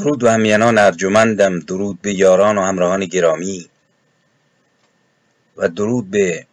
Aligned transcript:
درود 0.00 0.24
و 0.24 0.28
همینان 0.30 0.78
ارجمندم. 0.78 1.58
درود 1.58 2.02
به 2.02 2.14
یاران 2.14 2.58
و 2.58 2.62
همراهان 2.62 3.04
گرامی 3.04 3.70
و 5.56 5.68
درود 5.68 6.10
به 6.10 6.46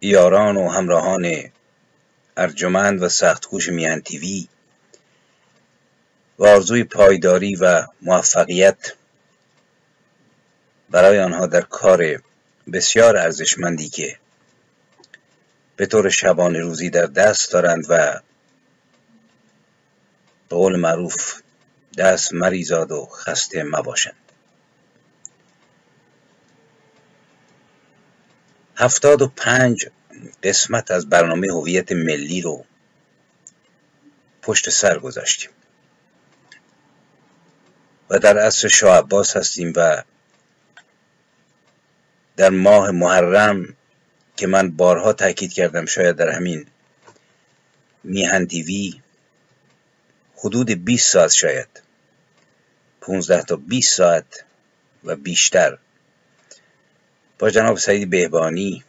یاران 0.00 0.56
و 0.56 0.68
همراهان 0.68 1.50
ارجمند 2.36 3.02
و 3.02 3.08
سختکوش 3.08 3.68
میان 3.68 4.00
تیوی 4.00 4.48
و 6.38 6.46
آرزوی 6.46 6.84
پایداری 6.84 7.56
و 7.56 7.86
موفقیت 8.02 8.92
برای 10.90 11.20
آنها 11.20 11.46
در 11.46 11.60
کار 11.62 12.22
بسیار 12.72 13.16
ارزشمندی 13.16 13.88
که 13.88 14.16
به 15.76 15.86
طور 15.86 16.10
شبانه 16.10 16.58
روزی 16.58 16.90
در 16.90 17.06
دست 17.06 17.52
دارند 17.52 17.84
و 17.88 18.20
به 20.48 20.56
قول 20.56 20.76
معروف 20.76 21.40
دست 21.98 22.32
مریزاد 22.32 22.92
و 22.92 23.06
خسته 23.06 23.62
مباشند. 23.62 24.14
هفتاد 28.76 29.22
و 29.22 29.28
پنج 29.28 29.86
قسمت 30.42 30.90
از 30.90 31.08
برنامه 31.08 31.46
هویت 31.52 31.92
ملی 31.92 32.40
رو 32.40 32.64
پشت 34.42 34.70
سر 34.70 34.98
گذاشتیم. 34.98 35.50
و 38.10 38.18
در 38.18 38.38
عصر 38.38 38.68
شاه 38.68 38.98
عباس 38.98 39.36
هستیم 39.36 39.72
و 39.76 40.02
در 42.36 42.50
ماه 42.50 42.90
محرم 42.90 43.76
که 44.36 44.46
من 44.46 44.70
بارها 44.70 45.12
تاکید 45.12 45.52
کردم 45.52 45.86
شاید 45.86 46.16
در 46.16 46.28
همین 46.28 46.66
میهن 48.04 48.46
تیوی 48.46 49.00
حدود 50.44 50.70
20 50.70 51.12
ساعت 51.12 51.32
شاید. 51.32 51.82
15 53.00 53.42
تا 53.42 53.56
20 53.56 53.94
ساعت 53.96 54.44
و 55.04 55.16
بیشتر. 55.16 55.78
با 57.38 57.50
جناب 57.50 57.78
سعید 57.78 58.10
بهبانی 58.10 58.84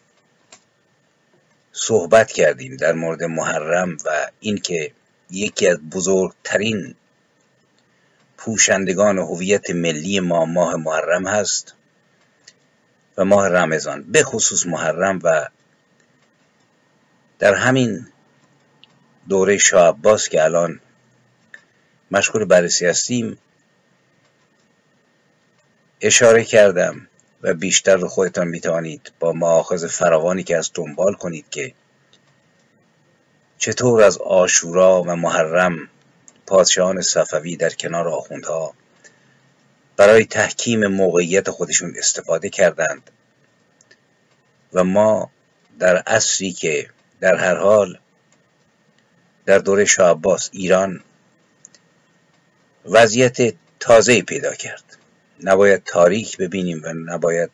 صحبت 1.72 2.32
کردیم 2.32 2.76
در 2.76 2.94
مورد 2.94 3.24
محرم 3.24 3.98
و 4.06 4.28
اینکه 4.40 4.92
یکی 5.32 5.68
از 5.68 5.78
بزرگترین 5.78 6.96
پوشندگان 8.38 9.18
هویت 9.18 9.70
ملی 9.70 10.20
ما 10.20 10.46
ماه 10.46 10.76
محرم 10.76 11.28
هست 11.28 11.74
و 13.18 13.26
ماه 13.26 13.48
رمضان. 13.48 14.04
به 14.04 14.24
خصوص 14.24 14.66
محرم 14.66 15.20
و 15.24 15.48
در 17.40 17.56
همین 17.56 18.08
دوره 19.30 19.58
شاه 19.58 19.88
عباس 19.88 20.30
که 20.30 20.44
الان 20.44 20.80
مشغول 22.12 22.45
بررسی 22.45 22.86
هستیم. 22.86 23.38
اشاره 26.02 26.44
کردم 26.44 27.08
و 27.42 27.53
بیشتر 27.53 27.95
رو 27.95 28.08
خودتان 28.08 28.48
می‌توانید 28.48 29.12
با 29.20 29.34
معاخذ 29.34 29.88
فراوانی 29.88 30.44
که 30.44 30.58
از 30.58 30.72
دنبال 30.74 31.13
کنید 31.13 31.46
که 31.50 31.74
چطور 33.58 34.03
از 34.03 34.18
آشورا 34.18 35.03
و 35.03 35.16
محرم 35.16 35.90
پادشاهان 36.46 37.02
صفوی 37.02 37.56
در 37.56 37.69
کنار 37.69 38.08
آخوندها 38.08 38.74
برای 39.97 40.25
تحکیم 40.25 40.88
موقعیت 40.88 41.50
خودشون 41.50 41.94
استفاده 41.97 42.50
کردند 42.50 43.12
و 44.74 44.84
ما 44.84 45.31
در 45.80 45.97
عصری 45.97 46.52
که 46.52 46.90
در 47.19 47.36
هر 47.36 47.56
حال 47.56 48.00
در 49.46 49.57
دوره 49.57 49.86
شاه 49.86 50.22
ایران 50.52 51.03
وضعیت 52.86 53.56
تازه 53.80 54.22
پیدا 54.22 54.53
کرد. 54.53 54.97
نباید 55.44 55.84
تاریک 55.84 56.38
ببینیم 56.38 56.81
و 56.84 56.94
نباید 56.94 57.50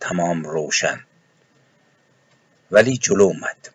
تمام 0.00 0.44
روشن. 0.44 1.04
ولی 2.70 2.98
جلو 2.98 3.24
اومد. 3.24 3.70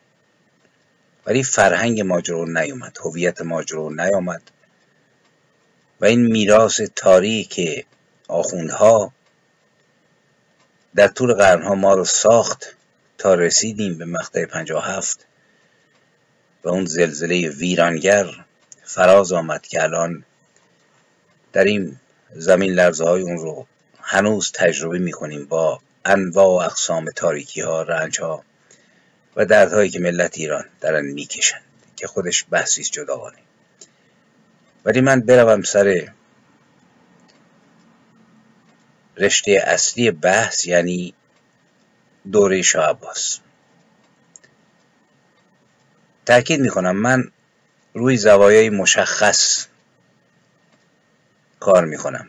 ولی 1.26 1.44
فرهنگ 1.44 2.02
ماجرو 2.02 2.46
نیومد 2.46 2.98
هویت 3.02 3.42
ماجرو 3.42 3.90
نیامد 3.90 4.42
و 6.02 6.06
این 6.06 6.22
میراث 6.22 6.82
تاریک 6.96 7.86
آخوندها 8.28 9.14
در 10.96 11.08
طول 11.08 11.34
قرنها 11.34 11.76
ما 11.76 11.94
رو 11.94 12.06
ساخت 12.06 12.76
تا 13.18 13.34
رسیدیم 13.34 13.98
به 13.98 14.06
مقطع 14.06 14.46
هفت. 14.82 15.26
و 16.64 16.70
اون 16.70 16.86
زلزله 16.86 17.50
ویرانگر 17.50 18.46
فراز 18.84 19.32
آمد 19.32 19.62
که 19.62 19.84
الان 19.84 20.24
در 21.54 21.64
این 21.64 22.00
زمین 22.36 22.74
لرزه 22.74 23.04
های 23.06 23.22
اون 23.22 23.38
رو 23.38 23.68
هنوز 24.02 24.52
تجربه 24.52 25.00
می‌کنیم 25.00 25.46
با 25.46 25.82
انواع 26.06 26.46
و 26.46 26.66
اقسام 26.66 27.06
تاریکی 27.16 27.62
ها 27.62 27.82
رنج 27.82 28.22
ها 28.22 28.44
و 29.36 29.46
دردهایی 29.46 29.90
که 29.90 30.00
ملت 30.00 30.38
ایران 30.38 30.66
دارن 30.82 31.06
می‌کشند 31.06 31.62
که 31.96 32.08
خودش 32.08 32.46
بحثی 32.50 32.84
جداگانه. 32.84 33.38
ولی 34.86 35.02
من 35.02 35.22
بروم 35.22 35.62
سر 35.62 36.12
رشته 39.18 39.52
اصلی 39.52 40.12
بحث 40.12 40.66
یعنی 40.66 41.14
دوره 42.32 42.62
شاه 42.62 42.90
عباس. 42.90 43.40
تاکید 46.26 46.60
می‌کنم 46.60 46.96
من 46.96 47.32
روی 47.94 48.18
زوایای 48.18 48.70
مشخص 48.70 49.68
کار 51.62 51.86
می‌کنم. 51.86 52.28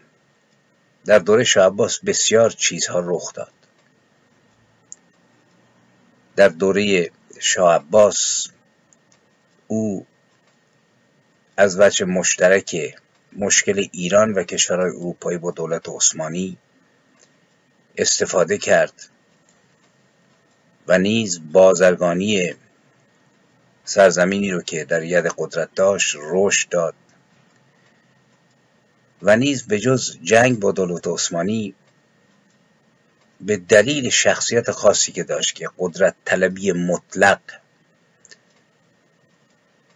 در 1.04 1.19
دوره 1.19 1.44
شاه 1.44 1.66
عباس 1.66 2.00
بسیار 2.00 2.50
چیزها 2.50 3.00
رخ 3.04 3.32
داد. 3.32 3.53
در 6.37 6.48
دوره 6.48 7.10
شاه 7.41 7.75
عباس 7.75 8.47
او 9.66 10.06
از 11.56 11.81
وجه 11.81 12.04
مشترک 12.04 12.97
مشکل 13.37 13.88
ایران 13.92 14.32
و 14.32 14.44
کشورهای 14.44 14.91
اروپایی 14.91 15.38
با 15.38 15.50
دولت 15.50 15.88
عثمانی 15.88 16.56
استفاده 17.98 18.59
کرد 18.59 19.09
و 20.88 20.98
نیز 20.98 21.41
بازرگانی 21.53 22.54
سرزمینی 23.84 24.50
رو 24.50 24.62
که 24.62 24.84
در 24.84 25.03
ید 25.03 25.26
قدرت 25.38 25.75
داشت 25.75 26.16
رشد 26.21 26.69
داد. 26.69 26.94
و 29.22 29.37
نیز 29.37 29.66
به 29.66 29.78
جز 29.78 30.19
جنگ 30.22 30.60
با 30.60 30.72
دولت 30.72 31.06
عثمانی 31.06 31.75
به 33.41 33.56
دلیل 33.56 34.10
شخصیت 34.10 34.71
خاصی 34.71 35.12
که 35.12 35.25
داشت 35.25 35.55
که 35.55 35.69
قدرت 35.78 36.15
طلبی 36.25 36.72
مطلق 36.72 37.41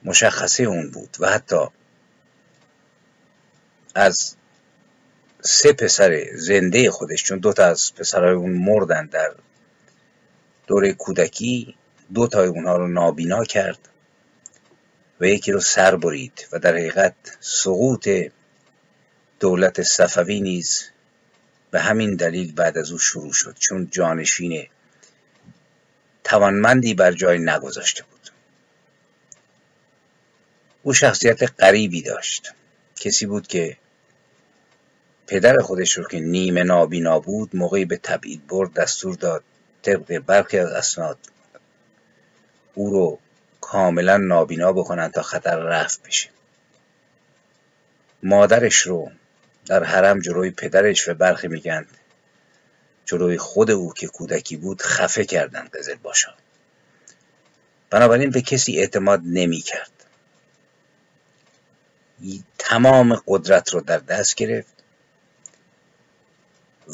مشخصه 0.04 0.62
اون 0.62 0.90
بود 0.90 1.16
و 1.20 1.30
حتی 1.30 1.66
از 3.94 4.36
سه 5.40 5.72
پسر 5.72 6.26
زنده 6.34 6.90
خودش 6.90 7.24
چون 7.24 7.38
دو 7.38 7.52
تا 7.52 7.64
از 7.64 7.94
پسرهای 7.94 8.34
اون 8.34 8.52
مردن 8.52 9.06
در 9.06 9.34
دوره 10.66 10.92
کودکی 10.92 11.74
دو 12.14 12.26
تای 12.26 12.48
اونها 12.48 12.76
رو 12.76 12.88
نابینا 12.88 13.44
کرد 13.44 13.88
و 15.20 15.26
یکی 15.26 15.52
رو 15.52 15.60
سر 15.60 15.96
برید 15.96 16.48
و 16.52 16.58
در 16.58 16.72
حقیقت 16.74 17.14
سقوط 17.40 18.08
دولت 19.40 19.82
صفوی 19.82 20.40
نیز 20.40 20.84
به 21.70 21.80
همین 21.80 22.16
دلیل 22.16 22.54
بعد 22.54 22.78
از 22.78 22.92
او 22.92 22.98
شروع 22.98 23.32
شد 23.32 23.56
چون 23.58 23.88
جانشین 23.90 24.66
توانمندی 26.24 26.94
بر 26.94 27.12
جای 27.12 27.38
نگذاشته 27.38 28.02
بود. 28.02 28.30
او 30.82 30.92
شخصیت 30.92 31.60
غریبی 31.60 32.02
داشت. 32.02 32.52
کسی 32.96 33.26
بود 33.26 33.46
که 33.46 33.76
پدر 35.26 35.58
خودش 35.58 35.92
رو 35.92 36.04
که 36.04 36.20
نیمه 36.20 36.62
نابینا 36.62 37.20
بود 37.20 37.56
موقعی 37.56 37.84
به 37.84 37.96
تبعید 37.96 38.46
برد 38.46 38.72
دستور 38.72 39.14
داد 39.14 39.44
طبق 39.82 40.18
برخی 40.18 40.58
از 40.58 40.70
اسناد 40.70 41.18
او 42.74 42.90
رو 42.90 43.18
کاملا 43.60 44.16
نابینا 44.16 44.72
بکنن 44.72 45.08
تا 45.08 45.22
خطر 45.22 45.56
رفت 45.56 46.06
بشه. 46.06 46.28
مادرش 48.22 48.78
رو 48.78 49.10
در 49.66 49.84
حرم 49.84 50.20
جلوی 50.20 50.50
پدرش 50.50 51.08
و 51.08 51.14
برخی 51.14 51.48
میگن 51.48 51.86
جلوی 53.04 53.38
خود 53.38 53.70
او 53.70 53.92
که 53.92 54.06
کودکی 54.06 54.56
بود 54.56 54.82
خفه 54.82 55.24
کردن 55.24 55.68
قزل 55.74 55.94
باشا. 55.94 56.34
بنابراین 57.90 58.30
به 58.30 58.42
کسی 58.42 58.78
اعتماد 58.78 59.20
نمی 59.24 59.60
کرد. 59.60 59.90
تمام 62.58 63.22
قدرت 63.26 63.74
رو 63.74 63.80
در 63.80 63.98
دست 63.98 64.34
گرفت 64.34 64.76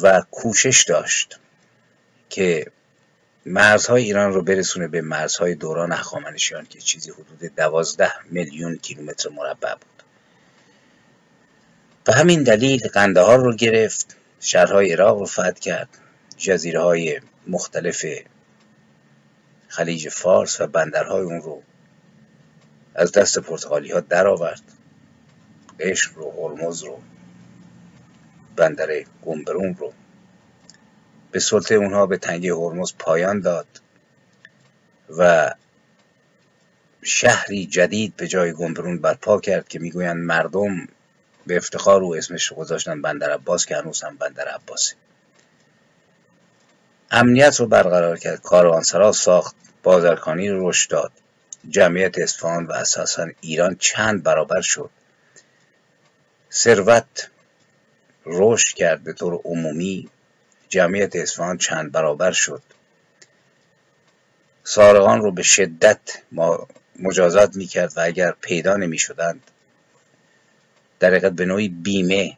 و 0.02 0.22
کوشش 0.30 0.84
داشت 0.88 1.38
که 2.30 2.66
مرزهای 3.46 4.02
ایران 4.02 4.32
رو 4.32 4.42
برسونه 4.42 4.88
به 4.88 5.00
مرزهای 5.00 5.54
دوران 5.54 5.92
هخامنشیان 5.92 6.66
که 6.66 6.80
چیزی 6.80 7.10
حدود 7.10 7.54
دوازده 7.56 8.12
میلیون 8.24 8.76
کیلومتر 8.76 9.28
مربع 9.28 9.74
بود. 9.74 9.91
به 12.04 12.12
همین 12.12 12.42
دلیل 12.42 12.88
قندهار 12.88 13.38
رو 13.38 13.56
گرفت 13.56 14.16
شهرهای 14.40 14.92
عراق 14.92 15.18
رو 15.18 15.26
فتح 15.26 15.52
کرد 15.52 15.88
جزیره 16.36 16.80
های 16.80 17.20
مختلف 17.46 18.04
خلیج 19.68 20.08
فارس 20.08 20.60
و 20.60 20.66
بندرهای 20.66 21.22
اون 21.22 21.42
رو 21.42 21.62
از 22.94 23.12
دست 23.12 23.38
پرتغالی 23.38 23.92
ها 23.92 24.00
در 24.00 24.26
آورد 24.26 24.62
قشم 25.80 26.14
رو 26.14 26.30
هرمز 26.30 26.82
رو 26.82 27.02
بندر 28.56 29.04
گمبرون 29.22 29.74
رو. 29.74 29.92
به 31.30 31.40
سلطه 31.40 31.74
اونها 31.74 32.06
به 32.06 32.16
تنگی 32.16 32.48
هرمز 32.48 32.92
پایان 32.98 33.40
داد 33.40 33.66
و 35.18 35.50
شهری 37.02 37.66
جدید 37.66 38.16
به 38.16 38.28
جای 38.28 38.52
گمبرون 38.52 38.98
برپا 38.98 39.40
کرد 39.40 39.68
که 39.68 39.78
می‌گویند 39.78 40.16
مردم 40.16 40.88
به 41.46 41.56
افتخار 41.56 42.02
او 42.02 42.16
اسمش 42.16 42.46
رو 42.46 42.56
گذاشتن 42.56 43.02
بندر 43.02 43.30
عباس 43.30 43.66
که 43.66 43.76
هنوز 43.76 44.02
هم 44.02 44.16
بندر 44.16 44.48
عباسه. 44.48 44.94
امنیت 47.10 47.60
رو 47.60 47.66
برقرار 47.66 48.18
کرد. 48.18 48.42
کاروانسرا 48.42 49.12
ساخت 49.12 49.56
بازرگانی 49.82 50.48
رو 50.48 50.68
رشد 50.68 50.90
داد. 50.90 51.12
جمعیت 51.70 52.18
اصفهان 52.18 52.66
و 52.66 52.72
اساسا 52.72 53.28
ایران 53.40 53.76
چند 53.78 54.22
برابر 54.22 54.60
شد. 54.60 54.90
ثروت 56.52 57.30
رشد 58.26 58.76
کرد 58.76 59.04
به 59.04 59.12
طور 59.12 59.40
عمومی. 59.44 60.08
جمعیت 60.68 61.16
اصفهان 61.16 61.58
چند 61.58 61.92
برابر 61.92 62.32
شد. 62.32 62.62
سارقان 64.64 65.22
رو 65.22 65.32
به 65.32 65.42
شدت 65.42 66.00
مجازات 66.98 67.56
می‌کرد 67.56 67.92
و 67.96 68.00
اگر 68.00 68.34
پیدا 68.40 68.76
نمی 68.76 68.98
شدند 68.98 69.50
در 71.02 71.28
به 71.28 71.44
نوعی 71.44 71.68
بیمه 71.68 72.36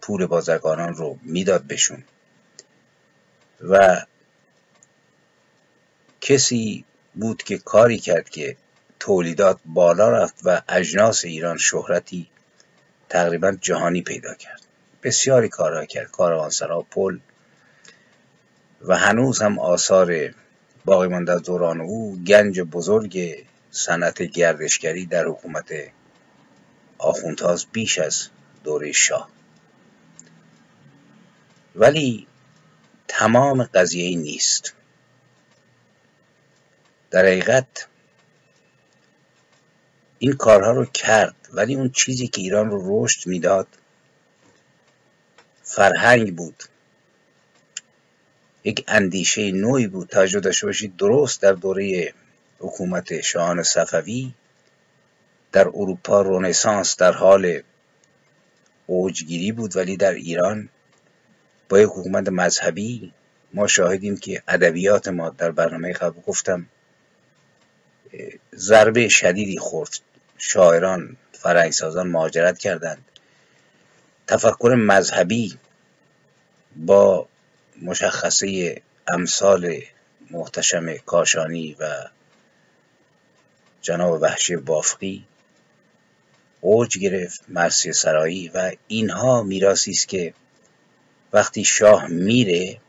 پول 0.00 0.26
بازرگانان 0.26 0.94
رو 0.94 1.18
می‌داد 1.22 1.66
بشون 1.66 2.04
و 3.68 4.02
کسی 6.20 6.84
بود 7.14 7.42
که 7.42 7.58
کاری 7.58 7.98
کرد 7.98 8.28
که 8.28 8.56
تولیدات 9.00 9.58
بالا 9.64 10.10
رفت 10.10 10.34
و 10.44 10.62
اجناس 10.68 11.24
ایران 11.24 11.56
شهرتی 11.58 12.26
تقریبا 13.08 13.52
جهانی 13.60 14.02
پیدا 14.02 14.34
کرد. 14.34 14.60
بسیاری 15.02 15.48
کارها 15.48 15.84
کرد 15.84 16.10
کاروانسرا 16.10 16.86
پل. 16.90 17.18
و 18.82 18.96
هنوز 18.96 19.42
هم 19.42 19.58
آثار 19.58 20.34
باقی 20.84 21.08
مانده 21.08 21.38
دوران 21.38 21.80
او 21.80 22.18
گنج 22.18 22.60
بزرگ 22.60 23.44
صنعت 23.70 24.22
گردشگری 24.22 25.06
در 25.06 25.24
حکومت 25.24 25.72
آخوندهاست 26.98 27.66
بیش 27.72 27.98
از 27.98 28.28
دوره 28.64 28.92
شاه. 28.92 29.28
ولی 31.74 32.26
تمام 33.08 33.62
قضیه 33.62 34.16
نیست. 34.16 34.74
در 37.10 37.26
حقیقت 37.26 37.88
این 40.18 40.32
کارها 40.32 40.70
رو 40.70 40.84
کرد 40.84 41.34
ولی 41.52 41.74
اون 41.74 41.90
چیزی 41.90 42.28
که 42.28 42.40
ایران 42.40 42.70
رو 42.70 43.04
رشد 43.04 43.26
می‌داد 43.26 43.66
فرهنگ 45.62 46.36
بود. 46.36 46.64
یک 48.64 48.84
اندیشه 48.88 49.52
نوعی 49.52 49.86
بود. 49.86 50.08
توجه 50.08 50.40
داشته 50.40 50.66
باشید 50.66 50.96
درست 50.96 51.42
در 51.42 51.52
دوره 51.52 52.14
حکومت 52.58 53.20
شاهان 53.20 53.62
صفوی 53.62 54.32
در 55.52 55.68
اروپا 55.68 56.22
رونسانس 56.22 56.96
در 56.96 57.12
حال 57.12 57.62
اوجگیری 58.86 59.52
بود 59.52 59.76
ولی 59.76 59.96
در 59.96 60.12
ایران 60.12 60.68
با 61.68 61.80
یک 61.80 61.88
حکومت 61.88 62.28
مذهبی 62.28 63.12
ما 63.54 63.66
شاهدیم 63.66 64.16
که 64.16 64.42
ادبیات 64.48 65.08
ما 65.08 65.30
در 65.30 65.50
برنامه 65.50 65.92
قبل 65.92 66.20
گفتم 66.20 66.66
ضربه 68.54 69.08
شدیدی 69.08 69.58
خورد. 69.58 69.90
شاعران 70.38 71.16
فرهنگسازان 71.32 72.06
مهاجرت 72.08 72.58
کردند. 72.58 73.04
تفکر 74.26 74.74
مذهبی 74.78 75.58
با 76.76 77.28
مشخصه 77.82 78.76
امثال 79.08 79.80
محتشم 80.30 80.96
کاشانی 80.96 81.76
و 81.80 82.04
جناب 83.82 84.22
وحشی 84.22 84.56
بافقی 84.56 85.24
اوج 86.60 86.98
گرفت 86.98 87.40
مرسی 87.48 87.92
سرایی 87.92 88.48
و 88.48 88.72
اینها 88.88 89.42
میراسی 89.42 89.90
است 89.90 90.08
که 90.08 90.34
وقتی 91.32 91.64
شاه 91.64 92.06
میره 92.06 92.80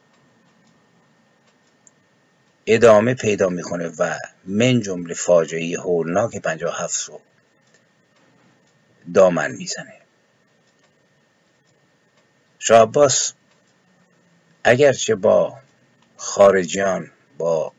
ادامه 2.65 3.13
پیدا 3.13 3.49
می‌کنه 3.49 3.91
و 3.99 4.17
من 4.45 4.81
جمله 4.81 5.13
فاجعه 5.13 5.79
هولناک 5.79 6.37
57 6.37 7.03
رو 7.03 7.21
دامن 9.13 9.51
می‌زنه. 9.51 9.93
شاه 12.59 12.81
عباس 12.81 13.33
اگرچه 14.63 15.15
با 15.15 15.57
خارجیان 16.17 17.11
با 17.37 17.73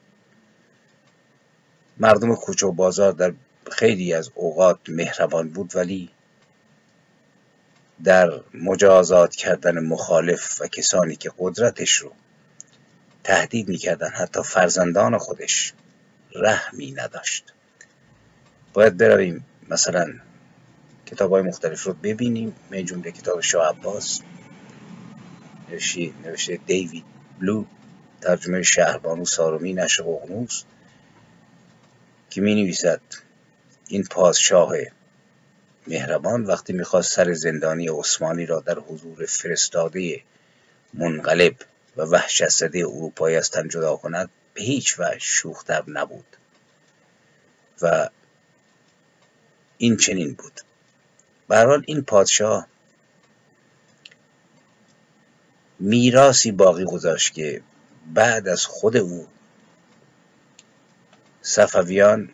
مردم 1.99 2.35
کوچه 2.35 2.67
و 2.67 2.73
بازار 2.73 3.13
در 3.13 3.33
خیلی 3.73 4.15
از 4.15 4.31
اوقات 4.35 4.79
مهربان 4.89 5.49
بود 5.49 5.77
ولی 5.77 6.11
در 8.05 8.41
مجازات 8.55 9.37
کردن 9.37 9.79
مخالف 9.79 10.61
و 10.61 10.67
کسانی 10.67 11.17
که 11.17 11.33
قدرتش 11.39 11.93
رو 11.93 12.13
تهدید 13.25 13.69
می‌کردن 13.69 14.09
حتی 14.09 14.43
فرزندان 14.43 15.19
خودش 15.19 15.73
رحمی 16.35 16.93
نداشت. 16.93 17.53
باید 18.73 18.97
برویم 18.97 19.45
مثلا 19.69 20.15
کتاب 21.07 21.31
های 21.31 21.43
مختلف 21.43 21.83
رو 21.83 21.93
ببینیم. 21.93 22.55
من 22.71 22.85
جمله 22.85 23.11
کتاب 23.11 23.41
شاه 23.41 23.69
عباس 23.69 24.21
نوشته, 26.25 26.61
دیوید 26.67 27.05
بلو 27.41 27.65
ترجمه 28.21 28.63
شهربانو 28.63 29.25
سارومی 29.25 29.73
نشر 29.73 30.03
ققنوس 30.03 30.63
که 32.31 32.41
می 32.41 32.55
نویسد 32.55 33.01
این 33.91 34.05
پادشاه 34.05 34.73
مهربان 35.87 36.45
وقتی 36.45 36.73
می‌خواست 36.73 37.13
سر 37.13 37.33
زندانی 37.33 37.89
عثمانی 37.89 38.47
را 38.47 38.61
در 38.61 38.79
حضور 38.79 39.27
فرستاده 39.27 40.23
منقلب 40.95 41.57
و 41.97 42.03
وحشت 42.03 42.49
زده 42.49 42.79
اروپایی 42.79 43.37
از 43.37 43.51
تن 43.51 43.69
جدا 43.69 43.97
کند 43.97 44.31
به 44.55 44.63
هیچ 44.63 45.01
وجه 45.01 45.19
شوختر 45.19 45.85
نبود 45.89 46.37
و 47.83 48.09
این 49.79 49.97
چنین 49.97 50.33
بود. 50.33 50.61
به 51.49 51.83
این 51.87 52.03
پادشاه 52.03 52.67
میراسی 55.79 56.53
باقی 56.53 56.85
گذاشت 56.85 57.35
که 57.35 57.63
بعد 58.15 58.49
از 58.49 58.67
خود 58.67 58.97
او 58.97 59.27
صفویان 61.43 62.29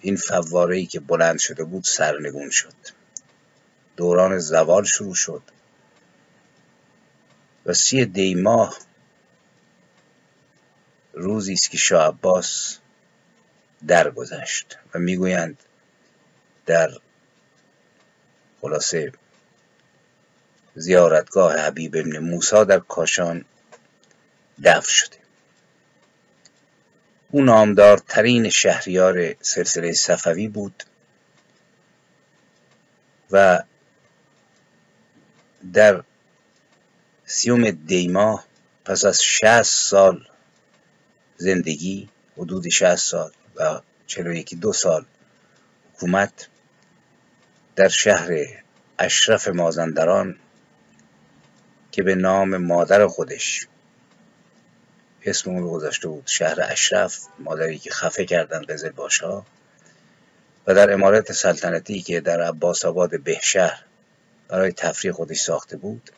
این 0.00 0.16
فواره 0.16 0.86
که 0.86 1.00
بلند 1.00 1.38
شده 1.38 1.64
بود 1.64 1.84
سرنگون 1.84 2.50
شد. 2.50 2.74
دوران 3.96 4.38
زوال 4.38 4.84
شروع 4.84 5.14
شد. 5.14 5.42
و 7.66 7.74
سی 7.74 8.04
دی 8.04 8.34
ماه 8.34 8.78
روزی 11.12 11.52
است 11.52 11.70
که 11.70 11.76
شاه 11.76 12.08
عباس 12.08 12.78
درگذشت 13.86 14.78
و 14.94 14.98
می‌گویند 14.98 15.62
در 16.66 16.90
خلاصه 18.60 19.12
زیارتگاه 20.74 21.56
حبیب 21.56 21.96
ابن 21.96 22.18
موسی 22.18 22.64
در 22.64 22.78
کاشان 22.78 23.44
دفن 24.64 24.88
شده. 24.88 25.27
او 27.30 27.42
نامدارترین 27.42 28.48
شهریار 28.48 29.34
سلسله 29.40 29.92
صفوی 29.92 30.48
بود 30.48 30.82
و 33.30 33.62
در 35.72 36.04
سیوم 37.26 37.70
دیما 37.70 38.44
پس 38.84 39.04
از 39.04 39.22
شهست 39.22 39.86
سال 39.86 40.28
زندگی 41.36 42.08
حدود 42.36 42.68
شهست 42.68 43.06
سال 43.10 43.32
و 43.56 43.80
چلو 44.06 44.34
یکی 44.34 44.56
دو 44.56 44.72
سال 44.72 45.04
حکومت 45.94 46.48
در 47.76 47.88
شهر 47.88 48.30
اشرف 48.98 49.48
مازندران 49.48 50.36
که 51.92 52.02
به 52.02 52.14
نام 52.14 52.56
مادر 52.56 53.06
خودش 53.06 53.66
اسم 55.28 55.50
اون 55.50 55.62
رو 55.62 55.70
گذاشته 55.70 56.08
بود 56.08 56.22
شهر 56.26 56.58
اشرف 56.62 57.18
مادری 57.38 57.78
که 57.78 57.90
خفه 57.90 58.24
کردن 58.24 58.62
قزل 58.62 58.90
باشا. 58.90 59.42
و 60.66 60.74
در 60.74 60.92
امارت 60.92 61.32
سلطنتی 61.32 62.02
که 62.02 62.20
در 62.20 62.40
عباس 62.40 62.84
آباد 62.84 63.20
بهشهر 63.20 63.84
برای 64.48 64.72
تفریح 64.72 65.12
خودش 65.12 65.40
ساخته 65.40 65.76
بود 65.76 66.10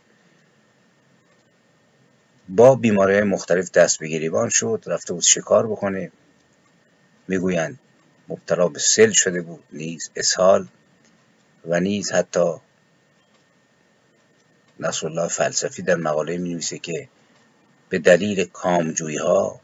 با 2.48 2.74
بیماری 2.74 3.22
مختلف 3.22 3.70
دست 3.70 3.98
به 3.98 4.08
گریبان 4.08 4.48
شد 4.48 4.84
رفته 4.86 5.12
بود 5.12 5.22
شکار 5.22 5.66
بکنه؟ 5.66 6.12
می‌گویند 7.28 7.78
مبتلا 8.28 8.68
به 8.68 8.78
سل 8.78 9.10
شده 9.10 9.42
بود 9.42 9.64
نیز 9.72 10.10
اسهال 10.16 10.66
و 11.68 11.80
نیز 11.80 12.12
حتی 12.12 12.54
نصر 14.80 15.06
الله 15.06 15.28
فلسفی 15.28 15.82
در 15.82 15.94
مقاله 15.94 16.38
می 16.38 16.52
نویسه 16.52 16.78
که 16.78 17.08
به 17.90 17.98
دلیل 17.98 18.44
کامجویی 18.44 19.16
ها 19.16 19.60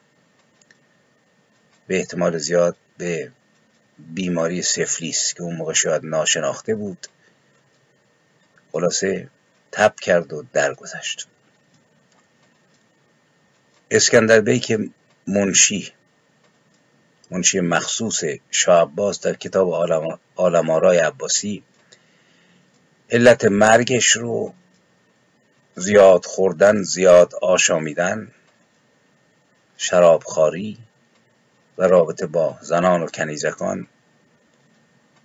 به 1.87 1.97
احتمال 1.97 2.39
زیاد 2.39 2.77
به 2.99 3.33
بیماری 3.99 4.63
سفلیس 4.63 5.35
که 5.35 5.43
اون 5.43 5.57
موقع 5.57 5.73
شاید 5.73 6.07
ناشناخته 6.07 6.75
بود 6.75 7.07
خلاصه 8.73 9.29
تب 9.73 9.95
کرد 10.01 10.33
و 10.33 10.45
درگذشت. 10.53 11.29
اسکندر 13.91 14.41
بی 14.41 14.61
که 14.61 14.89
منشی 15.27 15.93
منشی 17.31 17.61
مخصوص 17.61 18.25
شاه 18.51 18.83
عباس 18.83 19.21
در 19.21 19.35
کتاب 19.35 19.71
عالم 20.37 20.71
آرای 20.71 20.99
عباسی 20.99 21.63
علت 23.11 23.45
مرگش 23.45 24.09
رو 24.09 24.55
زیاد 25.79 26.25
خوردن 26.25 26.83
زیاد 26.83 27.35
آشامیدن 27.43 28.29
شرابخواری 29.77 30.79
و 31.79 31.83
رابطه 31.83 32.27
با 32.27 32.59
زنان 32.61 33.03
و 33.03 33.07
کنیزکان 33.07 33.87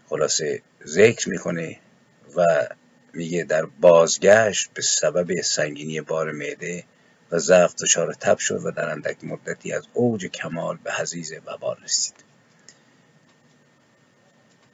خلاصه 0.10 0.62
ذکر 0.86 1.30
می‌کنه 1.30 1.80
و 2.36 2.68
میگه 3.14 3.44
در 3.44 3.66
بازگشت 3.66 4.70
به 4.74 4.82
سبب 4.82 5.42
سنگینی 5.42 6.02
بار 6.02 6.32
معده 6.32 6.84
و 7.32 7.40
ضعف 7.40 7.76
دچار 7.76 8.14
تب 8.14 8.38
شد 8.38 8.66
و 8.66 8.72
در 8.72 8.90
اندک 8.90 9.24
مدتی 9.24 9.74
از 9.74 9.84
اوج 9.94 10.26
کمال 10.26 10.78
به 10.84 10.94
حزیز 10.94 11.34
وبار 11.46 11.78
رسید. 11.84 12.16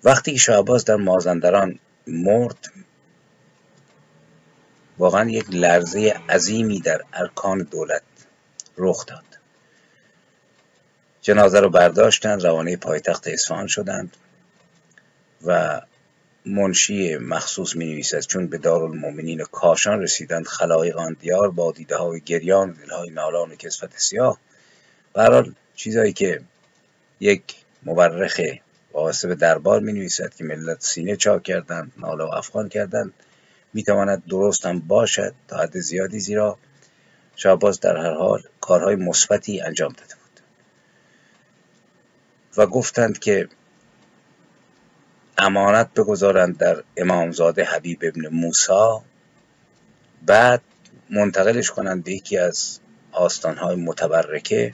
وقتی 0.04 0.32
که 0.32 0.38
شعباز 0.38 0.86
در 0.86 0.96
مازندران 0.96 1.80
مرد 2.08 2.72
واقعا 4.98 5.30
یک 5.30 5.46
لرزه 5.50 6.16
عظیمی 6.30 6.80
در 6.80 7.02
ارکان 7.14 7.64
دولت 7.72 8.02
رخ 8.78 9.06
داد. 9.06 9.24
جنازه 11.22 11.60
رو 11.60 11.70
برداشتند 11.70 12.44
روانه 12.44 12.78
پایتخت 12.78 13.28
اصفهان 13.28 13.68
شدند 13.68 14.18
و 15.46 15.82
منشی 16.46 17.18
مخصوص 17.18 17.76
می 17.76 17.86
نویسد 17.86 18.20
چون 18.20 18.48
به 18.48 18.58
دارالمؤمنین 18.58 19.44
کاشان 19.44 20.02
رسیدند 20.02 20.46
خلایق 20.46 20.98
آن 20.98 21.18
دیار 21.20 21.52
با 21.52 21.72
دیده 21.72 21.98
های 21.98 22.22
گریان 22.22 22.70
و 22.70 22.74
دلهای 22.74 23.10
نالان 23.10 23.52
و 23.52 23.56
کسفت 23.56 24.00
سیاه. 24.00 24.40
برحال 25.14 25.54
چیزهایی 25.76 26.14
که 26.14 26.42
یک 27.20 27.56
مورخ 27.84 28.42
وابسته 28.94 29.28
به 29.28 29.36
دربار 29.36 29.80
می 29.80 29.94
نویسد 29.94 30.34
که 30.36 30.44
ملت 30.44 30.82
سینه 30.84 31.16
چاک 31.16 31.44
کردند 31.44 31.92
ناله 31.98 32.24
و 32.24 32.28
افغان 32.28 32.70
کردند 32.70 33.14
می 33.78 33.84
تواند 33.84 34.24
درست 34.26 34.66
هم 34.66 34.80
باشد 34.80 35.34
تا 35.48 35.58
حد 35.58 35.80
زیادی 35.80 36.20
زیرا 36.20 36.58
شعباز 37.36 37.80
در 37.80 37.98
هر 37.98 38.14
حال 38.14 38.44
کارهای 38.62 38.96
مثبتی 38.96 39.62
انجام 39.62 39.92
داده 39.92 40.16
بود. 40.16 40.42
و 42.58 42.66
گفتند 42.68 43.20
که 43.20 43.50
امانت 45.38 45.94
بگذارند 45.94 46.58
در 46.58 46.84
امامزاده 46.98 47.64
حبیب 47.64 48.00
ابن 48.02 48.28
موسا 48.28 49.04
بعد 50.26 50.62
منتقلش 51.10 51.72
کنند 51.72 52.04
به 52.04 52.12
یکی 52.12 52.38
از 52.38 52.80
آستانهای 53.12 53.76
متبرکه. 53.76 54.74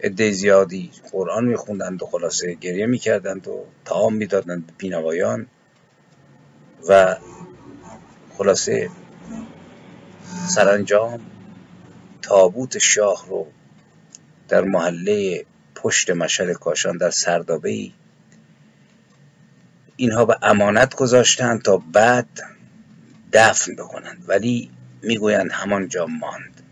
عده 0.00 0.32
زیادی 0.32 0.90
قرآن 1.12 1.44
میخوندند 1.44 2.02
و 2.02 2.06
خلاصه 2.06 2.54
گریه 2.54 2.86
می‌کردند 2.86 3.48
و 3.48 3.64
تعام 3.84 4.14
می‌دادند 4.14 4.66
به 4.66 4.72
بینوایان 4.78 5.46
و 6.88 7.16
خلاصه 8.42 8.90
سرانجام 10.48 11.20
تابوت 12.22 12.78
شاه 12.78 13.26
رو 13.28 13.46
در 14.48 14.60
محله 14.60 15.44
پشت 15.74 16.10
مشهد 16.10 16.52
کاشان 16.52 16.96
در 16.96 17.10
سردابه 17.10 17.90
اینها 19.96 20.24
به 20.24 20.38
امانت 20.42 20.94
گذاشتند 20.94 21.62
تا 21.62 21.76
بعد 21.76 22.28
دفن 23.32 23.74
بکنند 23.74 24.24
ولی 24.28 24.70
می‌گویند 25.02 25.52
همانجا 25.52 26.06
ماند. 26.06 26.62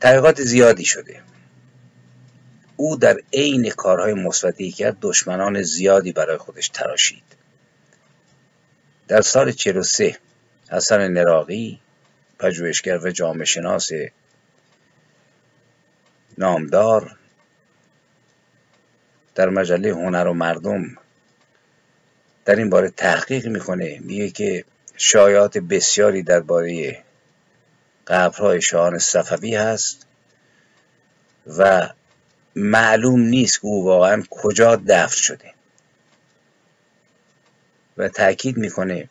تحقیقات 0.00 0.42
زیادی 0.42 0.84
شده. 0.84 1.20
او 2.76 2.96
در 2.96 3.20
عین 3.32 3.70
کارهای 3.70 4.14
مثبتی 4.14 4.72
کرد 4.72 4.96
دشمنان 5.00 5.62
زیادی 5.62 6.12
برای 6.12 6.38
خودش 6.38 6.68
تراشید. 6.68 7.39
در 9.10 9.20
سال 9.20 9.52
43 9.52 10.16
حسن 10.70 11.08
نراقی 11.08 11.80
پژوهشگر 12.38 12.98
و 12.98 13.10
جامعه 13.10 13.44
شناس 13.44 13.90
نامدار 16.38 17.16
در 19.34 19.48
مجله 19.48 19.90
هنر 19.90 20.26
و 20.26 20.34
مردم 20.34 20.98
در 22.44 22.56
این 22.56 22.70
باره 22.70 22.90
تحقیق 22.90 23.46
می‌کنه. 23.46 23.98
میگه 24.00 24.30
که 24.30 24.64
شایعات 24.96 25.58
بسیاری 25.58 26.22
درباره 26.22 26.98
قبرهای 28.06 28.62
شاهان 28.62 28.98
صفوی 28.98 29.54
هست 29.54 30.06
و 31.58 31.88
معلوم 32.56 33.20
نیست 33.20 33.60
که 33.60 33.66
او 33.66 33.84
واقعا 33.84 34.22
کجا 34.30 34.76
دفن 34.76 35.16
شده. 35.16 35.59
و 38.00 38.08
تاکید 38.08 38.56
می‌کنه 38.56 39.08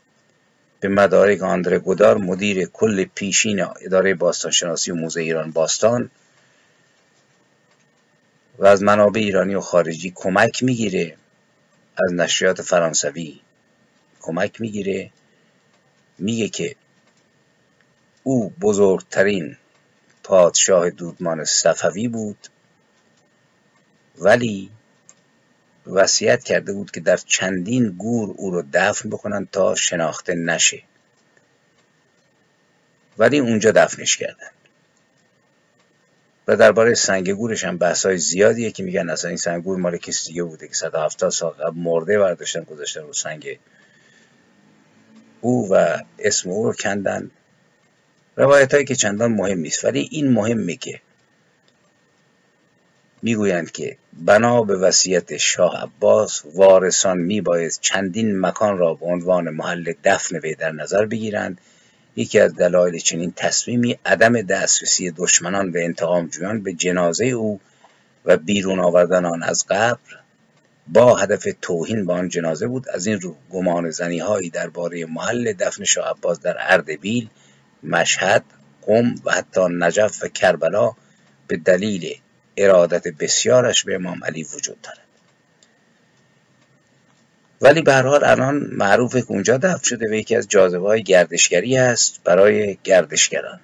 به 0.80 0.88
مدارک 0.88 1.42
آندره 1.42 1.80
گودار 1.80 2.18
مدیر 2.18 2.66
کل 2.66 3.06
پیشین 3.06 3.66
اداره 3.82 4.14
باستانشناسی 4.14 4.92
و 4.92 4.96
موزه 4.96 5.22
ایران 5.22 5.52
باستان 5.52 6.10
و 8.58 8.66
از 8.66 8.84
منابع 8.84 9.22
ایرانی 9.22 9.56
و 9.56 9.62
خارجی 9.62 10.12
کمک 10.16 10.64
می‌گیره. 10.64 11.18
از 12.06 12.14
نشریات 12.14 12.62
فرانسوی 12.62 13.40
کمک 14.22 14.62
می‌گیره. 14.62 15.12
میگه 16.18 16.50
که 16.50 16.76
او 18.24 18.50
بزرگترین 18.50 19.58
پادشاه 20.24 20.90
دودمان 20.90 21.46
صفوی 21.46 22.08
بود 22.08 22.48
ولی 24.18 24.70
وصیت 25.90 26.44
کرده 26.44 26.74
بود 26.74 26.92
که 26.92 27.00
در 27.00 27.18
چندین 27.18 27.90
گور 27.90 28.36
او 28.38 28.52
رو 28.52 28.64
دفن 28.74 29.10
بکنن 29.10 29.48
تا 29.52 29.76
شناخته 29.76 30.34
نشه. 30.34 30.84
ولی 33.18 33.40
اونجا 33.40 33.72
دفنش 33.72 34.18
کردن. 34.18 34.50
و 36.48 36.56
درباره 36.56 36.94
سنگ 36.94 37.32
گورش 37.32 37.64
هم 37.64 37.78
بحث 37.78 38.06
های 38.06 38.18
زیادیه 38.18 38.72
که 38.72 38.84
میگن 38.84 39.10
اصلا 39.10 39.30
این 39.30 39.38
سنگ 39.38 39.64
گور 39.64 39.78
مال 39.78 39.98
کسی 39.98 40.28
دیگه 40.28 40.44
بوده 40.44 40.68
که 40.68 40.74
170 40.74 41.32
سال 41.32 41.52
قبل 41.52 41.80
مرده 41.80 42.20
برداشتن 42.20 42.64
گذاشتن 42.64 43.02
رو 43.02 43.14
سنگ 43.14 43.60
او 45.42 45.74
و 45.74 45.98
اسم 46.20 46.50
او 46.50 46.64
رو 46.64 46.74
کندن. 46.74 47.32
روایت 48.36 48.74
هایی 48.74 48.86
که 48.86 48.96
چندان 48.96 49.32
مهم 49.32 49.60
نیست 49.60 49.86
ولی 49.86 50.10
این 50.12 50.32
مهمه 50.32 50.76
که 50.76 51.02
می‌گویند 53.22 53.72
که 53.72 53.98
بنا 54.14 54.64
به 54.64 54.76
وصیت 54.76 55.38
شاه 55.38 55.84
عباس 55.84 56.42
وارثان 56.56 57.18
میباید 57.18 57.78
چندین 57.82 58.40
مکان 58.40 58.78
را 58.78 58.94
به 58.94 59.06
عنوان 59.06 59.50
محل 59.50 59.94
دفن 60.04 60.36
وی 60.36 60.56
در 60.56 60.72
نظر 60.72 61.06
بگیرند. 61.06 61.62
یکی 62.16 62.40
از 62.40 62.56
دلایل 62.56 62.98
چنین 62.98 63.34
تصمیمی 63.36 64.00
عدم 64.06 64.42
دسترسی 64.42 65.12
دشمنان 65.12 65.70
و 65.70 65.78
انتقام 65.78 66.28
جویان 66.28 66.64
به 66.64 66.74
جنازه 66.74 67.26
او 67.26 67.60
و 68.26 68.38
بیرون 68.38 68.80
آوردن 68.80 69.26
آن 69.26 69.44
از 69.44 69.66
قبر 69.70 70.20
با 70.88 71.16
هدف 71.16 71.48
توهین 71.62 72.06
به 72.06 72.14
آن 72.14 72.30
جنازه 72.30 72.68
بود. 72.68 72.90
از 72.90 73.08
این 73.08 73.22
رو 73.22 73.36
گمان 73.52 73.90
زنی 73.90 74.20
هایی 74.20 74.50
درباره 74.50 75.06
محل 75.06 75.54
دفن 75.54 75.84
شاه 75.84 76.10
عباس 76.10 76.40
در 76.40 76.56
اردبیل 76.60 77.30
مشهد 77.84 78.44
قم 78.82 79.16
و 79.26 79.32
حتی 79.32 79.62
نجف 79.70 80.24
و 80.24 80.28
کربلا 80.28 80.92
به 81.48 81.58
دلیل 81.58 82.16
ارادت 82.64 83.08
بسیارش 83.08 83.84
به 83.84 83.96
امام 83.96 84.24
علی 84.24 84.44
وجود 84.44 84.82
دارد. 84.82 85.00
ولی 87.62 87.82
به 87.82 87.94
هر 87.94 88.02
حال 88.02 88.24
الان 88.24 88.56
معروف 88.72 89.16
که 89.16 89.26
اونجا 89.28 89.58
دفن 89.58 89.84
شده 89.84 90.10
و 90.10 90.14
یکی 90.14 90.36
از 90.36 90.48
جاذبه 90.48 90.88
های 90.88 91.04
گردشگری 91.04 91.78
است 91.78 92.24
برای 92.24 92.78
گردشگران. 92.84 93.60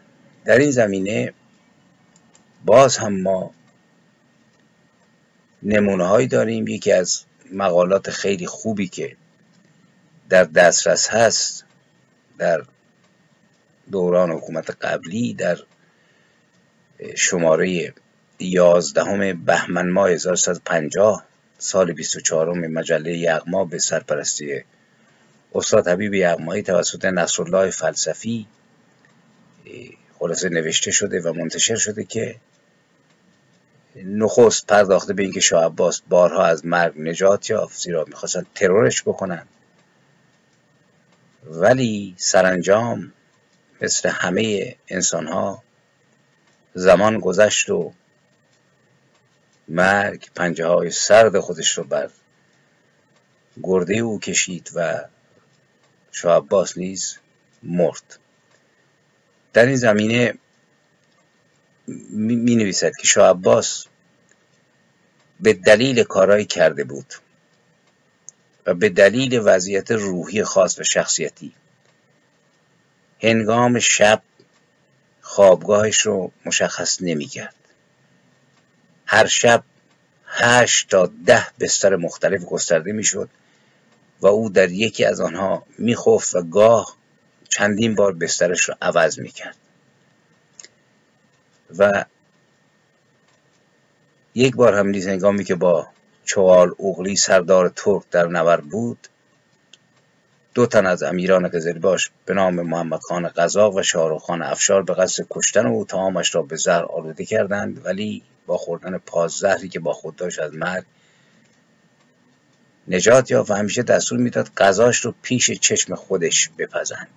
در 0.46 0.58
این 0.58 0.72
زمینه 0.72 1.34
باز 2.66 2.98
هم 2.98 3.22
ما 3.22 3.54
نمونه 5.64 6.08
هایی 6.08 6.28
داریم. 6.28 6.68
یکی 6.68 6.92
از 6.92 7.24
مقالات 7.52 8.10
خیلی 8.10 8.48
خوبی 8.48 8.88
که 8.88 9.16
در 10.30 10.44
دسترس 10.44 11.10
هست 11.10 11.66
در 12.38 12.64
دوران 13.92 14.32
حکومت 14.32 14.70
قبلی 14.70 15.34
در 15.34 15.58
شماره 17.16 17.94
یازدهم 18.40 19.46
بهمن 19.46 19.90
ماه 19.90 20.10
1350 20.10 21.26
سال 21.58 21.92
24 21.92 22.54
مجله 22.54 23.18
یغما 23.18 23.66
به 23.66 23.80
سرپرستی 23.80 24.64
استاد 25.56 25.88
حبیب 25.88 26.14
یغمایی 26.14 26.64
توسط 26.64 27.06
نصرالله 27.06 27.70
فلسفی 27.70 28.48
خلاصه 30.20 30.50
نوشته 30.50 30.92
شده 30.92 31.22
و 31.22 31.34
منتشر 31.34 31.76
شده 31.76 32.04
که 32.04 32.36
نخست 33.96 34.68
پرداخته 34.68 35.14
به 35.14 35.24
اینکه 35.24 35.40
شاه 35.40 35.66
عباس 35.66 36.02
بارها 36.10 36.46
از 36.46 36.66
مرگ 36.66 36.94
نجات 37.02 37.50
یافت 37.50 37.82
زیرا 37.82 38.06
می‌خواستن 38.08 38.46
ترورش 38.56 39.04
بکنن. 39.04 39.48
ولی 41.46 42.16
سرانجام 42.18 43.14
مثل 43.82 44.10
همه 44.10 44.76
انسان 44.88 45.28
ها 45.28 45.64
زمان 46.74 47.20
گذشت 47.20 47.70
و 47.70 47.94
مرگ 49.68 50.30
پنجه 50.36 50.66
های 50.68 50.92
سرد 50.92 51.40
خودش 51.40 51.78
رو 51.78 51.84
بر 51.84 52.10
گرده 53.64 53.96
او 53.96 54.20
کشید 54.20 54.72
و 54.76 55.06
شاه 56.12 56.38
عباس 56.38 56.78
نیز 56.78 57.18
مرد. 57.64 58.20
در 59.54 59.66
این 59.66 59.76
زمینه 59.76 60.34
می 61.88 62.56
نویسد 62.56 62.92
که 62.96 63.08
شاه 63.08 63.30
عباس 63.30 63.86
به 65.40 65.54
دلیل 65.54 66.04
کارهایی 66.04 66.46
کرده 66.46 66.84
بود 66.84 67.14
و 68.66 68.74
به 68.74 68.90
دلیل 68.90 69.42
وضعیت 69.44 69.92
روحی 69.92 70.44
خاص 70.44 70.80
و 70.80 70.84
شخصیتی 70.84 71.54
هنگام 73.22 73.80
شب 73.80 74.22
خوابگاهش 75.22 76.00
رو 76.00 76.32
مشخص 76.46 77.02
نمی 77.02 77.26
کرد 77.26 77.56
هر 79.06 79.26
شب 79.26 79.64
هشت 80.26 80.90
تا 80.90 81.12
ده 81.26 81.48
بستر 81.60 81.96
مختلف 81.96 82.46
گسترده 82.46 82.92
می‌شد 82.92 83.30
و 84.22 84.28
او 84.28 84.50
در 84.50 84.72
یکی 84.72 85.06
از 85.06 85.22
آنها 85.22 85.64
میخفت 85.78 86.36
و 86.36 86.42
گاه 86.42 86.98
چندین 87.50 87.96
بار 87.96 88.14
بسترش 88.14 88.70
رو 88.70 88.76
عوض 88.82 89.20
می‌کرد. 89.20 89.56
و 91.78 92.06
یک 94.36 94.56
بار 94.56 94.74
هم 94.74 94.88
نیز 94.88 95.08
هنگامی 95.08 95.44
که 95.44 95.56
با 95.56 95.88
چوال 96.26 96.72
اوغلی 96.78 97.16
سردار 97.16 97.70
ترک 97.76 98.04
در 98.12 98.28
نبر 98.28 98.62
بود 98.62 99.08
دو 100.56 100.66
تن 100.66 100.86
از 100.86 101.04
امیران 101.04 101.48
قزلباش 101.48 102.12
به 102.26 102.34
نام 102.34 102.62
محمد 102.62 103.00
خان 103.00 103.28
قزاق 103.28 103.76
و 103.76 103.84
شاهرخ 103.84 104.22
خان 104.22 104.42
افشار 104.42 104.84
به 104.84 104.94
قصد 104.94 105.26
کشتن 105.30 105.66
او 105.66 105.86
تمامش 105.86 106.36
را 106.36 106.42
به 106.42 106.56
زهر 106.56 106.84
آلوده 106.84 107.26
کردند 107.26 107.86
ولی 107.86 108.24
با 108.46 108.58
خوردن 108.58 108.98
پاززهری 108.98 109.70
که 109.70 109.80
با 109.80 109.94
خود 109.94 110.16
داشت 110.16 110.40
از 110.40 110.54
مرگ 110.54 110.84
نجات 112.88 113.32
یافت 113.32 113.52
و 113.52 113.54
همیشه 113.54 113.84
دستور 113.84 114.20
می‌داد 114.20 114.50
غذاش 114.58 114.98
رو 114.98 115.14
پیش 115.22 115.52
چشم 115.52 115.96
خودش 115.96 116.50
بپزند. 116.58 117.08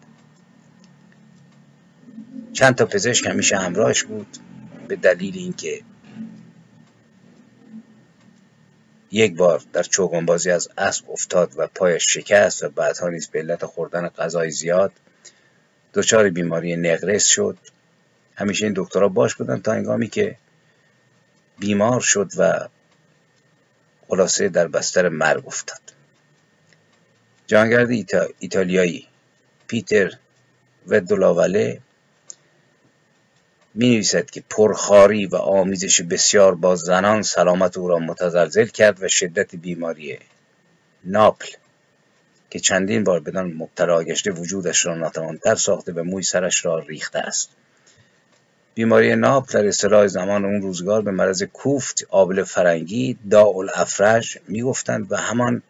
چند 2.53 2.75
تا 2.75 2.87
پزشک 2.87 3.27
همیشه 3.27 3.57
همراهش 3.57 4.03
بود 4.03 4.37
به 4.89 4.97
دلیل 4.97 5.35
اینکه 5.37 5.81
یک 9.11 9.37
بار 9.37 9.63
در 9.73 9.83
چوگانبازی 9.83 10.51
از 10.51 10.69
اسب 10.79 11.11
افتاد 11.11 11.53
و 11.57 11.67
پایش 11.67 12.07
شکست 12.15 12.65
و 12.65 12.69
بعدها 12.69 13.09
نیز 13.09 13.29
به 13.29 13.39
علت 13.39 13.67
خوردن 13.67 14.09
غذای 14.09 14.51
زیاد 14.51 14.93
دچار 15.95 16.31
بیماری 16.31 16.77
نقرس 16.77 17.25
شد. 17.25 17.59
همیشه 18.35 18.67
این 18.67 18.75
دکترها 18.77 19.09
باش 19.09 19.35
بودن 19.35 19.61
تا 19.61 19.73
انگامی 19.73 20.09
که 20.09 20.37
بیمار 21.59 22.01
شد 22.01 22.31
و 22.37 22.69
خلاصه 24.09 24.49
در 24.49 24.69
بستر 24.69 25.09
مرگ 25.09 25.47
افتاد. 25.47 25.81
جانگرد 27.47 27.91
ایتالیایی 28.39 29.07
پیتر 29.67 30.13
و 30.87 31.01
دولاوله 31.01 31.81
می 33.81 33.91
نویسد 33.91 34.31
که 34.31 34.43
پرخاری 34.51 35.27
و 35.27 35.37
آمیزش 35.37 36.03
بسیار 36.03 36.55
با 36.55 36.77
زنان 36.77 37.23
سلامت 37.23 37.79
او 37.79 37.89
را 37.89 37.99
متزلزل 37.99 38.67
کرد 38.67 39.03
و 39.03 39.09
شدت 39.09 39.57
بیماری 39.57 40.19
ناپل 41.05 41.49
که 42.51 42.59
چندین 42.59 43.05
بار 43.05 43.21
بدان 43.21 43.53
مبتلا 43.53 44.03
گشته 44.03 44.31
وجودش 44.31 44.87
را 44.87 44.95
ناتوانتر 44.95 45.55
ساخته 45.55 45.93
و 45.93 46.05
موی 46.05 46.23
سرش 46.23 46.65
را 46.65 46.79
ریخته 46.79 47.19
است. 47.19 47.51
بیماری 48.75 49.17
ناپل 49.17 49.53
در 49.53 49.67
اصطلاح 49.67 50.07
زمان 50.07 50.45
اون 50.45 50.63
روزگار 50.63 51.03
به 51.03 51.11
مرض 51.11 51.43
کوفت 51.43 52.07
آبل 52.09 52.45
فرنگی 52.45 53.19
داء 53.31 53.59
الافرج 53.59 54.39
می‌گفتند 54.49 55.13
و 55.13 55.17
همان 55.17 55.63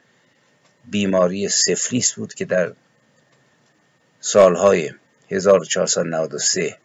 بیماری 0.91 1.49
سفلیس 1.49 2.13
بود 2.13 2.35
که 2.35 2.45
در 2.45 2.73
سالهای 4.21 4.91
1493 5.31 6.77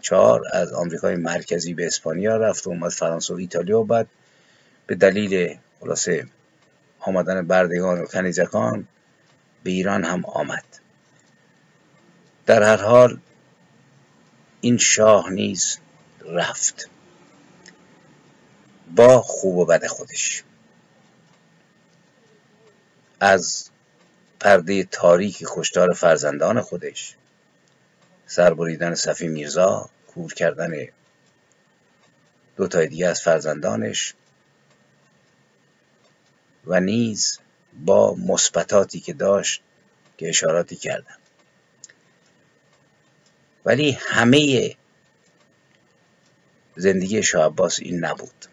چهار 0.00 0.42
از 0.52 0.72
آمریکای 0.72 1.16
مرکزی 1.16 1.74
به 1.74 1.86
اسپانیا 1.86 2.36
رفت 2.36 2.66
و 2.66 2.70
اومد 2.70 2.90
فرانسه 2.90 3.34
و 3.34 3.36
ایتالیا 3.36 3.80
و 3.80 3.84
بعد 3.84 4.06
به 4.86 4.94
دلیل 4.94 5.58
خلاصه 5.80 6.26
آمدن 7.00 7.46
بردگان 7.46 8.00
و 8.00 8.06
کنیزکان 8.06 8.88
به 9.62 9.70
ایران 9.70 10.04
هم 10.04 10.24
آمد. 10.24 10.64
در 12.46 12.62
هر 12.62 12.82
حال 12.82 13.18
این 14.60 14.78
شاه 14.78 15.30
نیز 15.30 15.78
رفت 16.24 16.90
با 18.96 19.22
خوب 19.22 19.56
و 19.56 19.64
بد 19.64 19.86
خودش. 19.86 20.44
از 23.20 23.70
پرده 24.40 24.84
تاریک 24.84 25.44
کشتار 25.46 25.92
فرزندان 25.92 26.60
خودش 26.60 27.16
سربریدن 28.28 28.94
صفی 28.94 29.28
میرزا 29.28 29.90
کور 30.06 30.34
کردن 30.34 30.86
دو 32.56 32.68
تای 32.68 32.86
دیگه 32.86 33.06
از 33.06 33.22
فرزندانش 33.22 34.14
و 36.66 36.80
نیز 36.80 37.38
با 37.84 38.14
مثبتاتی 38.14 39.00
که 39.00 39.12
داشت 39.12 39.62
که 40.16 40.28
اشاراتی 40.28 40.76
کردم 40.76 41.18
ولی 43.64 43.90
همه 44.00 44.74
زندگی 46.76 47.22
شاه 47.22 47.46
عباس 47.46 47.80
این 47.80 48.04
نبود. 48.04 48.46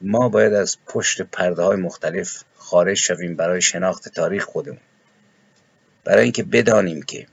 ما 0.00 0.28
باید 0.28 0.52
از 0.52 0.76
پشت 0.86 1.22
پرده 1.22 1.62
های 1.62 1.76
مختلف 1.76 2.44
خارج 2.56 2.96
شویم 2.96 3.36
برای 3.36 3.62
شناخت 3.62 4.08
تاریخ 4.08 4.44
خودمون. 4.44 4.80
برای 6.04 6.22
اینکه 6.22 6.42
بدانیم 6.42 7.02
که 7.02 7.26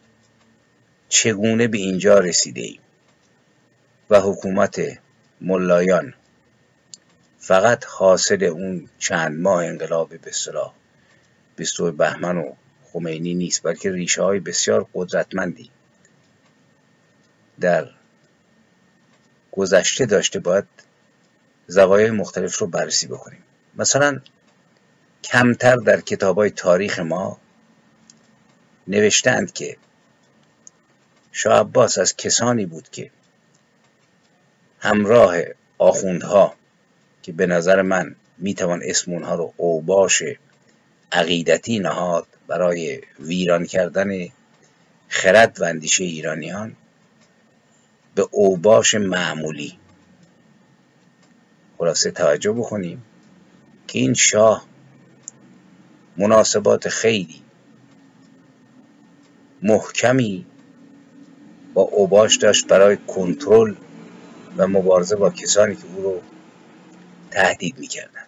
چگونه 1.10 1.68
به 1.68 1.78
اینجا 1.78 2.20
رسیده 2.20 2.62
ایم؟ 2.62 2.80
و 4.10 4.22
حکومت 4.22 4.82
ملایان 5.42 6.14
فقط 7.40 7.86
حاصل 7.86 8.44
اون 8.44 8.90
چند 9.00 9.40
ماه 9.40 9.66
انقلاب 9.66 10.18
به 10.18 10.32
صلاح 10.32 10.74
22 11.56 11.92
بهمن 11.92 12.38
و 12.38 12.54
خمینی 12.84 13.34
نیست 13.34 13.64
بلکه 13.64 13.92
ریشه 13.92 14.22
های 14.22 14.40
بسیار 14.40 14.88
قدرتمندی 14.94 15.70
در 17.60 17.90
گذشته 19.52 20.06
داشته 20.06 20.40
باید 20.40 20.66
زوایای 21.68 22.12
مختلف 22.12 22.58
رو 22.58 22.68
بررسی 22.68 23.08
بکنیم. 23.08 23.44
مثلا 23.76 24.20
کمتر 25.24 25.76
در 25.76 26.02
کتاب 26.02 26.38
های 26.38 26.50
تاریخ 26.50 27.00
ما 27.00 27.40
نوشتند 28.88 29.54
که 29.54 29.78
شاه 31.38 31.60
عباس 31.60 31.98
از 31.98 32.16
کسانی 32.16 32.66
بود 32.66 32.90
که 32.90 33.12
همراه 34.80 35.36
آخوندها 35.78 36.56
که 37.24 37.32
به 37.32 37.46
نظر 37.46 37.82
من 37.82 38.16
می‌توان 38.38 38.82
اسم 38.84 39.12
اونها 39.12 39.36
رو 39.36 39.54
اوباش 39.58 40.24
عقیدتی 41.12 41.80
نهاد 41.80 42.28
برای 42.48 43.02
ویران 43.20 43.66
کردن 43.66 44.28
خرد 45.08 45.62
و 45.62 45.64
اندیشه 45.64 46.04
ایرانیان 46.04 46.76
به 48.16 48.28
اوباش 48.32 48.96
معمولی. 48.96 49.80
خلاصه 51.78 52.12
توجه 52.12 52.52
بکنیم 52.52 53.04
که 53.88 54.00
این 54.00 54.14
شاه 54.14 54.66
مناسبات 56.18 56.90
خیلی 56.90 57.42
محکمی 59.62 60.46
با 61.76 61.82
اوباش 61.82 62.38
داشت 62.38 62.68
برای 62.68 62.98
کنترل 62.98 63.76
و 64.58 64.68
مبارزه 64.68 65.16
با 65.16 65.30
کسانی 65.30 65.76
که 65.76 65.84
او 65.96 66.04
رو 66.04 66.22
تهدید 67.32 67.80
می‌کردند. 67.80 68.28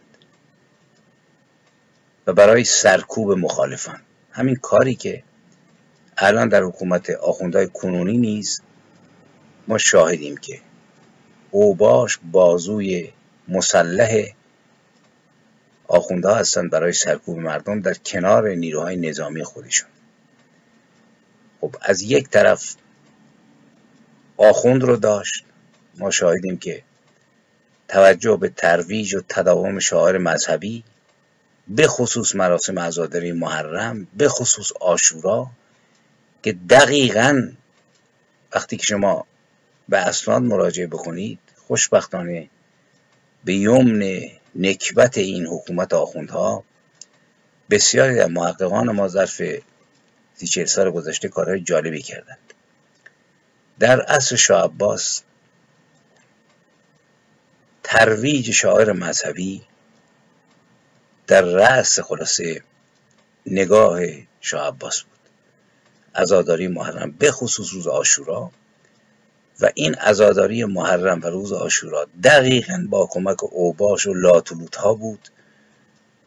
و 2.28 2.34
برای 2.34 2.64
سرکوب 2.64 3.32
مخالفان. 3.32 4.02
همین 4.32 4.56
کاری 4.56 4.96
که 4.96 5.24
الان 6.18 6.50
در 6.50 6.64
حکومت 6.64 7.10
آخوندهای 7.10 7.68
کنونی 7.68 8.18
نیز 8.18 8.62
ما 9.68 9.78
شاهدیم 9.78 10.38
که 10.38 10.62
اوباش 11.52 12.20
بازوی 12.32 13.12
مسلح 13.48 14.34
آخوندها 15.88 16.36
هستند 16.36 16.70
برای 16.72 16.94
سرکوب 16.94 17.40
مردم 17.40 17.80
در 17.80 17.94
کنار 17.94 18.50
نیروهای 18.50 18.96
نظامی 18.96 19.44
خودشون 19.44 19.90
خب 21.62 21.76
از 21.82 22.02
یک 22.02 22.30
طرف 22.30 22.76
آخوند 24.38 24.84
رو 24.84 24.96
داشت. 24.96 25.44
ما 25.98 26.12
شاهدیم 26.12 26.58
که 26.58 26.84
توجه 27.88 28.38
به 28.38 28.50
ترویج 28.50 29.16
و 29.16 29.22
تداوم 29.30 29.80
شعار 29.80 30.18
مذهبی 30.18 30.84
به 31.68 31.88
خصوص 31.88 32.36
مراسم 32.36 32.80
عزاداری 32.80 33.32
محرم 33.32 34.08
به 34.18 34.30
خصوص 34.30 34.72
آشورا 34.80 35.48
که 36.44 36.54
دقیقا 36.70 37.52
وقتی 38.56 38.78
که 38.78 38.84
شما 38.84 39.26
به 39.90 39.98
اسناد 39.98 40.42
مراجعه 40.42 40.88
بکنید 40.88 41.40
خوشبختانه 41.68 42.50
به 43.46 43.54
یمن 43.54 44.22
نکبت 44.56 45.18
این 45.18 45.46
حکومت 45.46 45.94
آخوندها 45.94 46.64
بسیاری 47.70 48.16
در 48.16 48.28
محققان 48.28 48.92
ما 48.92 49.08
ظرف 49.08 49.42
سی 50.36 50.66
سال 50.66 50.92
گذشته 50.92 51.28
کارهای 51.28 51.60
جالبی 51.60 52.02
کردند. 52.02 52.54
در 53.80 54.02
عصر 54.02 54.36
شاه 54.36 54.64
عباس 54.64 55.22
ترویج 57.84 58.52
شاعر 58.52 58.92
مذهبی 58.92 59.62
در 61.28 61.42
رأس 61.42 62.00
خلاصه 62.00 62.62
نگاه 63.46 64.00
شاه 64.42 64.68
عباس 64.68 65.02
بود. 65.02 65.18
عزاداری 66.16 66.68
محرم 66.68 67.12
به 67.12 67.32
خصوص 67.32 67.74
روز 67.74 67.88
آشورا 67.88 68.52
و 69.60 69.72
این 69.76 69.96
عزاداری 69.96 70.66
محرم 70.66 71.22
و 71.24 71.28
روز 71.28 71.54
آشورا 71.54 72.08
دقیقا 72.24 72.88
با 72.90 73.08
کمک 73.12 73.44
اوباش 73.44 74.08
و 74.08 74.14
لاتولوت 74.14 74.76
ها 74.76 74.94
بود 74.94 75.30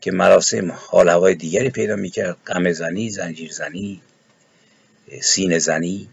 که 0.01 0.11
مراسم 0.11 0.73
حال 0.73 1.09
هوای 1.09 1.35
دیگری 1.35 1.71
پیدا 1.71 1.97
می‌کرد. 1.97 2.37
قم 2.47 2.73
زنی 2.73 3.11
زنجیر 3.11 3.53
زنی 3.53 4.03
سینه 5.23 5.59
زنی 5.59 6.09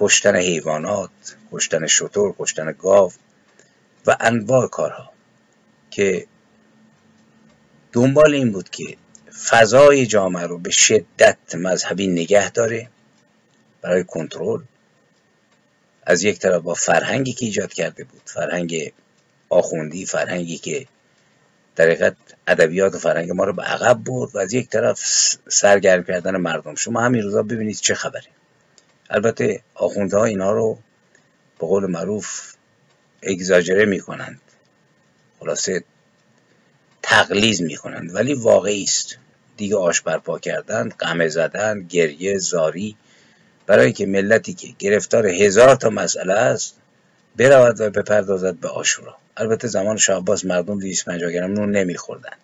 کشتن 0.00 0.36
حیوانات 0.36 1.10
کشتن 1.52 1.86
شطور 1.86 2.34
کشتن 2.38 2.74
گاو 2.78 3.12
و 4.06 4.16
انواع 4.20 4.68
کارها 4.68 5.12
که 5.90 6.26
دنبال 7.92 8.34
این 8.34 8.52
بود 8.52 8.70
که 8.70 8.96
فضای 9.48 10.06
جامعه 10.06 10.46
رو 10.46 10.58
به 10.58 10.70
شدت 10.70 11.54
مذهبی 11.54 12.06
نگه 12.06 12.50
داره 12.50 12.90
برای 13.82 14.04
کنترل. 14.04 14.60
از 16.06 16.22
یک 16.22 16.38
طرف 16.38 16.62
با 16.62 16.74
فرهنگی 16.74 17.32
که 17.32 17.46
ایجاد 17.46 17.72
کرده 17.72 18.04
بود 18.04 18.22
فرهنگ 18.24 18.92
آخوندی 19.48 20.06
فرهنگی 20.06 20.58
که 20.58 20.86
در 21.76 22.14
ادبیات 22.46 22.94
و 22.94 22.98
فرهنگ 22.98 23.30
ما 23.30 23.44
رو 23.44 23.52
به 23.52 23.62
عقب 23.62 23.94
برد 24.04 24.36
و 24.36 24.38
از 24.38 24.52
یک 24.52 24.68
طرف 24.68 25.00
سرگرم 25.48 26.04
کردن 26.04 26.36
مردم. 26.36 26.74
شما 26.74 27.00
همین 27.00 27.22
روزا 27.22 27.42
ببینید 27.42 27.76
چه 27.76 27.94
خبره. 27.94 28.39
البته 29.10 29.60
آخوندها 29.74 30.24
اینا 30.24 30.52
رو 30.52 30.78
به 31.58 31.66
قول 31.66 31.86
معروف 31.86 32.54
اگزاجره 33.22 33.84
می‌کنند. 33.84 34.40
خلاصه 35.40 35.84
تقلیز 37.02 37.62
می‌کنند. 37.62 38.14
ولی 38.14 38.34
واقعی 38.34 38.82
است. 38.82 39.16
دیگه 39.56 39.76
آش 39.76 40.00
برپا 40.00 40.38
کردن 40.38 40.88
قمه 40.88 41.28
زدن 41.28 41.86
گریه 41.88 42.38
زاری. 42.38 42.96
برای 43.66 43.92
که 43.92 44.06
ملتی 44.06 44.54
که 44.54 44.68
گرفتار 44.78 45.26
هزار 45.26 45.74
تا 45.74 45.90
مسئله 45.90 46.32
است 46.32 46.76
برود 47.36 47.80
و 47.80 47.90
بپردازد 47.90 48.54
به 48.54 48.68
آشورا. 48.68 49.16
البته 49.36 49.68
زمان 49.68 49.96
شاه 49.96 50.24
مردم 50.44 50.78
250 50.78 51.32
گرم 51.32 51.52
نون 51.52 51.70
نمیخوردند. 51.70 52.38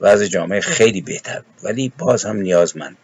و 0.00 0.06
از 0.06 0.22
جامعه 0.22 0.60
خیلی 0.60 1.00
بهتر 1.00 1.40
بود. 1.40 1.64
ولی 1.64 1.92
باز 1.98 2.24
هم 2.24 2.36
نیازمند. 2.36 2.96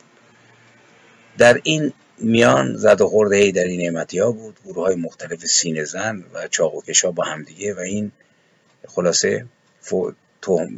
در 1.39 1.61
این 1.63 1.93
میان 2.21 2.77
زد 2.77 3.01
و 3.01 3.29
در 3.29 3.65
این 3.65 3.81
نعمتی 3.81 4.19
ها 4.19 4.33
بود. 4.33 4.59
گروه 4.65 4.85
های 4.85 4.95
مختلف 4.95 5.47
سینه 5.47 5.85
زن 5.85 6.25
و 6.35 6.49
چاقوکشا 6.49 7.11
با 7.11 7.25
همدیگه 7.25 7.75
و 7.75 7.79
این 7.79 8.13
خلاصه 8.89 9.47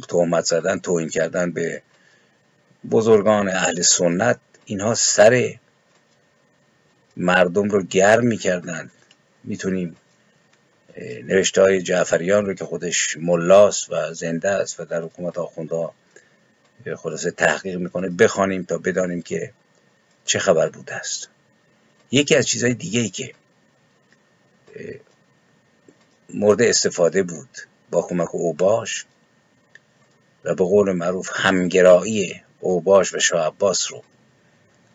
تهمت 0.07 0.45
زدن 0.45 0.79
توهین 0.79 1.09
کردن 1.09 1.51
به 1.51 1.81
بزرگان 2.91 3.49
اهل 3.49 3.81
سنت 3.81 4.39
اینها 4.65 4.95
سر 4.95 5.55
مردم 7.17 7.69
رو 7.69 7.83
گرم 7.83 8.25
می‌کردن. 8.25 8.91
می‌تونیم 9.43 9.95
نوشته 11.23 11.61
های 11.61 11.81
جعفریان 11.81 12.45
رو 12.45 12.53
که 12.53 12.65
خودش 12.65 13.17
ملاست 13.17 13.91
و 13.91 14.13
زنده 14.13 14.49
است 14.49 14.79
و 14.79 14.85
در 14.85 15.01
حکومت 15.01 15.37
آخونده 15.37 15.87
خلاصه 16.97 17.31
تحقیق 17.31 17.77
می‌کنه 17.77 18.09
بخوانیم 18.09 18.63
تا 18.63 18.77
بدانیم 18.77 19.21
که 19.21 19.51
چه 20.25 20.39
خبر 20.39 20.69
بوده 20.69 20.95
است. 20.95 21.29
یکی 22.13 22.35
از 22.35 22.47
چیزهای 22.47 22.73
دیگه 22.73 22.99
ای 22.99 23.09
که 23.09 23.33
مورد 26.33 26.61
استفاده 26.61 27.23
بود 27.23 27.49
با 27.91 28.01
کمک 28.01 28.35
اوباش 28.35 29.05
و 30.43 30.55
به 30.55 30.63
قول 30.63 30.91
معروف 30.91 31.29
همگرایی 31.33 32.41
اوباش 32.59 33.13
و 33.13 33.19
شاه 33.19 33.47
عباس 33.47 33.91
رو 33.91 34.03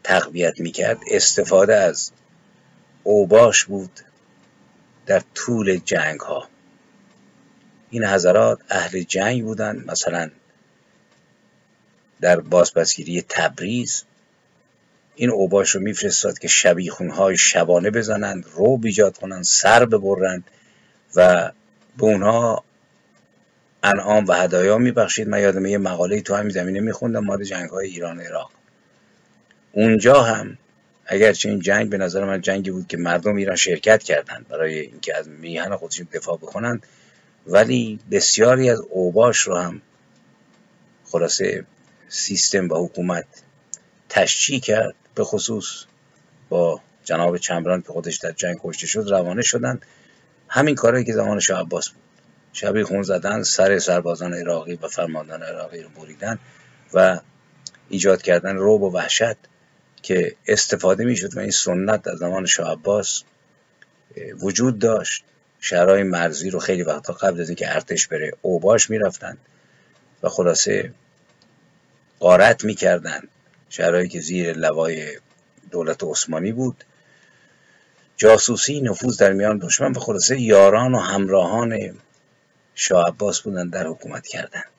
تقویت 0.04 0.60
می‌کرد 0.60 1.00
استفاده 1.10 1.76
از 1.76 2.10
اوباش 3.02 3.64
بود 3.64 4.00
در 5.06 5.22
طول 5.34 5.76
جنگ 5.76 6.20
ها 6.20 6.48
این 7.90 8.04
حضرات 8.04 8.58
اهل 8.68 9.02
جنگ 9.02 9.44
بودند 9.44 9.90
مثلا 9.90 10.30
در 12.20 12.40
بازپسگیری 12.40 13.22
تبریز 13.28 14.04
این 15.20 15.30
اوباش 15.30 15.70
رو 15.70 15.80
میفرستاد 15.80 16.38
که 16.38 16.48
های 17.10 17.36
شبانه 17.36 17.90
بزنند 17.90 18.46
رو 18.54 18.76
بیجاد 18.76 19.18
کنند 19.18 19.44
سر 19.44 19.84
ببرند 19.84 20.44
و 21.16 21.52
به 21.96 22.04
اونها 22.04 22.64
انعام 23.82 24.26
و 24.26 24.32
هدایا 24.32 24.78
میبخشید. 24.78 25.28
من 25.28 25.40
یادم 25.40 25.66
یه 25.66 25.78
مقاله 25.78 26.20
تو 26.20 26.34
همین 26.34 26.50
زمینه 26.50 26.80
میخوندم 26.80 27.24
مال 27.24 27.44
جنگ 27.44 27.70
های 27.70 27.86
ایران 27.86 28.20
عراق. 28.20 28.50
اونجا 29.72 30.22
هم 30.22 30.58
اگرچه 31.06 31.48
این 31.48 31.60
جنگ 31.60 31.90
به 31.90 31.98
نظر 31.98 32.24
من 32.24 32.40
جنگی 32.40 32.70
بود 32.70 32.86
که 32.86 32.96
مردم 32.96 33.36
ایران 33.36 33.56
شرکت 33.56 34.02
کردند 34.02 34.48
برای 34.48 34.78
اینکه 34.78 35.16
از 35.16 35.28
میهن 35.28 35.76
خودشون 35.76 36.08
دفاع 36.12 36.36
بکنند 36.36 36.86
ولی 37.46 37.98
بسیاری 38.10 38.70
از 38.70 38.80
اوباش 38.90 39.38
رو 39.38 39.56
هم 39.56 39.82
خلاصه 41.04 41.64
سیستم 42.08 42.68
و 42.68 42.84
حکومت 42.84 43.26
تشجیع 44.08 44.60
کرد 44.60 44.94
به 45.14 45.24
خصوص 45.24 45.84
با 46.48 46.80
جناب 47.04 47.36
چمران 47.36 47.82
که 47.82 47.88
خودش 47.88 48.16
در 48.16 48.32
جنگ 48.32 48.60
کشته 48.62 48.86
شد 48.86 49.10
روانه 49.10 49.42
شدند. 49.42 49.86
همین 50.48 50.74
کارهایی 50.74 51.04
که 51.04 51.12
زمان 51.12 51.40
شاه 51.40 51.60
عباس 51.60 51.88
بود. 51.88 52.02
شبی 52.52 52.84
خون 52.84 53.02
زدن 53.02 53.42
سر 53.42 53.78
سربازان 53.78 54.34
عراقی 54.34 54.74
و 54.74 54.88
فرماندان 54.88 55.42
عراقی 55.42 55.82
رو 55.82 55.88
بریدن 55.88 56.38
و 56.94 57.20
ایجاد 57.88 58.22
کردن 58.22 58.56
روب 58.56 58.82
و 58.82 58.92
وحشت 58.92 59.36
که 60.02 60.36
استفاده 60.46 61.04
می‌شد 61.04 61.36
و 61.36 61.40
این 61.40 61.50
سنت 61.50 62.02
در 62.02 62.16
زمان 62.16 62.46
شاه 62.46 62.72
عباس 62.72 63.22
وجود 64.40 64.78
داشت. 64.78 65.24
شهرهای 65.60 66.02
مرزی 66.02 66.50
رو 66.50 66.58
خیلی 66.58 66.82
وقتا 66.82 67.12
قبل 67.12 67.40
از 67.40 67.48
اینکه 67.48 67.74
ارتش 67.74 68.06
بره 68.06 68.32
اوباش 68.42 68.90
می‌رفتند 68.90 69.38
و 70.22 70.28
خلاصه 70.28 70.92
قارت 72.20 72.64
می‌کردند 72.64 73.28
شهرهایی 73.68 74.08
که 74.08 74.20
زیر 74.20 74.52
لوای 74.52 75.18
دولت 75.70 76.04
عثمانی 76.04 76.52
بود. 76.52 76.84
جاسوسی 78.16 78.80
نفوذ 78.80 79.16
در 79.16 79.32
میان 79.32 79.58
دشمن 79.58 79.92
و 79.92 80.00
خلاصه 80.00 80.40
یاران 80.40 80.94
و 80.94 80.98
همراهان 80.98 81.98
شاه 82.74 83.06
عباس 83.06 83.40
بودن 83.40 83.68
در 83.68 83.86
حکومت 83.86 84.26
کردند. 84.26 84.70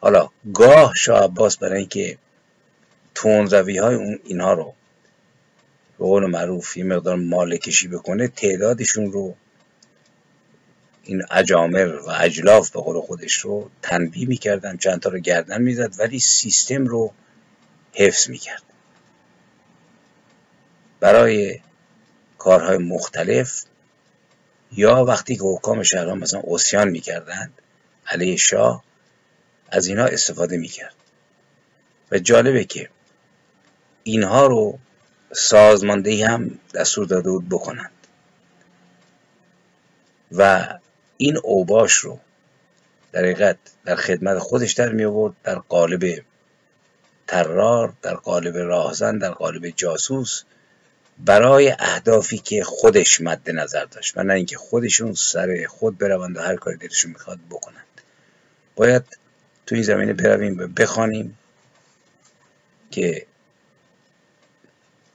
حالا 0.00 0.30
گاه 0.54 0.92
شاه 0.96 1.24
عباس 1.24 1.56
برای 1.56 1.78
اینکه 1.78 2.18
روی 3.24 3.78
های 3.78 3.94
اون 3.94 4.18
اینها 4.24 4.52
رو 4.52 4.74
به 5.98 6.04
قول 6.04 6.26
معروف 6.26 6.76
یه 6.76 6.84
مقدار 6.84 7.16
مال 7.16 7.56
کشی 7.56 7.88
بکنه 7.88 8.28
تعدادشون 8.28 9.12
رو 9.12 9.34
این 11.08 11.22
اجامر 11.30 11.86
و 12.06 12.10
اجلاف 12.10 12.70
به 12.70 12.80
قول 12.80 13.00
خودش 13.00 13.32
رو 13.32 13.70
تنبیه 13.82 14.28
می‌کردن 14.28 14.76
چند 14.76 15.00
تا 15.00 15.10
رو 15.10 15.18
گردن 15.18 15.62
می‌زد 15.62 16.00
ولی 16.00 16.18
سیستم 16.18 16.86
رو 16.86 17.12
حفظ 17.92 18.30
می‌کرد. 18.30 18.62
برای 21.00 21.60
کارهای 22.38 22.78
مختلف 22.78 23.62
یا 24.72 25.04
وقتی 25.04 25.36
که 25.36 25.42
حکام 25.42 25.82
شهران 25.82 26.18
مثلا 26.18 26.40
اوسیان 26.40 26.88
می‌کردند 26.88 27.52
علیه 28.06 28.36
شاه 28.36 28.84
از 29.68 29.86
اینها 29.86 30.04
استفاده 30.04 30.56
می‌کرد. 30.56 30.94
و 32.10 32.18
جالبه 32.18 32.64
که 32.64 32.90
اینها 34.02 34.46
رو 34.46 34.78
سازماندهی 35.32 36.22
هم 36.22 36.58
دستور 36.74 37.06
داده 37.06 37.30
بود 37.30 37.48
بکنند. 37.48 37.90
و 40.32 40.68
این 41.18 41.38
اوباش 41.42 41.92
رو 41.92 42.20
در 43.12 43.20
حقیقت 43.20 43.56
در 43.84 43.96
خدمت 43.96 44.38
خودش 44.38 44.72
در 44.72 44.92
می 44.92 45.04
آورد 45.04 45.34
در 45.44 45.58
قالب 45.58 46.22
ترار 47.26 47.92
در 48.02 48.14
قالب 48.14 48.56
راهزن 48.56 49.18
در 49.18 49.30
قالب 49.30 49.68
جاسوس 49.76 50.42
برای 51.18 51.74
اهدافی 51.78 52.38
که 52.38 52.64
خودش 52.64 53.20
مد 53.20 53.50
نظر 53.50 53.84
داشت 53.84 54.18
و 54.18 54.22
نه 54.22 54.34
اینکه 54.34 54.56
خودشون 54.56 55.14
سر 55.14 55.66
خود 55.68 55.98
بروند 55.98 56.36
و 56.36 56.40
هر 56.40 56.56
کاری 56.56 56.76
دلشون 56.76 57.10
می‌خواد 57.10 57.38
بکنند. 57.50 57.84
باید 58.76 59.18
تو 59.66 59.74
این 59.74 59.84
زمینه 59.84 60.12
برویم 60.12 60.58
و 60.58 60.66
بخوانیم 60.66 61.38
که 62.90 63.26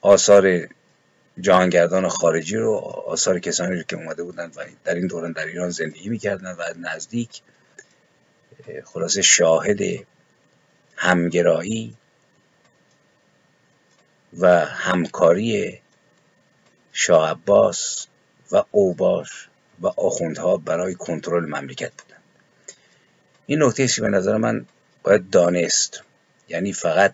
آثار 0.02 0.68
جهانگردان 1.41 2.10
خارجی 2.10 2.58
رو 2.58 2.74
آثار 3.08 3.39
کسانی 3.39 3.76
رو 3.76 3.84
که 3.84 3.96
اومده 3.96 4.24
بودن 4.24 4.52
و 4.56 4.65
در 4.84 4.96
این 4.96 5.08
دوران 5.08 5.32
در 5.32 5.46
ایران 5.46 5.69
زندگی 5.69 6.10
می‌کردن 6.10 6.56
و 6.56 6.63
نزدیک 6.80 7.41
خلاصه 8.86 9.22
شاهد 9.22 9.80
همگرایی 10.96 11.96
و 14.39 14.65
همکاری 14.65 15.80
شاه 16.93 17.30
عباس 17.30 18.08
و 18.52 18.63
اوباش 18.72 19.50
و 19.82 19.88
آخوندها 19.88 20.58
برای 20.58 20.96
کنترل 20.96 21.46
مملکت 21.46 21.91
بودن. 21.91 22.22
این 23.46 23.63
نکته 23.63 23.88
که 23.88 24.02
به 24.02 24.10
نظر 24.10 24.38
من 24.38 24.65
باید 25.04 25.30
دانست. 25.30 26.04
یعنی 26.50 26.74
فقط 26.74 27.13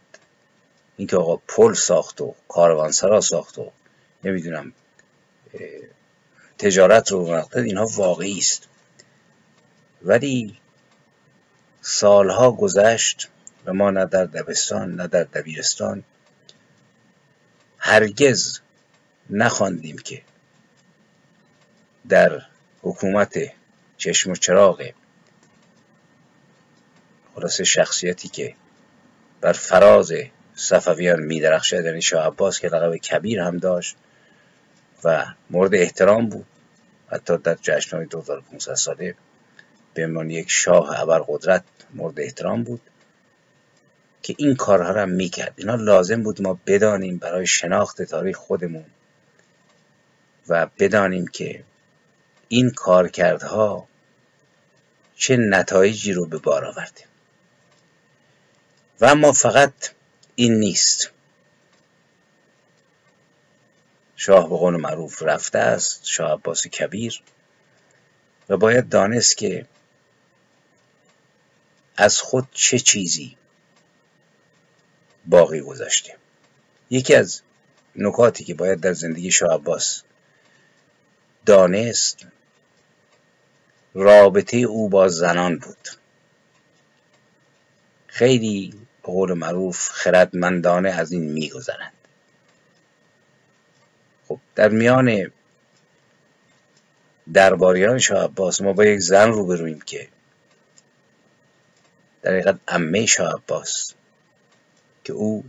اینکه 0.97 1.17
آقا 1.17 1.35
پل 1.35 1.73
ساخت 1.73 2.21
و 2.21 2.35
کاروانسرا 2.47 3.21
ساخت 3.21 3.59
و 3.59 3.71
نمی‌دونم 4.23 4.73
تجارت 6.57 7.11
رو 7.11 7.25
رونق 7.25 7.57
اینها 7.57 7.85
واقعی 7.85 8.37
است. 8.37 8.67
ولی 10.01 10.57
سالها 11.81 12.51
گذشت 12.51 13.29
و 13.65 13.73
ما 13.73 13.91
نه 13.91 14.05
در 14.05 14.25
دبستان 14.25 14.95
نه 14.95 15.07
در 15.07 15.23
دبیرستان 15.23 16.03
هرگز 17.77 18.59
نخواندیم 19.29 19.97
که 19.97 20.21
در 22.09 22.41
حکومت 22.81 23.39
چشم 23.97 24.31
و 24.31 24.35
چراغ 24.35 24.91
خلاصه 27.35 27.63
شخصیتی 27.63 28.27
که 28.27 28.55
بر 29.41 29.53
فراز 29.53 30.13
صفویان 30.55 31.19
میدرخشد 31.21 31.85
یعنی 31.85 32.01
شاه 32.01 32.27
عباس 32.27 32.59
که 32.59 32.67
لقب 32.67 32.95
کبیر 32.95 33.39
هم 33.39 33.57
داشت 33.57 33.95
و 35.03 35.25
مورد 35.49 35.75
احترام 35.75 36.29
بود. 36.29 36.45
حتی 37.11 37.37
در 37.37 37.57
جشنهای 37.61 38.05
2500 38.05 38.73
ساله 38.73 39.15
به 39.93 40.05
عنوان 40.05 40.29
یک 40.29 40.51
شاه 40.51 40.99
ابرقدرت 41.01 41.63
مورد 41.93 42.19
احترام 42.19 42.63
بود 42.63 42.81
که 44.23 44.35
این 44.37 44.55
کارها 44.55 44.91
را 44.91 45.05
می‌کرد. 45.05 45.53
اینا 45.55 45.75
لازم 45.75 46.23
بود 46.23 46.41
ما 46.41 46.59
بدانیم 46.67 47.17
برای 47.17 47.47
شناخت 47.47 48.01
تاریخ 48.01 48.37
خودمون 48.37 48.85
و 50.47 50.67
بدانیم 50.79 51.27
که 51.27 51.63
این 52.47 52.69
کارکردها 52.69 53.87
چه 55.15 55.37
نتایجی 55.37 56.13
رو 56.13 56.25
به 56.25 56.37
بار 56.37 56.65
آورده 56.65 57.03
و 59.01 59.05
اما 59.05 59.31
فقط 59.31 59.73
این 60.35 60.53
نیست. 60.53 61.11
شاه 64.19 64.49
به 64.49 64.57
قول 64.57 64.75
معروف 64.75 65.23
رفته 65.23 65.59
است 65.59 66.05
شاه 66.05 66.31
عباس 66.31 66.67
کبیر. 66.67 67.21
و 68.49 68.57
باید 68.57 68.89
دانست 68.89 69.37
که 69.37 69.65
از 71.97 72.19
خود 72.19 72.47
چه 72.51 72.79
چیزی 72.79 73.37
باقی 75.25 75.61
گذاشته 75.61 76.15
یکی 76.89 77.15
از 77.15 77.41
نکاتی 77.95 78.43
که 78.43 78.53
باید 78.53 78.79
در 78.79 78.93
زندگی 78.93 79.31
شاه 79.31 79.53
عباس 79.53 80.01
دانست 81.45 82.25
رابطه 83.93 84.57
او 84.57 84.89
با 84.89 85.07
زنان 85.07 85.57
بود. 85.57 85.89
خیلی 88.07 88.73
به 89.01 89.07
قول 89.13 89.33
معروف 89.33 89.89
خردمندانه 89.89 90.89
از 90.89 91.11
این 91.11 91.31
میگذرند 91.31 91.98
خب 94.29 94.39
در 94.55 94.69
میان 94.69 95.31
درباریان 97.33 97.99
شاه 97.99 98.23
عباس 98.23 98.61
ما 98.61 98.73
با 98.73 98.85
یک 98.85 98.99
زن 98.99 99.31
رو 99.31 99.45
برویم 99.45 99.81
که 99.81 100.07
در 102.21 102.31
حقیقت 102.31 102.59
امه 102.67 103.05
شاه 103.05 103.33
عباس 103.33 103.93
که 105.03 105.13
او 105.13 105.43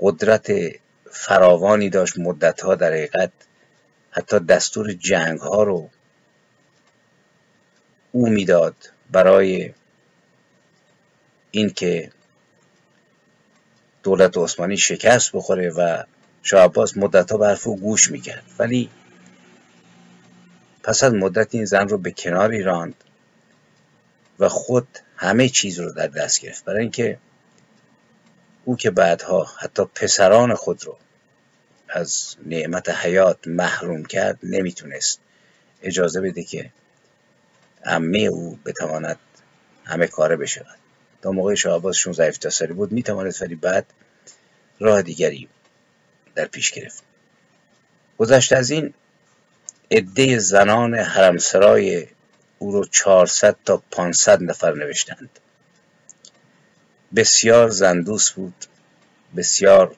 قدرت 0.00 0.52
فراوانی 1.10 1.90
داشت 1.90 2.18
مدتها 2.18 2.74
در 2.74 2.92
حقیقت 2.92 3.32
حتی 4.10 4.38
دستور 4.38 4.92
جنگ 4.92 5.40
ها 5.40 5.62
رو 5.62 5.90
او 8.12 8.28
می‌داد 8.28 8.76
برای 9.10 9.74
اینکه 11.50 12.10
دولت 14.02 14.38
عثمانی 14.38 14.76
شکست 14.76 15.30
بخوره 15.32 15.70
و 15.70 16.02
شاه 16.42 16.64
عباس 16.64 16.96
مدت 16.96 17.32
ها 17.32 17.38
به 17.38 17.46
حرف 17.46 17.66
گوش 17.66 18.10
می‌کرد. 18.10 18.44
ولی 18.58 18.90
پس 20.82 21.04
از 21.04 21.14
مدت 21.14 21.54
این 21.54 21.64
زن 21.64 21.88
رو 21.88 21.98
به 21.98 22.10
کناری 22.10 22.62
راند 22.62 22.94
و 24.38 24.48
خود 24.48 24.98
همه 25.16 25.48
چیز 25.48 25.80
رو 25.80 25.92
در 25.92 26.06
دست 26.06 26.40
گرفت. 26.40 26.64
برای 26.64 26.82
اینکه 26.82 27.18
او 28.64 28.76
که 28.76 28.90
بعدها 28.90 29.44
حتی 29.58 29.84
پسران 29.94 30.54
خود 30.54 30.84
رو 30.84 30.98
از 31.88 32.36
نعمت 32.46 32.88
حیات 32.88 33.38
محروم 33.46 34.04
کرد 34.04 34.38
نمی‌تونست 34.42 35.20
اجازه 35.82 36.20
بده 36.20 36.42
که 36.42 36.70
عمه 37.84 38.18
او 38.18 38.58
بتواند 38.64 39.18
همه 39.84 40.06
کاره 40.06 40.36
بشود. 40.36 40.78
تا 41.22 41.32
موقع 41.32 41.54
شاه 41.54 41.76
عباس 41.76 41.96
16 41.96 42.50
سالی 42.50 42.72
بود 42.72 42.92
می‌توانست 42.92 43.42
ولی 43.42 43.54
بعد 43.54 43.86
راه 44.80 45.02
دیگری 45.02 45.48
در 46.38 46.44
پیش 46.44 46.72
گرفت. 46.72 47.02
گذشته 48.18 48.56
از 48.56 48.70
این 48.70 48.94
عده 49.90 50.38
زنان 50.38 50.94
حرمسرای 50.94 52.06
او 52.58 52.72
رو 52.72 52.84
400 52.84 53.56
تا 53.64 53.82
500 53.90 54.42
نفر 54.42 54.72
نوشتند. 54.74 55.30
بسیار 57.16 57.68
زندوس 57.68 58.30
بود 58.30 58.64
بسیار 59.36 59.94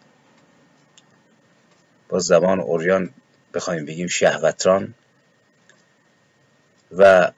با 2.09 2.19
زبان 2.19 2.61
اوریان 2.61 3.11
بخوایم 3.55 3.85
بگیم 3.85 4.07
شهوتران 4.07 4.95
و 6.97 7.33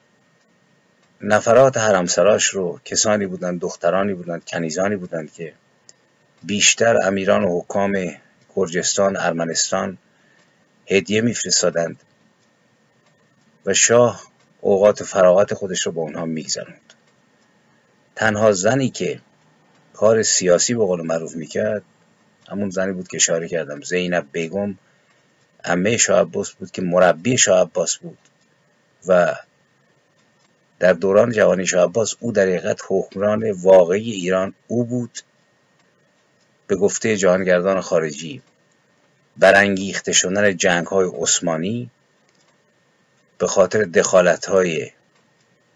نفرات 1.21 1.77
حرمسراش 1.77 2.45
رو 2.45 2.79
کسانی 2.85 3.25
بودند 3.25 3.59
دخترانی 3.59 4.13
بودند 4.13 4.45
کنیزانی 4.45 4.95
بودند 4.95 5.33
که 5.33 5.53
بیشتر 6.43 7.07
امیران 7.07 7.43
و 7.43 7.59
حکام 7.59 8.15
گرجستان 8.55 9.17
ارمنستان 9.17 9.97
هدیه 10.87 11.21
میفرستادند 11.21 11.99
و 13.65 13.73
شاه 13.73 14.23
اوقات 14.61 15.03
فراغت 15.03 15.53
خودش 15.53 15.81
رو 15.81 15.91
با 15.91 16.01
اونها 16.01 16.25
میگذراند 16.25 16.93
تنها 18.15 18.51
زنی 18.51 18.89
که 18.89 19.19
کار 19.93 20.23
سیاسی 20.23 20.73
به 20.73 20.85
قول 20.85 21.01
معروف 21.01 21.35
می‌کرد 21.35 21.83
همون 22.49 22.69
زنی 22.69 22.91
بود 22.91 23.07
که 23.07 23.17
اشاره 23.17 23.47
کردم 23.47 23.81
زینب 23.81 24.25
بیگم. 24.31 24.77
امه 25.63 25.97
شاه 25.97 26.21
عباس 26.21 26.51
بود 26.51 26.71
که 26.71 26.81
مربی 26.81 27.37
شاه 27.37 27.61
عباس 27.61 27.97
بود 27.97 28.17
و 29.07 29.35
در 30.79 30.93
دوران 30.93 31.31
جوانی 31.31 31.67
شاه 31.67 31.83
عباس 31.83 32.15
او 32.19 32.31
در 32.31 32.41
حقیقت 32.41 32.81
حکمران 32.87 33.51
واقعی 33.51 34.11
ایران 34.11 34.53
او 34.67 34.85
بود. 34.85 35.19
به 36.67 36.75
گفته 36.75 37.17
جهانگردان 37.17 37.81
خارجی 37.81 38.41
برانگیخته 39.37 40.11
شدن 40.11 40.57
جنگ 40.57 40.87
های 40.87 41.09
عثمانی 41.13 41.89
به 43.37 43.47
خاطر 43.47 43.83
دخالت 43.83 44.45
های 44.45 44.91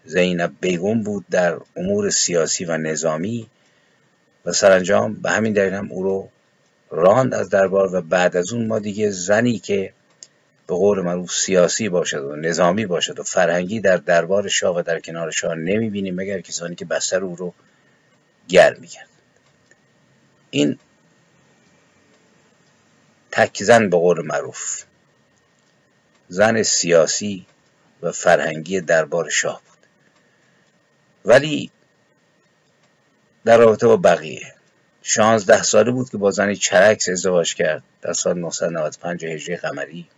زینب 0.04 0.52
بیگم 0.60 1.02
بود 1.02 1.24
در 1.30 1.58
امور 1.76 2.10
سیاسی 2.10 2.64
و 2.64 2.76
نظامی 2.76 3.48
و 4.44 4.52
سرانجام 4.52 5.14
به 5.14 5.30
همین 5.30 5.52
دلیل 5.52 5.72
هم 5.72 5.92
او 5.92 6.02
رو 6.02 6.28
راند 6.90 7.34
از 7.34 7.48
دربار 7.48 7.94
و 7.94 8.02
بعد 8.02 8.36
از 8.36 8.52
اون 8.52 8.66
ما 8.66 8.78
دیگه 8.78 9.10
زنی 9.10 9.58
که 9.58 9.92
به 10.66 10.74
قول 10.74 11.00
معروف 11.00 11.32
سیاسی 11.32 11.88
باشد 11.88 12.24
و 12.24 12.36
نظامی 12.36 12.86
باشد 12.86 13.18
و 13.18 13.22
فرهنگی 13.22 13.80
در 13.80 13.96
دربار 13.96 14.48
شاه 14.48 14.76
و 14.76 14.82
در 14.82 15.00
کنار 15.00 15.30
شاه 15.30 15.54
نمی‌بینیم 15.54 16.14
مگر 16.14 16.40
کسانی 16.40 16.74
که 16.74 16.84
بستر 16.84 17.24
او 17.24 17.36
رو 17.36 17.54
گر 18.48 18.74
میگرد 18.74 19.08
این 20.50 20.78
تک 23.30 23.62
زن 23.62 23.90
به 23.90 23.96
قول 23.96 24.26
معروف 24.26 24.82
زن 26.28 26.62
سیاسی 26.62 27.46
و 28.02 28.12
فرهنگی 28.12 28.80
دربار 28.80 29.30
شاه 29.30 29.62
بود. 29.68 29.78
ولی 31.24 31.70
در 33.44 33.58
رابطه 33.58 33.86
با 33.86 33.96
بقیه 33.96 34.54
شانزده 35.02 35.62
ساله 35.62 35.90
بود 35.90 36.10
که 36.10 36.16
با 36.16 36.30
زنی 36.30 36.56
چرکس 36.56 37.08
ازدواج 37.08 37.54
کرد 37.54 37.82
در 38.02 38.12
سال 38.12 38.38
995 38.38 39.24
هجری 39.24 39.56
قمری 39.56 40.08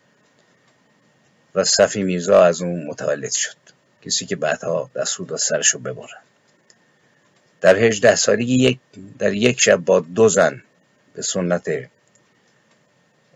و 1.54 1.64
صفی 1.64 2.02
میرزا 2.02 2.44
از 2.44 2.62
اون 2.62 2.86
متولد 2.86 3.32
شد 3.32 3.56
کسی 4.02 4.26
که 4.26 4.36
بعدها 4.36 4.90
دستور 4.94 5.26
داد 5.26 5.38
سرشو 5.38 5.78
ببرن. 5.78 6.22
در 7.61 7.77
هجده 7.77 8.14
سالگی 8.14 8.55
یک 8.55 8.79
در 9.18 9.33
یک 9.33 9.61
شب 9.61 9.77
با 9.77 10.01
دو 10.01 10.29
زن 10.29 10.62
به 11.14 11.23
سنت 11.23 11.90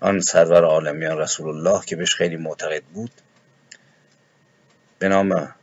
آن 0.00 0.20
سرور 0.20 0.64
عالمیان 0.64 1.18
رسول 1.18 1.48
الله 1.48 1.84
که 1.84 1.96
بهش 1.96 2.14
خیلی 2.14 2.36
معتقد 2.36 2.82
بود 2.82 3.10
به 4.98 5.08
نام 5.08 5.54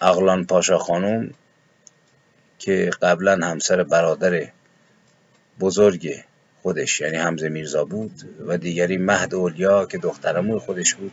اغلان 0.00 0.44
پاشا 0.44 0.78
خانم 0.78 1.30
که 2.58 2.90
قبلا 3.02 3.46
همسر 3.46 3.82
برادر 3.82 4.48
بزرگ 5.60 6.24
خودش 6.62 7.00
یعنی 7.00 7.16
حمزه 7.16 7.48
میرزا 7.48 7.84
بود 7.84 8.12
و 8.46 8.58
دیگری 8.58 8.96
مهد 8.96 9.34
اولیا 9.34 9.86
که 9.86 9.98
دخترموی 9.98 10.58
خودش 10.58 10.94
بود 10.94 11.12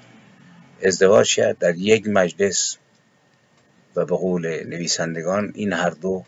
ازدواج 0.84 1.36
کرد. 1.36 1.58
در 1.58 1.76
یک 1.76 2.08
مجلس 2.08 2.78
و 3.96 4.06
به 4.06 4.16
قول 4.16 4.64
نویسندگان 4.64 5.52
این 5.56 5.74
هر 5.74 5.90
دو 5.90 6.26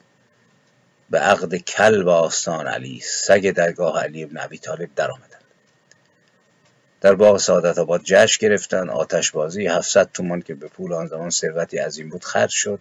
به 1.09 1.19
عقد 1.19 1.55
کل 1.55 2.01
و 2.01 2.09
آستان 2.09 2.67
علی 2.67 2.99
سگ 2.99 3.51
درگاه 3.51 4.03
علی 4.03 4.23
ابن 4.23 4.37
ابی 4.37 4.57
طالب 4.57 4.89
در 4.95 5.11
آمدند. 5.11 5.43
در 7.01 7.15
باغ 7.15 7.37
سعادت 7.37 7.77
آباد 7.77 8.01
جشن 8.03 8.47
گرفتن 8.47 8.89
آتش 8.89 9.31
بازی 9.31 9.67
700 9.67 10.09
تومان 10.13 10.41
که 10.41 10.55
به 10.55 10.67
پول 10.67 10.93
آن 10.93 11.07
زمان 11.07 11.29
ثروتی 11.29 11.77
عظیم 11.77 12.09
بود 12.09 12.23
خرج 12.23 12.49
شد 12.49 12.79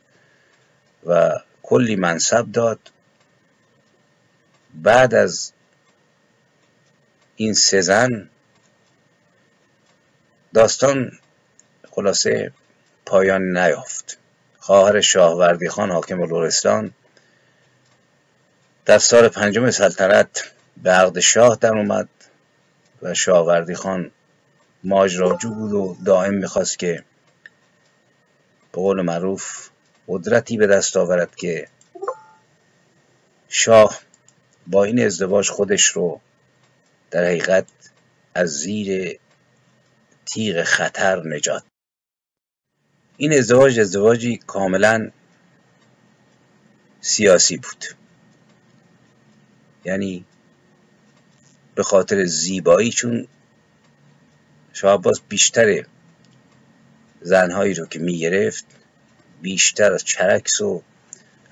و 1.07 1.41
کلی 1.63 1.97
منصب 1.97 2.53
داد. 2.53 2.79
بعد 4.75 5.15
از 5.15 5.53
این 7.37 7.55
سزن 7.55 8.31
داستان 10.55 11.19
خلاصه 11.91 12.53
پایان 13.07 13.59
نیافت. 13.59 14.19
خواهر 14.59 15.01
شاهوردی 15.01 15.69
خان 15.69 15.91
حاکم 15.91 16.23
لورستان 16.23 16.95
در 18.89 18.99
سال 18.99 19.29
پنجم 19.29 19.71
سلطنت 19.71 20.53
به 20.83 20.91
عقد 20.91 21.19
شاه 21.19 21.59
در 21.61 21.73
اومد 21.73 22.09
و 23.03 23.15
شاهوردی 23.15 23.75
خان 23.75 24.11
ماجراجو 24.85 25.55
بود 25.55 25.73
و 25.73 25.97
دائم 26.05 26.35
می‌خواست 26.35 26.79
که 26.79 27.05
به 28.73 28.81
قول 28.81 29.03
معروف 29.03 29.69
قدرتی 30.09 30.57
به 30.57 30.67
دست 30.67 30.97
آورد 30.97 31.37
که 31.37 31.69
شاه 33.49 34.01
با 34.67 34.85
این 34.85 35.07
ازدواج 35.07 35.51
خودش 35.51 35.87
رو 35.87 36.21
در 37.11 37.25
حقیقت 37.25 37.67
از 38.35 38.49
زیر 38.51 39.19
تیغ 40.27 40.63
خطر 40.63 41.23
نجات 41.27 41.65
این 43.17 43.33
ازدواج 43.33 43.81
ازدواجی 43.81 44.37
کاملا 44.37 45.11
سیاسی 47.01 47.57
بود. 47.57 47.98
یعنی 49.89 50.25
به 51.75 51.83
خاطر 51.83 52.25
زیبایی 52.25 52.91
چون 52.91 53.27
شاه 54.73 54.95
عباس 54.95 55.21
بیشتر 55.29 55.85
زنهایی 57.21 57.75
رو 57.75 57.87
که 57.87 57.99
می‌گرفت 57.99 58.65
بیشتر 59.43 59.93
از 59.93 60.05
چرکس 60.05 60.61
و 60.61 60.83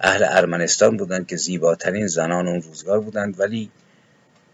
اهل 0.01 0.25
ارمنستان 0.29 0.96
بودند 0.96 1.27
که 1.27 1.37
زیباترین 1.37 2.07
زنان 2.07 2.49
اون 2.49 2.62
روزگار 2.62 3.01
بودند. 3.01 3.40
ولی 3.40 3.70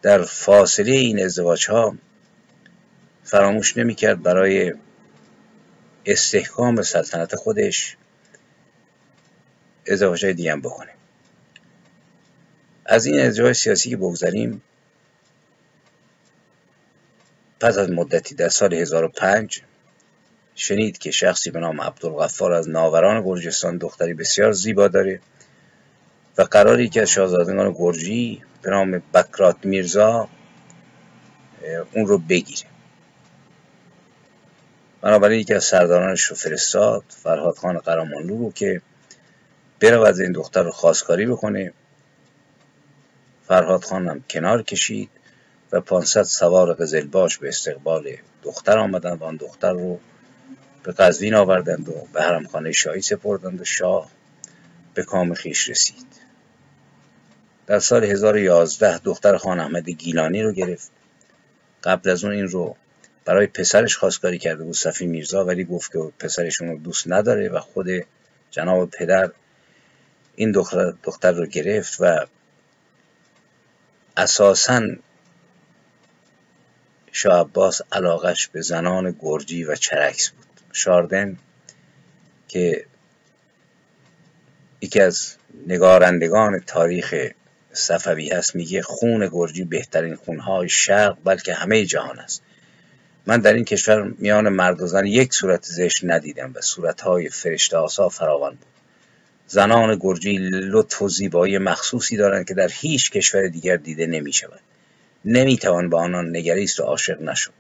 در 0.03 0.23
فاصله 0.23 0.93
این 0.93 1.25
ازدواج 1.25 1.71
ها 1.71 1.97
فراموش 3.25 3.77
نمی‌کرد 3.77 4.23
برای 4.23 4.75
استحکام 6.07 6.83
سلطنت 6.83 7.37
خودش 7.37 7.97
ازدواج 9.87 10.25
های 10.25 10.35
دیگه 10.35 10.57
بکنه. 10.57 10.91
از 12.93 13.07
این 13.07 13.21
ازدواج 13.21 13.53
سیاسی 13.53 13.91
که 13.91 13.97
بگذاریم 13.97 14.63
پس 17.61 17.79
از 17.79 17.91
مدتی 17.91 18.35
در 18.35 18.49
سال 18.49 18.75
1005 18.75 19.63
شنید 20.55 20.99
که 20.99 21.11
شخصی 21.11 21.51
به 21.51 21.61
نام 21.61 21.81
عبدالغفار 21.81 22.53
از 22.53 22.69
ناوران 22.69 23.25
گرجستان 23.25 23.77
دختری 23.77 24.15
بسیار 24.15 24.53
زیبا 24.53 24.89
داره 24.89 25.21
و 26.39 26.43
قراری 26.43 26.89
که 26.89 27.03
از 27.03 27.11
شاهزادگان 27.11 27.73
گرجی 27.73 28.43
به 28.63 28.71
نام 28.71 29.03
بکرات 29.15 29.57
میرزا 29.65 30.29
اون 31.93 32.07
رو 32.07 32.19
بگیره. 32.19 32.69
بنابراین 35.01 35.41
یکی 35.41 35.55
از 35.55 35.65
سردارانش 35.65 36.23
رو 36.23 36.37
فرستاد 36.37 37.05
فرهاد 37.09 37.57
خان 37.57 37.79
قرامانلو 37.79 38.39
رو 38.39 38.53
که 38.53 38.83
برود 39.81 40.21
این 40.21 40.33
دختر 40.33 40.63
رو 40.63 40.71
خواستکاری 40.71 41.27
بکنه 41.27 41.73
فرهاد 43.49 43.85
خان 43.85 44.09
هم 44.09 44.25
کنار 44.31 44.63
کشید 44.63 45.11
و 45.73 45.81
500 45.81 46.23
سوار 46.23 46.75
قزلباش 46.75 47.39
به 47.39 47.49
استقبال 47.49 48.17
دختر 48.43 48.79
آمدند 48.79 49.23
و 49.23 49.25
آن 49.25 49.37
دختر 49.37 49.73
رو 49.73 50.01
به 50.83 50.93
قزوین 50.93 51.35
آوردند 51.35 51.89
و 51.89 52.07
به 52.13 52.23
حرمخانه 52.23 52.73
شاهی 52.73 53.01
سپردند 53.01 53.61
و 53.61 53.65
شاه 53.65 54.11
به 54.95 55.03
کام 55.03 55.35
خیش 55.35 55.69
رسید. 55.69 56.07
در 57.67 57.79
سال 57.79 58.05
1011 58.05 58.99
دختر 58.99 59.37
خان 59.37 59.61
احمد 59.61 59.91
گیلانی 59.91 60.43
رو 60.43 60.53
گرفت. 60.53 60.91
قبل 61.85 62.11
از 62.11 62.25
اون 62.25 62.33
این 62.33 62.49
رو 62.49 62.77
برای 63.25 63.47
پسرش 63.47 63.97
خواستگاری 63.97 64.39
کرده 64.39 64.65
بود 64.65 64.75
صفی 64.75 65.07
میرزا 65.07 65.45
ولی 65.45 65.65
گفت 65.65 65.93
که 65.93 65.99
پسرشون 66.19 66.69
رو 66.69 66.79
دوست 66.79 67.05
نداره 67.09 67.49
و 67.49 67.59
خود 67.59 67.87
جناب 68.51 68.91
پدر 68.91 69.31
این 70.37 70.53
دختر, 70.53 70.93
دختر 71.03 71.33
رو 71.33 71.47
گرفت 71.47 71.97
و 72.01 72.27
اساساً 74.17 74.81
شاه 77.13 77.41
عباس 77.41 77.81
علاقش 77.93 78.49
به 78.49 78.61
زنان 78.61 79.17
گرجی 79.21 79.65
و 79.65 79.77
چرکس 79.77 80.31
بود. 80.31 80.47
شاردن 80.73 81.39
که 82.49 82.85
یکی 84.81 85.01
از 85.01 85.35
نگارندگان 85.67 86.59
تاریخ 86.59 87.15
صفوی 87.73 88.31
هست 88.31 88.55
میگه 88.55 88.83
خون 88.83 89.29
گرجی 89.33 89.65
بهترین 89.65 90.17
خونهای 90.17 90.69
شرق 90.69 91.19
بلکه 91.25 91.55
همه 91.55 91.85
جهان 91.85 92.19
است. 92.19 92.43
من 93.27 93.41
در 93.41 93.53
این 93.53 93.65
کشور 93.65 94.03
میان 94.03 94.49
مرد 94.49 94.83
و 94.83 94.87
زن 94.87 95.07
یک 95.07 95.35
صورت 95.35 95.65
زشت 95.65 96.01
ندیدم 96.05 96.53
و 96.55 96.61
صورتهای 96.61 97.29
فرشته 97.29 97.77
آسا 97.77 98.09
فراوان 98.09 98.55
بود. 98.55 98.72
زنان 99.53 99.99
گرجی 100.01 100.39
لطف 100.53 101.03
و 101.03 101.09
زیبایی 101.09 101.59
مخصوصی 101.59 102.17
دارند 102.17 102.49
که 102.49 102.55
در 102.55 102.69
هیچ 102.73 103.11
کشور 103.11 103.49
دیگر 103.49 103.77
دیده 103.77 104.07
نمی 104.07 104.33
شود 104.33 104.61
نمی‌توان 105.25 105.89
با 105.89 106.01
آنان 106.03 106.37
نگریست 106.37 106.81
و 106.81 106.83
عاشق 106.83 107.23
نشد. 107.23 107.53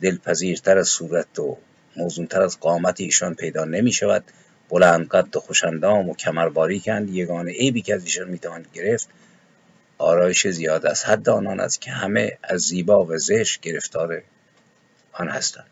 دلپذیرتر 0.00 0.78
از 0.78 0.88
صورت 0.88 1.38
و 1.38 1.58
موزونتر 1.96 2.42
از 2.42 2.60
قامت 2.60 3.00
ایشان 3.00 3.34
پیدا 3.34 3.64
نمی 3.64 3.92
شود 3.92 4.24
بلند 4.68 5.08
قد 5.08 5.36
و 5.36 5.40
خوشندام 5.40 6.08
و 6.08 6.14
کمر 6.14 6.48
باریکند 6.48 7.10
یگانه 7.10 7.52
عیبی 7.52 7.82
که 7.82 7.94
از 7.94 8.04
ایشان 8.04 8.28
می‌توان 8.28 8.66
گرفت 8.74 9.08
آرایش 9.98 10.46
زیاد 10.46 10.86
از 10.86 11.04
حد 11.04 11.28
آنان 11.28 11.60
است 11.60 11.80
که 11.80 11.90
همه 11.90 12.38
از 12.42 12.60
زیبا 12.60 13.04
و 13.04 13.18
زشت 13.18 13.60
گرفتار 13.60 14.22
آن 15.12 15.28
هستند. 15.28 15.66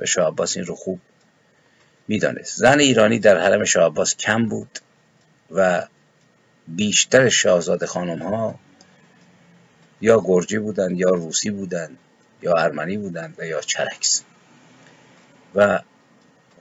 و 0.00 0.06
شاه 0.06 0.34
این 0.56 0.64
رو 0.64 0.74
خوب 0.74 1.00
می‌دانست. 2.08 2.56
زن 2.56 2.80
ایرانی 2.80 3.18
در 3.18 3.38
حرم 3.38 3.64
شاه 3.64 3.86
عباس 3.86 4.16
کم 4.16 4.46
بود 4.46 4.78
و 5.50 5.86
بیشتر 6.68 7.28
شاهزاده 7.28 7.86
خانم 7.86 8.22
ها 8.22 8.58
یا 10.00 10.22
گرجی 10.24 10.58
بودند 10.58 10.98
یا 10.98 11.10
روسی 11.10 11.50
بودند 11.50 11.98
یا 12.42 12.54
ارمنی 12.54 12.96
بودند 12.96 13.34
و 13.38 13.46
یا 13.46 13.60
چرکس. 13.60 14.22
و 15.54 15.80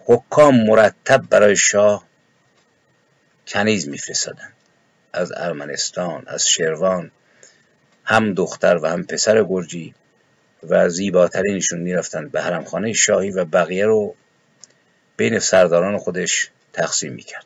حکام 0.05 0.65
مرتب 0.65 1.23
برای 1.29 1.55
شاه 1.55 2.05
کنیز 3.47 3.87
میفرستادند. 3.87 4.53
از 5.13 5.31
ارمنستان 5.35 6.23
از 6.27 6.47
شروان 6.47 7.11
هم 8.03 8.33
دختر 8.33 8.79
و 8.81 8.87
هم 8.87 9.03
پسر 9.03 9.43
گرجی 9.43 9.93
و 10.63 10.89
زیباترینشون 10.89 11.79
می‌رفتند 11.79 12.31
به 12.31 12.41
حرمخانه 12.41 12.93
شاهی 12.93 13.31
و 13.31 13.45
بقیه 13.45 13.85
رو 13.85 14.15
بین 15.17 15.39
سرداران 15.39 15.97
خودش 15.97 16.49
تقسیم 16.73 17.13
می‌کرد. 17.13 17.45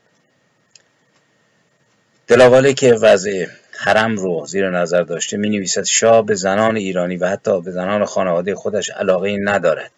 دلاواله 2.27 2.73
که 2.73 2.93
وضع 2.93 3.45
حرم 3.71 4.15
رو 4.15 4.45
زیر 4.47 4.69
نظر 4.69 5.01
داشته 5.01 5.37
می 5.37 5.49
نویسد 5.49 5.83
شاه 5.83 6.25
به 6.25 6.35
زنان 6.35 6.75
ایرانی 6.75 7.17
و 7.17 7.27
حتی 7.27 7.61
به 7.61 7.71
زنان 7.71 8.05
خانواده 8.05 8.55
خودش 8.55 8.89
علاقه 8.89 9.37
ندارد. 9.37 9.91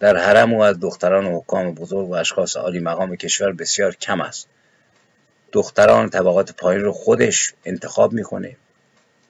در 0.00 0.16
حرم 0.16 0.54
او 0.54 0.64
از 0.64 0.80
دختران 0.80 1.26
و 1.26 1.40
حکام 1.40 1.74
بزرگ 1.74 2.08
و 2.08 2.14
اشخاص 2.14 2.56
عالی 2.56 2.80
مقام 2.80 3.16
کشور 3.16 3.52
بسیار 3.52 3.94
کم 3.94 4.20
است. 4.20 4.48
دختران 5.52 6.10
طبقات 6.10 6.52
پایین 6.52 6.82
رو 6.82 6.92
خودش 6.92 7.52
انتخاب 7.64 8.12
می‌کنه. 8.12 8.56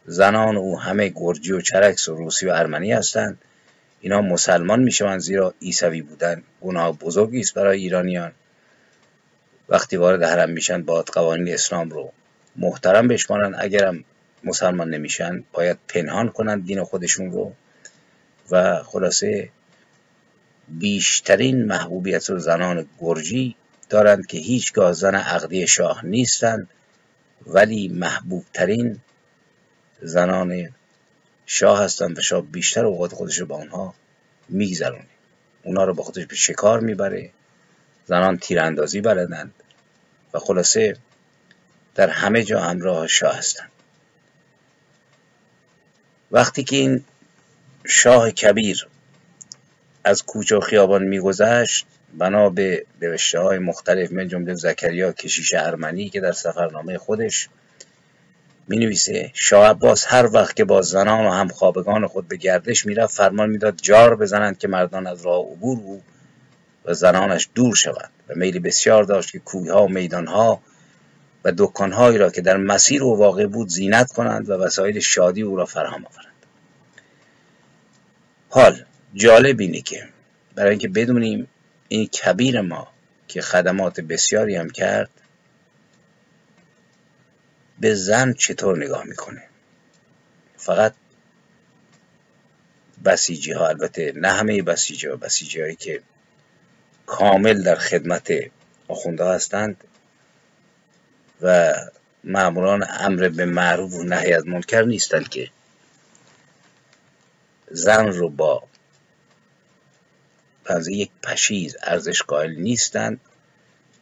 زنان 0.07 0.57
او 0.57 0.81
همه 0.81 1.09
گرجی 1.09 1.53
و 1.53 1.61
چرکس 1.61 2.09
و 2.09 2.15
روسی 2.15 2.47
و 2.47 2.51
ارمنی 2.51 2.93
هستند. 2.93 3.39
اینا 4.01 4.21
مسلمان 4.21 4.83
می‌شوند 4.83 5.21
زیرا 5.21 5.55
عیسوی 5.63 6.03
بودن. 6.03 6.43
گناه 6.61 6.99
بزرگی 6.99 7.41
است 7.41 7.55
برای 7.55 7.79
ایرانیان. 7.79 8.33
وقتی 9.69 9.97
وارد 9.97 10.23
حرم 10.23 10.51
میشن 10.51 10.83
باید 10.83 11.07
قوانین 11.07 11.55
اسلام 11.55 11.91
رو 11.91 12.13
محترم 12.57 13.09
بشمارن. 13.09 13.55
اگرم 13.59 14.05
مسلمان 14.45 14.91
نمیشن 14.91 15.45
باید 15.53 15.79
پنهان 15.89 16.29
کنند 16.29 16.67
دین 16.67 16.85
خودشون 16.85 17.33
رو. 17.33 17.53
و 18.51 18.83
خلاصه 18.83 19.49
بیشترین 20.69 21.65
محبوبیت 21.65 22.31
رو 22.31 22.39
زنان 22.39 22.87
گرجی 23.01 23.57
دارند 23.89 24.27
که 24.27 24.39
هیچگاه 24.39 24.93
زن 24.93 25.15
عقدی 25.15 25.67
شاه 25.67 26.07
نیستند 26.07 26.69
ولی 27.47 27.89
محبوبترین 27.89 28.99
زنان 30.03 30.69
شاه 31.53 31.83
هستند 31.85 32.19
و 32.19 32.23
شاه 32.23 32.43
بیشتر 32.43 32.87
اوقات 32.87 33.15
خودش 33.15 33.39
رو 33.39 33.47
با 33.47 33.57
اونها 33.57 33.95
میگذرونه. 34.49 35.07
اونا 35.63 35.85
رو 35.85 35.95
با 35.95 36.03
خودش 36.03 36.27
به 36.27 36.35
شکار 36.35 36.81
می‌بره. 36.81 37.31
زنان 38.07 38.39
تیراندازی 38.39 39.01
بلدند. 39.01 39.55
و 40.35 40.39
خلاصه 40.39 40.97
در 41.95 42.09
همه 42.09 42.45
جا 42.45 42.61
همراه 42.61 43.07
شاه 43.07 43.37
هستند. 43.37 43.71
وقتی 46.31 46.65
که 46.65 46.77
این 46.77 47.05
شاه 47.87 48.31
کبیر 48.31 48.89
از 50.05 50.23
کوچه 50.23 50.57
و 50.57 50.61
خیابان 50.61 51.03
میگذشت 51.03 51.87
بنا 52.19 52.49
به 52.49 52.87
نوشته 53.03 53.41
های 53.41 53.59
مختلف 53.59 54.13
من 54.13 54.29
جمله 54.29 54.55
زکریا 54.55 55.13
کشیش 55.13 55.55
ارمنی 55.55 56.11
که 56.11 56.21
در 56.21 56.33
سفرنامه 56.33 56.99
خودش 56.99 57.49
می 58.71 58.79
نویسه 58.79 59.31
شاه 59.35 59.67
عباس 59.67 60.05
هر 60.09 60.29
وقت 60.33 60.57
که 60.57 60.65
با 60.65 60.83
زنان 60.83 61.27
و 61.27 61.31
همخوابگان 61.31 62.07
خود 62.07 62.29
به 62.29 62.37
گردش 62.37 62.87
می‌رفت 62.87 63.17
فرمان 63.17 63.51
می‌داد 63.51 63.79
جار 63.83 64.17
بزنند 64.17 64.59
که 64.59 64.69
مردان 64.69 65.07
از 65.07 65.27
راه 65.27 65.41
عبور 65.41 65.79
او 65.79 66.03
و 66.85 66.95
زنانش 66.95 67.49
دور 67.55 67.75
شوند. 67.75 68.11
و 68.29 68.35
میل 68.37 68.59
بسیار 68.59 69.05
داشت 69.05 69.33
که 69.33 69.39
کویها 69.39 69.85
و 69.85 69.89
میدانها 69.89 70.61
و 71.45 71.53
دکانهایی 71.59 72.19
را 72.19 72.31
که 72.31 72.41
در 72.41 72.57
مسیر 72.57 73.03
او 73.03 73.19
واقع 73.19 73.47
بود 73.47 73.69
زینت 73.69 74.13
کنند 74.13 74.51
و 74.51 74.53
وسایل 74.53 75.01
شادی 75.01 75.43
او 75.43 75.57
را 75.57 75.65
فراهم 75.65 76.05
آورند. 76.05 76.35
حال 78.49 78.85
جالب 79.15 79.61
اینه 79.61 79.81
که 79.81 80.09
برای 80.55 80.71
اینکه 80.71 80.89
بدونیم 80.89 81.49
این 81.89 82.07
کبیر 82.07 82.61
ما 82.61 82.89
که 83.29 83.41
خدمات 83.41 84.01
بسیاری 84.01 84.57
هم 84.57 84.71
کرد 84.71 85.11
به 87.81 87.95
زن 87.95 88.33
چطور 88.33 88.85
نگاه 88.85 89.05
می‌کنه؟ 89.05 89.43
فقط 90.57 90.95
بسیجی 93.05 93.53
ها 93.53 93.69
البته 93.69 94.13
نه 94.17 94.29
همه 94.29 94.63
بسیجی 94.63 95.07
ها 95.07 95.17
بسیجی 95.17 95.61
هایی 95.61 95.77
که 95.77 96.03
کامل 97.07 97.63
در 97.63 97.77
خدمت 97.77 98.33
آخونده 98.89 99.25
هستند 99.25 99.85
و 101.43 101.75
معمولان 102.25 102.87
امر 102.91 103.29
به 103.29 103.45
معروف 103.45 103.95
و 103.95 104.03
نهی 104.03 104.33
از 104.33 104.47
منکر 104.47 104.83
نیستند 104.83 105.29
که 105.29 105.51
زن 107.71 108.07
رو 108.07 108.29
با 108.29 108.63
بنزه 110.65 110.93
یک 110.93 111.11
پشیز 111.23 111.77
ارزش 111.83 112.23
قائل 112.23 112.51
نیستند. 112.51 113.21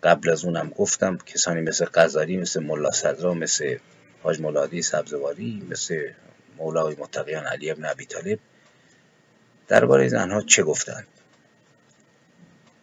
قبل 0.02 0.30
از 0.30 0.44
اونم 0.44 0.68
گفتم 0.68 1.16
کسانی 1.16 1.60
مثل 1.60 1.84
قذاری 1.84 2.36
مثل 2.36 2.62
ملا 2.62 2.90
صدرا 2.90 3.34
مثل 3.34 3.78
حاج 4.22 4.40
مولادی 4.40 4.82
سبزواری 4.82 5.66
مثل 5.70 6.10
مولای 6.56 6.96
متقیان 6.98 7.46
علی 7.46 7.70
ابن 7.70 7.84
ابی 7.84 8.06
طالب 8.06 8.38
درباره 9.68 10.08
زنها 10.08 10.42
چه 10.42 10.62
گفتند 10.62 11.06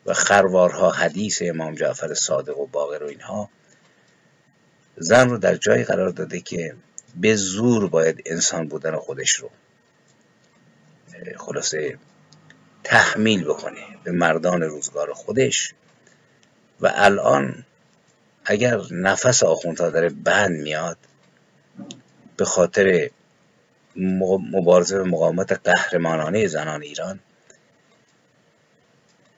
و 0.06 0.14
خروارها 0.14 0.92
حدیث 0.92 1.42
امام 1.46 1.76
جعفر 1.76 2.14
صادق 2.14 2.58
و 2.58 2.66
باقر 2.66 3.04
و 3.04 3.08
اینها 3.08 3.50
زن 4.98 5.30
رو 5.30 5.38
در 5.38 5.56
جایی 5.56 5.84
قرار 5.84 6.10
داده 6.10 6.40
که 6.40 6.76
به 7.16 7.36
زور 7.36 7.90
باید 7.90 8.22
انسان 8.26 8.68
بودن 8.68 8.96
خودش 8.96 9.32
رو 9.32 9.50
خلاصه 11.38 11.98
تحمیل 12.84 13.44
بکنه 13.44 13.82
به 14.04 14.12
مردان 14.12 14.62
روزگار 14.62 15.14
خودش. 15.14 15.74
و 16.82 16.92
الان 16.96 17.66
اگر 18.46 18.82
نفس 18.92 19.44
آخوندها 19.44 19.90
داره 19.90 20.10
بند 20.10 20.60
میاد 20.62 20.98
به 22.38 22.46
خاطر 22.46 23.10
مبارزه 24.52 25.00
و 25.00 25.04
مقاومت 25.04 25.52
قهرمانانه 25.52 26.48
زنان 26.48 26.82
ایران 26.82 27.20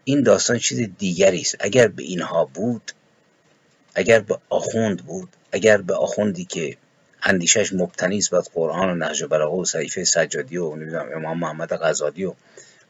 این 0.03 0.23
داستان 0.23 0.57
چیز 0.57 0.89
دیگری 0.97 1.41
است. 1.41 1.55
اگر 1.59 1.87
به 1.87 2.03
اینها 2.03 2.45
بود 2.45 2.91
اگر 3.95 4.19
به 4.19 4.39
آخوند 4.49 5.05
بود 5.05 5.29
اگر 5.51 5.77
به 5.77 5.93
آخوندی 5.93 6.45
که 6.45 6.77
اندیشش 7.23 7.73
مبتنی 7.73 8.17
است 8.17 8.31
بر 8.31 8.39
قرآن 8.39 8.89
و 8.89 8.95
نهج 8.95 9.23
بلاغه 9.23 9.57
و 9.57 9.65
صحیفه 9.65 10.03
سجادی 10.03 10.57
و 10.57 10.75
نمی‌دونم 10.75 11.09
امام 11.15 11.39
محمد 11.39 11.73
غزالی 11.73 12.25
و 12.25 12.33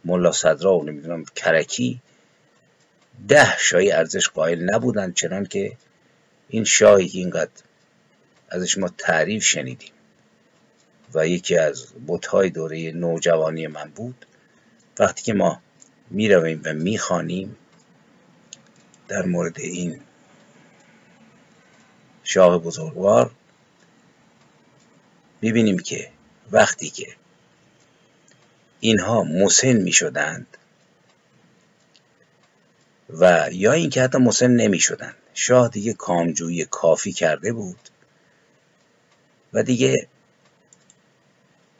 ملا 0.06 0.32
صدرا 0.32 0.78
و 0.78 0.84
نمی‌دونم 0.84 1.26
کرکی 1.36 2.02
ده 3.28 3.58
شایی 3.58 3.92
ارزش 3.92 4.30
قائل 4.30 4.70
نبودند 4.74 5.14
چنان 5.14 5.46
که 5.46 5.78
این 6.50 6.64
شاهی 6.64 7.08
که 7.08 7.18
اینقدر 7.18 7.52
ازش 8.50 8.78
ما 8.78 8.90
تعریف 8.98 9.44
شنیدیم. 9.44 9.92
و 11.14 11.28
یکی 11.28 11.58
از 11.58 11.88
بتهای 12.08 12.50
دوره 12.50 12.92
نوجوانی 12.92 13.68
من 13.68 13.92
بود. 13.96 14.26
وقتی 15.00 15.24
که 15.24 15.34
ما 15.34 15.62
می‌رویم 16.10 16.62
و 16.66 16.74
می‌خوانیم 16.74 17.58
در 19.08 19.26
مورد 19.26 19.60
این 19.60 20.00
شاه 22.24 22.58
بزرگوار 22.58 23.32
می‌بینیم 25.42 25.80
که 25.80 26.10
وقتی 26.52 26.90
که 26.90 27.08
اینها 28.80 29.24
مسن 29.24 29.74
می‌شدند 29.74 30.58
و 33.10 33.50
یا 33.52 33.72
اینکه 33.72 34.02
حتی 34.02 34.18
مسن 34.18 34.52
نمی‌شدند 34.52 35.16
شاه 35.34 35.70
دیگه 35.70 35.94
کامجویی 35.94 36.66
کافی 36.66 37.12
کرده 37.12 37.54
بود 37.54 37.90
و 39.54 39.64
دیگه 39.64 40.08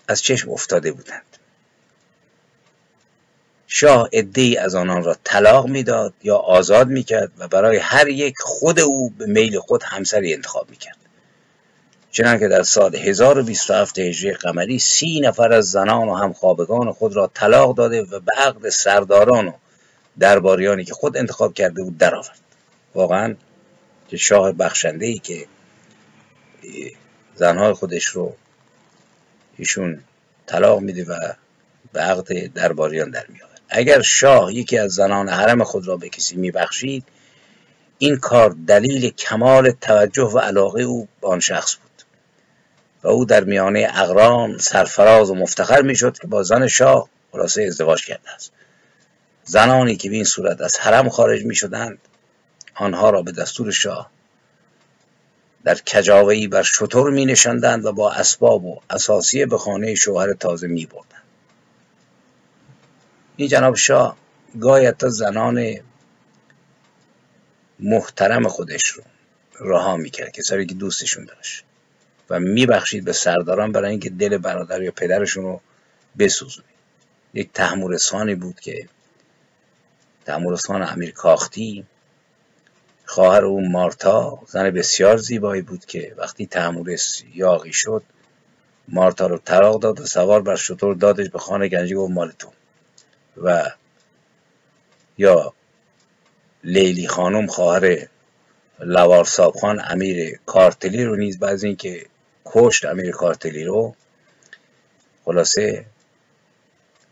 از 0.08 0.22
چشم 0.22 0.52
افتاده 0.52 0.92
بودند. 0.92 1.38
شاه 3.68 4.10
ای 4.36 4.58
از 4.58 4.76
آنان 4.76 5.04
را 5.04 5.16
طلاق 5.24 5.68
می‌داد 5.68 6.14
یا 6.24 6.36
آزاد 6.36 6.88
می‌کرد 6.88 7.32
و 7.38 7.48
برای 7.48 7.78
هر 7.78 8.08
یک 8.08 8.36
خود 8.40 8.80
او 8.80 9.10
به 9.10 9.26
میل 9.26 9.60
خود 9.60 9.84
همسری 9.84 10.34
انتخاب 10.34 10.70
می‌کرد. 10.70 10.98
چنانکه 12.12 12.48
در 12.48 12.64
سال 12.64 12.96
1027 12.96 14.00
هجری 14.00 14.34
قمری 14.34 14.80
سی 14.80 15.20
نفر 15.20 15.54
از 15.54 15.72
زنان 15.72 16.10
و 16.10 16.16
همخوابگان 16.16 16.92
خود 16.92 17.16
را 17.16 17.32
طلاق 17.34 17.76
داده 17.76 18.02
و 18.02 18.20
به 18.20 18.32
عقد 18.38 18.70
سرداران 18.70 19.48
و 19.48 19.52
درباریانی 20.20 20.84
که 20.84 20.94
خود 20.94 21.18
انتخاب 21.18 21.54
کرده 21.54 21.84
بود 21.84 21.98
درآورد. 21.98 22.40
واقعا 22.96 23.36
که 24.08 24.18
شاه 24.18 24.52
بخشنده 24.52 25.06
ای 25.06 25.20
که 25.20 25.46
زنهای 27.36 27.74
خودش 27.74 28.06
رو 28.06 28.36
ایشون 29.58 30.04
طلاق 30.46 30.80
میده 30.80 31.06
و 31.06 31.34
به 31.94 32.00
عقد 32.00 32.54
درباریان 32.54 33.10
در 33.10 33.26
میاد 33.30 33.48
اگر 33.70 34.02
شاه 34.02 34.54
یکی 34.54 34.78
از 34.78 34.92
زنان 34.92 35.30
حرم 35.30 35.64
خود 35.64 35.88
را 35.88 35.98
به 35.98 36.10
کسی 36.10 36.36
میبخشید 36.36 37.04
این 37.98 38.18
کار 38.18 38.56
دلیل 38.68 39.10
کمال 39.10 39.72
توجه 39.72 40.24
و 40.24 40.40
علاقه 40.40 40.82
او 40.82 41.08
به 41.22 41.28
آن 41.28 41.40
شخص 41.40 41.76
بود. 41.76 42.04
و 43.04 43.08
او 43.08 43.26
در 43.26 43.44
میانه 43.44 43.88
اقران 43.96 44.58
سرفراز 44.58 45.30
و 45.30 45.36
مفتخر 45.36 45.82
می‌شد 45.82 46.18
که 46.20 46.28
با 46.28 46.44
زن 46.44 46.68
شاه 46.68 47.10
خلاصه 47.32 47.64
ازدواج 47.64 48.06
کرده 48.06 48.32
است. 48.32 48.52
زنانی 49.48 49.96
که 49.96 50.10
به 50.10 50.16
این 50.16 50.24
صورت 50.24 50.62
از 50.62 50.80
حرم 50.80 51.10
خارج 51.10 51.46
می 51.46 51.56
شدند 51.56 51.98
آنها 52.76 53.10
را 53.10 53.22
به 53.22 53.32
دستور 53.32 53.72
شاه 53.72 54.12
در 55.64 55.76
کجاوهی 55.76 56.48
بر 56.48 56.64
شطور 56.64 57.12
می 57.12 57.26
نشندند 57.26 57.86
و 57.86 57.92
با 57.92 58.12
اسباب 58.12 58.66
و 58.66 58.80
اساسیه 58.90 59.46
به 59.46 59.58
خانه 59.58 59.96
شوهر 59.96 60.34
تازه 60.34 60.68
می 60.68 60.86
بردند 60.86 61.24
این 63.36 63.48
جناب 63.48 63.76
شاه 63.76 64.18
گاهی 64.60 64.92
تا 64.92 65.10
زنان 65.10 65.76
محترم 67.80 68.48
خودش 68.48 68.88
رو 68.88 69.04
رها 69.60 69.98
می‌کرد 69.98 70.32
کسایی 70.32 70.66
که 70.66 70.76
دوستشون 70.76 71.26
داشت 71.26 71.64
و 72.30 72.40
میبخشید 72.40 73.06
به 73.06 73.14
سرداران 73.14 73.72
برای 73.72 73.92
اینکه 73.92 74.10
دل 74.10 74.38
برادر 74.38 74.82
یا 74.82 74.92
پدرشون 74.92 75.44
رو 75.44 75.62
بسوزونه. 76.20 76.68
یک 77.34 77.50
تحمورسانی 77.54 78.36
بود 78.36 78.60
که 78.60 78.88
تحمورسان 80.28 80.82
امیر 80.82 81.12
کاختی. 81.12 81.86
خواهر 83.06 83.46
او 83.46 83.70
مارتا 83.70 84.40
زن 84.48 84.72
بسیار 84.72 85.18
زیبایی 85.18 85.62
بود 85.62 85.86
که 85.86 86.14
وقتی 86.18 86.46
تحمورس 86.46 87.24
یاقی 87.34 87.74
شد 87.74 88.04
مارتا 88.88 89.28
رو 89.28 89.38
طلاق 89.38 89.80
داد 89.80 90.00
و 90.00 90.06
سوار 90.06 90.42
بر 90.42 90.56
شطور 90.56 90.96
دادش 90.96 91.30
به 91.30 91.40
خانه 91.40 91.68
گنجی 91.68 91.94
و 91.94 92.08
مال 92.08 92.32
تو 92.40 92.50
و 93.44 93.72
یا 95.18 95.54
لیلی 96.64 97.08
خانم 97.08 97.48
خواهر 97.48 98.08
لوار 98.80 99.24
خان 99.62 99.82
امیر 99.84 100.40
کارتلی 100.46 101.04
رو 101.04 101.16
نیز 101.16 101.40
بعد 101.40 101.64
اینکه 101.64 102.06
کشت 102.46 102.86
امیر 102.86 103.12
کارتلی 103.12 103.64
رو 103.64 103.96
خلاصه 105.26 105.86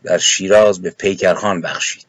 در 0.02 0.18
شیراز 0.18 0.82
به 0.82 0.90
پیکرخان 0.90 1.60
بخشید. 1.60 2.05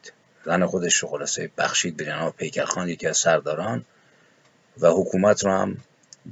زن 0.48 0.66
خودش 0.66 0.96
رو 0.96 1.08
خلاصه 1.08 1.50
بخشید 1.58 1.96
به 1.96 2.04
جناب 2.04 2.36
پیکرخان 2.36 2.88
یکی 2.88 3.06
از 3.06 3.18
سرداران. 3.18 3.84
و 4.80 4.88
حکومت 4.88 5.44
رو 5.44 5.52
هم 5.52 5.76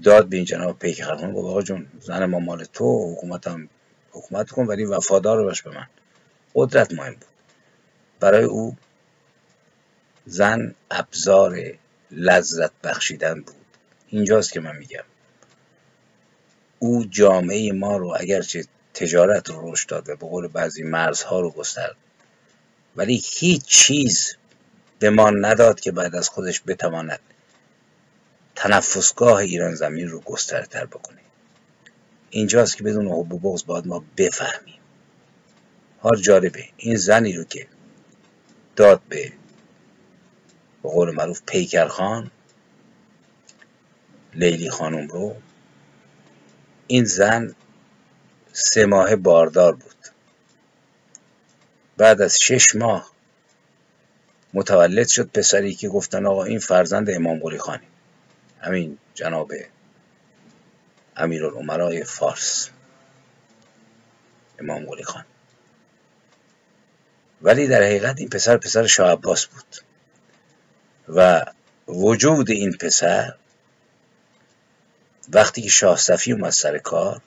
داد 0.03 0.29
به 0.29 0.37
این 0.37 0.45
جناب 0.45 0.79
پیکرخان. 0.79 1.33
گفت 1.33 1.47
آقا 1.47 1.63
جون 1.63 1.87
زن 2.01 2.25
ما 2.25 2.39
مال 2.39 2.65
تو 2.65 3.13
حکومت 3.13 3.47
هم 3.47 3.69
حکومت 4.11 4.51
کن 4.51 4.67
ولی 4.67 4.85
وفادار 4.85 5.43
باش 5.43 5.63
به 5.63 5.71
من. 5.71 5.87
قدرت 6.55 6.93
مهم 6.93 7.13
بود. 7.13 7.25
برای 8.21 8.45
او 8.45 8.77
زن 10.27 10.75
ابزار 10.91 11.73
لذت 12.11 12.73
بخشیدن 12.85 13.41
بود. 13.41 13.67
اینجاست 14.09 14.53
که 14.53 14.61
من 14.61 14.77
میگم. 14.77 15.05
او 16.79 17.05
جامعه 17.05 17.73
ما 17.73 17.97
رو 17.97 18.17
اگرچه 18.21 18.65
تجارت 18.95 19.51
رو 19.51 19.73
رشد 19.73 19.89
داد 19.89 20.09
و 20.09 20.17
به 20.17 20.27
قول 20.27 20.49
بعضی 20.49 20.83
مرزها 20.83 21.41
رو 21.41 21.51
گسترد 21.51 21.97
ولی 22.97 23.23
هیچ 23.25 23.65
چیز 23.65 24.37
به 24.99 25.11
ما 25.11 25.31
نداد 25.31 25.81
که 25.81 25.93
بعد 25.93 26.17
از 26.17 26.29
خودش 26.29 26.63
بتواند 26.67 27.21
تنفسگاه 28.55 29.37
ایران 29.37 29.75
زمین 29.75 30.09
رو 30.09 30.21
گسترتر 30.21 30.87
بکنه. 30.87 31.21
اینجاست 32.31 32.77
که 32.77 32.85
بدون 32.85 33.07
حب 33.07 33.33
و 33.33 33.39
بغض 33.39 33.65
باید 33.65 33.87
ما 33.87 34.05
بفهمیم. 34.17 34.79
حال 36.01 36.21
جالبه 36.21 36.65
این 36.77 36.97
زنی 36.97 37.33
رو 37.33 37.45
که 37.45 37.67
داد 38.77 39.01
به 39.09 39.33
به 40.83 40.89
قول 40.89 41.15
معروف 41.15 41.43
پیکرخان 41.47 42.31
لیلی 44.35 44.71
خانم 44.71 45.09
رو 45.09 45.37
این 46.87 47.05
زن 47.05 47.55
سه 48.53 48.87
ماه 48.87 49.17
باردار 49.17 49.73
بود. 49.73 49.96
بعد 51.97 52.23
از 52.23 52.39
شش 52.39 52.75
ماه 52.75 53.13
متولد 54.55 55.09
شد 55.09 55.31
پسری 55.31 55.75
که 55.75 55.89
گفتن 55.89 56.27
آقا 56.27 56.45
این 56.45 56.59
فرزند 56.59 57.11
امام 57.11 57.39
قلی 57.39 57.59
خانی 57.59 57.87
همین 58.61 58.99
جناب 59.15 59.53
امیر 61.17 62.05
فارس. 62.05 62.71
امام 64.59 64.85
قلی 64.87 65.05
خان 65.05 65.25
ولی 67.43 67.67
در 67.67 67.83
حقیقت 67.83 68.19
این 68.19 68.29
پسر 68.29 68.57
پسر 68.57 68.87
شاه 68.87 69.13
عباس 69.13 69.47
بود. 69.47 69.77
و 71.09 71.45
وجود 71.89 72.51
این 72.51 72.73
پسر 72.73 73.35
وقتی 75.29 75.63
که 75.63 75.69
شاه 75.69 75.99
صفی 75.99 76.33
اومد 76.33 76.51
سر 76.51 76.79
کار 76.79 77.23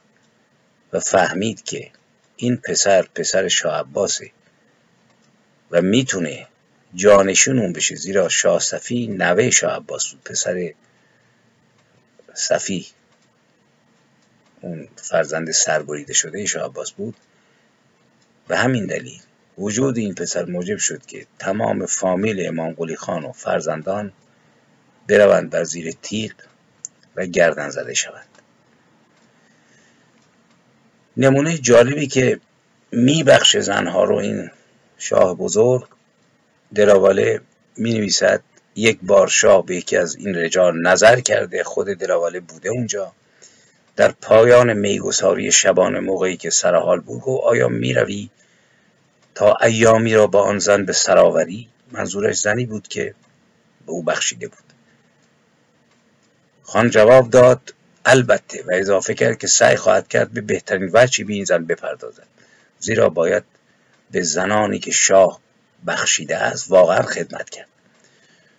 و 0.93 0.99
فهمید 0.99 1.63
که 1.63 1.91
این 2.35 2.57
پسر 2.57 3.01
پسر 3.01 3.47
شاه 3.47 3.79
عباسه 3.79 4.31
و 5.71 5.81
می‌تونه 5.81 6.47
جانشون 6.95 7.59
اون 7.59 7.73
بشه. 7.73 7.95
زیرا 7.95 8.29
شاه 8.29 8.59
صفی 8.59 9.07
نوه 9.07 9.49
شاه 9.49 9.75
عباس 9.75 10.07
بود 10.07 10.23
پسر 10.23 10.73
صفی. 12.33 12.87
اون 14.61 14.87
فرزند 14.95 15.51
سربریده 15.51 16.13
شده 16.13 16.45
شاه 16.45 16.65
عباس 16.65 16.91
بود. 16.91 17.15
به 18.47 18.57
همین 18.57 18.85
دلیل 18.85 19.21
وجود 19.57 19.97
این 19.97 20.15
پسر 20.15 20.45
موجب 20.45 20.77
شد 20.77 21.05
که 21.05 21.25
تمام 21.39 21.85
فامیل 21.85 22.47
امام 22.47 22.73
قلی 22.73 22.95
خان 22.95 23.23
و 23.23 23.31
فرزندان 23.31 24.11
بروند 25.07 25.49
بر 25.49 25.63
زیر 25.63 25.91
تیغ 26.01 26.31
و 27.15 27.25
گردن 27.25 27.69
زده 27.69 27.93
شوند. 27.93 28.25
نمونه 31.17 31.57
جالبی 31.57 32.07
که 32.07 32.39
میبخش 32.91 33.57
زنها 33.57 34.03
رو 34.03 34.15
این 34.15 34.51
شاه 34.99 35.35
بزرگ. 35.35 35.87
دراواله 36.75 37.41
می 37.77 37.93
نویسد 37.93 38.41
یک 38.75 38.99
بار 39.01 39.27
شاه 39.27 39.65
به 39.65 39.75
یکی 39.75 39.97
از 39.97 40.15
این 40.15 40.35
رجال 40.35 40.81
نظر 40.81 41.19
کرده 41.19 41.63
خود 41.63 41.87
دراواله 41.87 42.39
بوده 42.39 42.69
اونجا. 42.69 43.11
در 43.95 44.11
پایان 44.11 44.73
میگساری 44.73 45.51
شبان 45.51 45.99
موقعی 45.99 46.37
که 46.37 46.49
سرحال 46.49 46.99
بود 46.99 47.23
و 47.27 47.41
آیا 47.43 47.67
می‌روی 47.67 48.29
تا 49.35 49.57
ایامی 49.61 50.13
را 50.13 50.27
با 50.27 50.41
آن 50.41 50.59
زن 50.59 50.85
به 50.85 50.93
سراوری 50.93 51.67
منظورش 51.91 52.39
زنی 52.39 52.65
بود 52.65 52.87
که 52.87 53.15
به 53.85 53.91
او 53.91 54.03
بخشیده 54.03 54.47
بود. 54.47 54.73
خان 56.63 56.89
جواب 56.89 57.29
داد 57.29 57.73
البته 58.05 58.63
و 58.63 58.71
اضافه 58.73 59.13
کرد 59.13 59.37
که 59.37 59.47
سعی 59.47 59.75
خواهد 59.75 60.07
کرد 60.07 60.31
به 60.31 60.41
بهترین 60.41 60.89
وجهی 60.93 61.23
به 61.23 61.33
این 61.33 61.45
زن 61.45 61.65
بپردازد 61.65 62.27
زیرا 62.79 63.09
باید 63.09 63.43
به 64.11 64.21
زنانی 64.21 64.79
که 64.79 64.91
شاه 64.91 65.39
بخشیده 65.87 66.37
است 66.37 66.71
واقعا 66.71 67.01
خدمت 67.01 67.49
کرد. 67.49 67.67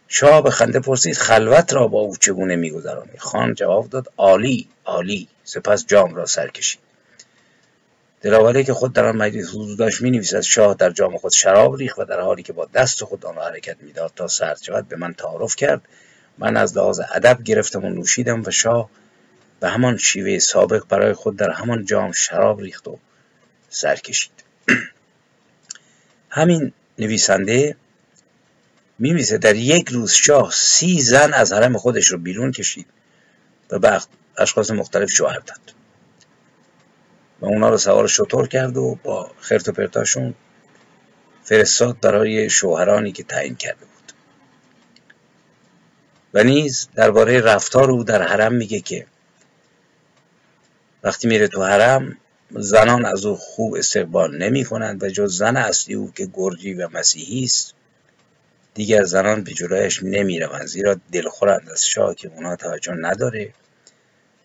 شاه 0.09 0.43
به 0.43 0.51
خنده 0.51 0.81
پرسید 0.81 1.17
خلوت 1.17 1.75
را 1.75 1.89
با 1.89 2.01
او 2.01 2.17
چگونه 2.17 2.57
میگذرانی؟ 2.57 3.19
خان 3.19 3.55
جواب 3.55 3.89
داد 3.89 4.13
عالی 4.17 4.69
عالی. 4.85 5.29
سپس 5.45 5.87
جام 5.87 6.15
را 6.15 6.27
سر 6.27 6.49
کشید. 6.49 6.81
دلاوره 8.23 8.65
که 8.65 8.75
خود 8.75 8.93
در 8.93 9.07
آن 9.07 9.17
مجلس 9.17 9.49
حضور 9.49 9.77
داشت 9.77 10.01
می 10.01 10.11
نویسد 10.11 10.41
شاه 10.41 10.75
در 10.75 10.91
جام 10.91 11.19
خود 11.19 11.33
شراب 11.33 11.77
ریخت 11.77 11.99
و 11.99 12.05
در 12.05 12.21
حالی 12.21 12.43
که 12.43 12.53
با 12.53 12.69
دست 12.75 13.05
خود 13.05 13.27
آن 13.27 13.37
را 13.37 13.45
حرکت 13.45 13.77
می‌داد 13.81 14.13
تا 14.17 14.29
سرد 14.29 14.63
شود 14.63 14.89
به 14.89 14.97
من 14.97 15.15
تعارف 15.15 15.57
کرد. 15.57 15.81
من 16.39 16.57
از 16.57 16.77
لحاظ 16.77 17.01
ادب 17.15 17.43
گرفتم 17.43 17.85
و 17.85 17.89
نوشیدم 17.89 18.43
و 18.47 18.51
شاه 18.51 18.91
به 19.61 19.69
همان 19.69 19.97
شیوه 19.97 20.39
سابق 20.39 20.85
برای 20.89 21.13
خود 21.13 21.37
در 21.37 21.51
همان 21.51 21.85
جام 21.85 22.13
شراب 22.13 22.61
ریخت 22.61 22.89
و 22.89 22.99
سر 23.69 23.97
کشید. 23.97 24.33
همین 26.31 26.73
نویسنده 26.99 27.77
میمیسه 28.99 29.39
در 29.39 29.57
یک 29.57 29.89
روز 29.89 30.13
شاه 30.13 30.51
سی 30.53 31.01
زن 31.01 31.35
از 31.35 31.53
حرم 31.53 31.79
خودش 31.79 32.07
رو 32.07 32.19
بیرون 32.19 32.53
کشید 32.53 32.87
و 33.71 33.79
به 33.79 34.01
اشخاص 34.39 34.71
مختلف 34.71 35.11
شوهر 35.11 35.39
داد. 35.39 35.61
و 37.41 37.47
اونا 37.47 37.69
رو 37.69 37.79
سوار 37.79 38.09
شطور 38.09 38.49
کرد 38.49 38.77
و 38.77 38.99
با 39.03 39.31
خرت 39.41 39.69
و 39.69 39.73
پرتاشون 39.73 40.35
فرستاد 41.43 42.01
برای 42.01 42.51
شوهرانی 42.51 43.13
که 43.13 43.23
تعیین 43.23 43.55
کرده 43.55 43.85
بود. 43.85 44.13
و 46.35 46.45
نیز 46.45 46.89
درباره 46.95 47.41
رفتار 47.41 47.91
او 47.91 48.05
در 48.05 48.23
حرم 48.23 48.53
میگه 48.55 48.81
که 48.81 49.07
وقتی 51.03 51.29
میره 51.29 51.49
تو 51.49 51.65
حرم 51.65 52.17
زنان 52.51 53.05
از 53.05 53.27
او 53.27 53.37
خوب 53.37 53.75
استقبال 53.75 54.37
نمی 54.37 54.65
کنند 54.65 55.03
و 55.03 55.09
جز 55.09 55.37
زن 55.37 55.57
اصلی 55.57 55.95
او 55.95 56.13
که 56.13 56.29
گرجی 56.33 56.75
و 56.75 56.89
مسیحی 56.89 57.45
است 57.45 57.75
دیگر 58.75 59.05
زنان 59.05 59.45
به 59.45 59.53
جلویش 59.53 60.03
نمی 60.03 60.41
روند 60.41 60.67
زیرا 60.67 60.97
دلخورند 61.13 61.71
از 61.71 61.87
شاه 61.87 62.15
که 62.15 62.29
اونا 62.29 62.57
توجه 62.57 62.93
نداره 62.93 63.53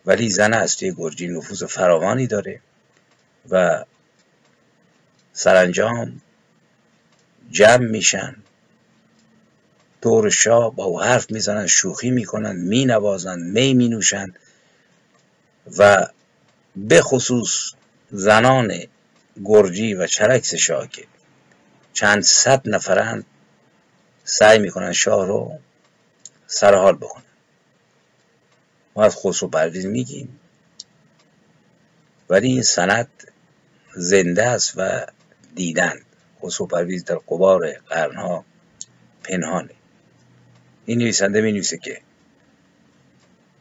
ولی 0.06 0.30
زن 0.30 0.54
اصلی 0.54 0.94
گرجی 0.96 1.28
نفوذ 1.28 1.64
فراوانی 1.64 2.26
داره 2.26 2.60
و 3.50 3.84
سرانجام 5.32 6.20
جمع 7.50 7.86
میشن. 7.86 8.36
دور 10.02 10.30
شاه 10.30 10.74
با 10.74 10.84
او 10.84 11.00
حرف 11.00 11.30
می‌زنن 11.30 11.66
شوخی 11.66 12.10
می‌کنن 12.10 12.56
مینوازن 12.56 13.40
می 13.40 13.74
مینوشن 13.74 14.34
و 15.78 16.06
به 16.76 17.02
خصوص 17.02 17.75
زنان 18.10 18.72
گرجی 19.44 19.94
و 19.94 20.06
چرکس 20.06 20.54
شاه 20.54 20.88
که 20.88 21.04
چند 21.92 22.22
صد 22.22 22.68
نفرند 22.68 23.24
سعی 24.24 24.58
می‌کنن 24.58 24.92
شاه 24.92 25.26
رو 25.26 25.58
سرحال 26.46 26.96
بکنن. 26.96 27.22
ما 28.96 29.04
از 29.04 29.16
خسرو 29.16 29.48
پرویز 29.48 29.86
میگیم. 29.86 30.40
ولی 32.28 32.48
این 32.48 32.62
سند 32.62 33.08
زنده 33.94 34.46
است 34.46 34.72
و 34.76 35.06
دیدن. 35.54 36.00
خسرو 36.42 36.66
پرویز 36.66 37.04
در 37.04 37.14
قبار 37.14 37.72
قرنها 37.72 38.44
پنهانه. 39.24 39.74
این 40.86 40.98
نویسنده 40.98 41.40
می 41.40 41.52
نویسه 41.52 41.78
که 41.78 42.00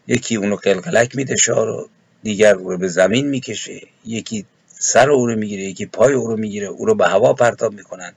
یکی 0.07 0.35
اونو 0.35 0.55
قلقلک 0.55 1.15
میده 1.15 1.35
شاه 1.35 1.65
رو. 1.65 1.89
دیگر 2.25 2.55
او 2.55 2.69
رو 2.69 2.77
به 2.77 2.87
زمین 2.87 3.27
می‌کشه. 3.27 3.81
یکی 4.05 4.45
سر 4.67 5.09
او 5.11 5.27
رو 5.27 5.35
می‌گیره 5.35 5.63
یکی 5.63 5.85
پای 5.85 6.13
او 6.13 6.27
رو 6.27 6.37
می‌گیره. 6.37 6.67
او 6.67 6.85
رو 6.85 6.95
به 6.95 7.07
هوا 7.07 7.33
پرتاب 7.33 7.73
می‌کنن 7.73 8.13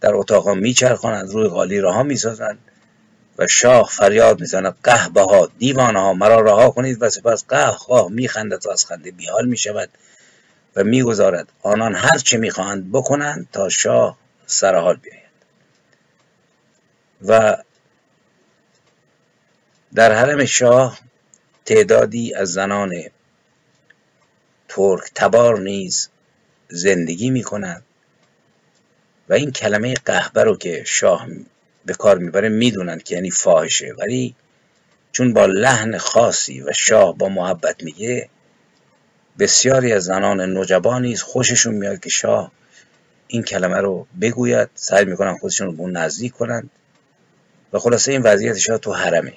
در 0.00 0.14
اتاق 0.14 0.44
ها 0.44 0.54
میچرخانند. 0.54 1.30
روی 1.30 1.48
قالی 1.48 1.80
رها 1.80 2.02
می‌سازند. 2.02 2.58
و 3.38 3.46
شاه 3.46 3.88
فریاد 3.88 4.40
می‌زند 4.40 4.76
قهبه 4.84 5.20
ها 5.20 5.48
دیوانه 5.58 6.00
ها 6.00 6.12
مرا 6.12 6.40
رها 6.40 6.70
کنید. 6.70 7.02
و 7.02 7.10
سپس 7.10 7.44
قه 7.48 7.66
خواه 7.66 8.10
میخندد 8.10 8.66
و 8.66 8.70
از 8.70 8.86
خنده 8.86 9.10
بیحال 9.10 9.46
می‌شود 9.48 9.88
و 10.76 10.84
می‌گذارد. 10.84 11.48
آنان 11.62 11.94
هر 11.94 12.18
چه 12.18 12.38
می‌خواهند 12.38 12.92
بکنند 12.92 13.48
تا 13.52 13.68
شاه 13.68 14.18
سرحال 14.46 14.96
بیاید. 14.96 15.22
و 17.26 17.56
در 19.94 20.12
حرم 20.12 20.44
شاه 20.44 20.98
تعدادی 21.64 22.34
از 22.34 22.52
زنان 22.52 22.92
ترک 24.74 25.10
تبار 25.14 25.60
نیز 25.60 26.08
زندگی 26.68 27.30
می 27.30 27.44
و 29.28 29.34
این 29.34 29.50
کلمه 29.50 29.94
قهبه 29.94 30.44
رو 30.44 30.56
که 30.56 30.84
شاه 30.86 31.26
به 31.86 31.94
کار 31.94 32.18
می‌بره 32.18 32.48
می‌دونن 32.48 32.98
که 32.98 33.14
یعنی 33.14 33.30
فاحشه. 33.30 33.94
ولی 33.98 34.34
چون 35.12 35.32
با 35.32 35.46
لحن 35.46 35.98
خاصی 35.98 36.60
و 36.60 36.72
شاه 36.72 37.18
با 37.18 37.28
محبت 37.28 37.82
میگه 37.82 38.28
بسیاری 39.38 39.92
از 39.92 40.04
زنان 40.04 40.40
نوجبان 40.40 41.02
نیز 41.02 41.22
خوششون 41.22 41.74
میاد 41.74 42.00
که 42.00 42.10
شاه 42.10 42.52
این 43.28 43.42
کلمه 43.42 43.78
رو 43.78 44.06
بگوید. 44.20 44.68
سعی 44.74 45.04
می‌کنن 45.04 45.38
خودشون 45.38 45.66
رو 45.66 45.72
به 45.72 45.80
اون 45.80 45.96
نزدیک 45.96 46.32
کنند. 46.32 46.70
و 47.72 47.78
خلاصه 47.78 48.12
این 48.12 48.22
وضعیت 48.22 48.58
شاه 48.58 48.78
تو 48.78 48.92
حرمه. 48.92 49.34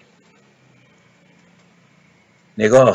نگاه 2.57 2.85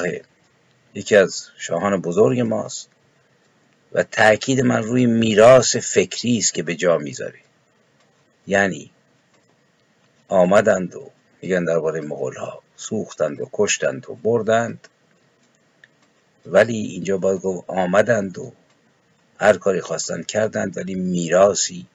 یکی 0.95 1.16
از 1.16 1.47
شاهان 1.59 2.01
بزرگ 2.01 2.41
ماست 2.41 2.88
و 3.93 4.03
تاکید 4.03 4.61
من 4.61 4.82
روی 4.82 5.07
میراث 5.07 5.76
فکری 5.76 6.38
است 6.38 6.55
که 6.55 6.62
به 6.62 6.74
جا 6.74 6.99
می‌ذاره. 6.99 7.38
یعنی 8.47 8.91
آمدند 10.28 10.97
و 10.97 11.11
میگن 11.43 11.64
درباره 11.64 12.01
مغول 12.01 12.36
ها 12.36 12.62
سوختند 12.76 13.41
و 13.41 13.49
کشتند 13.53 14.11
و 14.11 14.14
بردند 14.14 14.88
ولی 16.47 16.76
اینجا 16.76 17.18
باید 17.18 17.41
گفت 17.41 17.70
آمدند 17.70 18.38
و 18.38 18.53
هر 19.41 19.57
کاری 19.57 19.80
خواستند 19.80 20.26
کردند 20.26 20.76
ولی 20.76 20.95
میراسی 20.95 21.86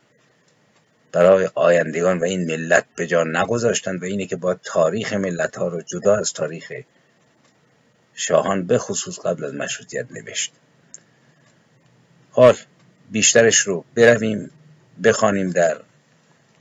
برای 1.11 1.49
آیندگان 1.55 2.19
و 2.19 2.23
این 2.23 2.45
ملت 2.45 2.85
به 2.95 3.07
جا 3.07 3.23
نگذاشتند 3.23 4.03
و 4.03 4.05
اینه 4.05 4.25
که 4.25 4.35
با 4.35 4.53
تاریخ 4.53 5.13
ملت 5.13 5.55
ها 5.55 5.67
رو 5.67 5.81
جدا 5.81 6.15
از 6.15 6.33
تاریخ 6.33 6.73
شاهان 8.15 8.67
به 8.67 8.77
خصوص 8.77 9.19
قبل 9.19 9.43
از 9.43 9.53
مشروطیت 9.53 10.11
نوشت. 10.11 10.53
حال 12.31 12.55
بیشترش 13.11 13.57
رو 13.59 13.85
برویم 13.95 14.51
بخوانیم 15.03 15.49
در 15.49 15.81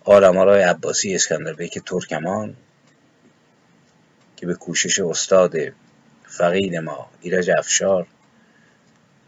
آرمارای 0.04 0.62
عباسی 0.62 1.14
اسکندر 1.14 1.52
بیک 1.52 1.78
ترکمان 1.78 2.56
که 4.36 4.46
به 4.46 4.54
کوشش 4.54 5.00
استاد 5.00 5.56
فقید 6.26 6.76
ما 6.76 7.10
ایرج 7.20 7.50
افشار 7.58 8.06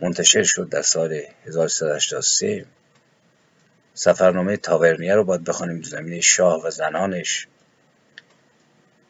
منتشر 0.01 0.43
شد 0.43 0.69
در 0.69 0.83
سال 0.83 1.21
1383 1.47 2.67
سفرنامه 3.95 4.57
تاورنیه 4.57 5.15
رو 5.15 5.25
باید 5.25 5.45
بخوانیم 5.45 5.81
در 5.81 5.89
زمینه 5.89 6.21
شاه 6.21 6.67
و 6.67 6.71
زنانش. 6.71 7.49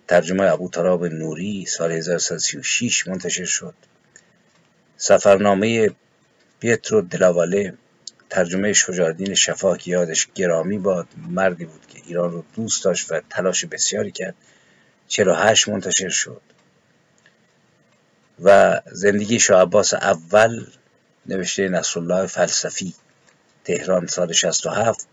ترجمه 0.09 0.53
ابو 0.53 0.69
تراب 0.69 1.05
نوری 1.05 1.67
سال 1.67 1.93
1336 1.93 3.09
منتشر 3.09 3.45
شد. 3.45 3.75
سفرنامه 4.97 5.91
پیترو 6.61 7.01
دلاواله 7.01 7.75
ترجمه 8.31 8.73
شجاردین 8.73 9.35
شفا 9.35 9.77
که 9.77 9.91
یادش 9.91 10.29
گرامی 10.35 10.79
باد 10.79 11.09
مردی 11.17 11.65
بود 11.65 11.87
که 11.89 12.03
ایران 12.07 12.33
رو 12.33 12.45
دوست 12.57 12.85
داشت 12.85 13.13
و 13.13 13.21
تلاش 13.31 13.65
بسیاری 13.65 14.11
کرد. 14.11 14.35
48 15.09 15.69
منتشر 15.69 16.09
شد. 16.09 16.41
و 18.45 18.81
زندگی 18.93 19.41
شاه 19.41 19.63
عباس 19.63 19.95
اول 19.95 20.67
نوشته 21.27 21.69
نصرالله 21.69 22.27
فلسفی 22.27 22.95
تهران 23.65 24.07
سال 24.07 24.33
67 24.33 25.07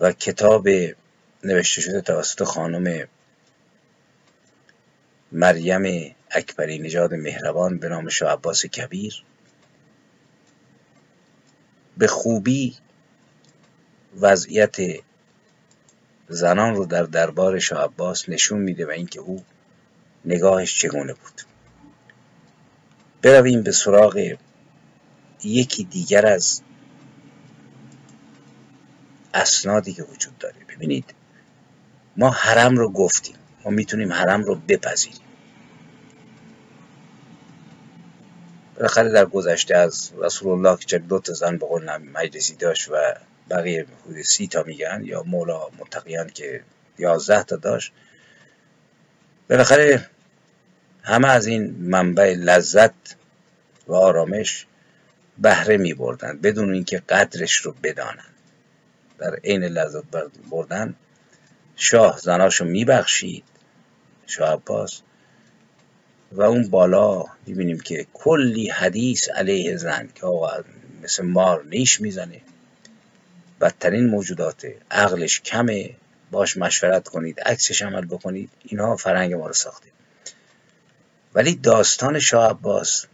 و 0.00 0.12
کتاب 0.12 0.68
نوشته 1.44 1.80
شده 1.80 2.00
توسط 2.00 2.44
خانم 2.44 3.08
مریم 5.32 6.14
اکبری 6.30 6.78
نژاد 6.78 7.14
مهربان 7.14 7.78
به 7.78 7.88
نام 7.88 8.08
شاه 8.08 8.32
عباس 8.32 8.66
کبیر. 8.66 9.24
به 11.96 12.06
خوبی 12.06 12.76
وضعیت 14.20 14.76
زنان 16.28 16.74
رو 16.74 16.86
در 16.86 17.02
دربار 17.02 17.58
شاه 17.58 17.84
عباس 17.84 18.28
نشون 18.28 18.60
میده 18.60 18.86
و 18.86 18.90
اینکه 18.90 19.20
او 19.20 19.44
نگاهش 20.24 20.78
چگونه 20.78 21.12
بود. 21.12 21.42
برویم 23.22 23.62
به 23.62 23.72
سراغ 23.72 24.36
یکی 25.44 25.84
دیگر 25.84 26.26
از 26.26 26.62
اسنادی 29.34 29.92
که 29.92 30.02
وجود 30.02 30.38
داره. 30.38 30.56
ببینید 30.68 31.14
ما 32.16 32.30
حرم 32.30 32.76
رو 32.76 32.92
گفتیم. 32.92 33.36
ما 33.64 33.70
می‌تونیم 33.70 34.12
حرم 34.12 34.44
رو 34.44 34.54
بپذیریم. 34.54 35.20
بالاخره 38.76 39.08
در 39.08 39.24
گذشته 39.24 39.76
از 39.76 40.10
رسول 40.22 40.52
الله 40.52 40.78
که 40.78 40.98
دو 40.98 41.18
تا 41.18 41.32
زن 41.32 41.56
به 41.56 41.66
قول 41.66 41.96
مجلسی 41.96 42.56
داشت 42.56 42.88
و 42.90 43.14
بقیه 43.50 43.86
حدود 44.04 44.22
سی 44.22 44.46
تا 44.46 44.62
میگن 44.62 45.00
یا 45.04 45.22
مولا 45.22 45.68
متقیان 45.78 46.28
که 46.28 46.60
یازده 46.98 47.42
تا 47.42 47.56
داشت 47.56 47.92
بالاخره 49.50 50.10
همه 51.02 51.28
از 51.28 51.46
این 51.46 51.76
منبع 51.78 52.34
لذت 52.34 53.16
و 53.86 53.94
آرامش 53.94 54.66
بهره 55.38 55.76
می 55.76 55.94
بردن 55.94 56.38
بدون 56.38 56.74
اینکه 56.74 56.98
قدرش 56.98 57.56
رو 57.56 57.74
بدانند. 57.82 58.34
در 59.18 59.34
عین 59.44 59.64
لذت 59.64 60.02
بردن 60.50 60.94
شاه 61.76 62.18
زناشو 62.18 62.64
میبخشید. 62.64 63.44
شاه 64.26 64.52
عباس. 64.52 65.00
و 66.32 66.42
اون 66.42 66.68
بالا 66.68 67.24
می‌بینیم 67.46 67.80
که 67.80 68.06
کلی 68.14 68.68
حدیث 68.68 69.28
علیه 69.28 69.76
زن 69.76 70.08
که 70.14 70.26
آقا 70.26 70.64
مثل 71.02 71.24
مار 71.24 71.64
نیش 71.64 72.00
می‌زنه. 72.00 72.40
بدترین 73.60 74.06
موجودات 74.06 74.66
عقلش 74.90 75.40
کمه. 75.40 75.90
باش 76.30 76.56
مشورت 76.56 77.08
کنید 77.08 77.40
عکسش 77.40 77.82
عمل 77.82 78.04
بکنید. 78.06 78.50
اینها 78.62 78.96
فرهنگ 78.96 79.34
ما 79.34 79.46
رو 79.46 79.52
ساخته. 79.52 79.88
ولی 81.34 81.54
داستان 81.54 82.18
شاه 82.18 82.50
عباس 82.50 83.06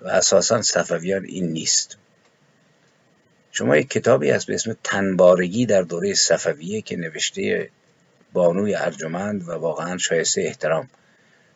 و 0.00 0.08
اساسا 0.08 0.62
صفویان 0.62 1.24
این 1.24 1.48
نیست. 1.52 1.96
شما 3.52 3.76
یک 3.76 3.90
کتابی 3.90 4.30
هست 4.30 4.46
به 4.46 4.54
اسم 4.54 4.76
تنبارگی 4.84 5.66
در 5.66 5.82
دوره 5.82 6.14
صفویه 6.14 6.82
که 6.82 6.96
نوشته 6.96 7.70
بانوی 8.34 8.74
ارجمند 8.74 9.48
و 9.48 9.52
واقعا 9.52 9.98
شایسته 9.98 10.42
احترام. 10.42 10.90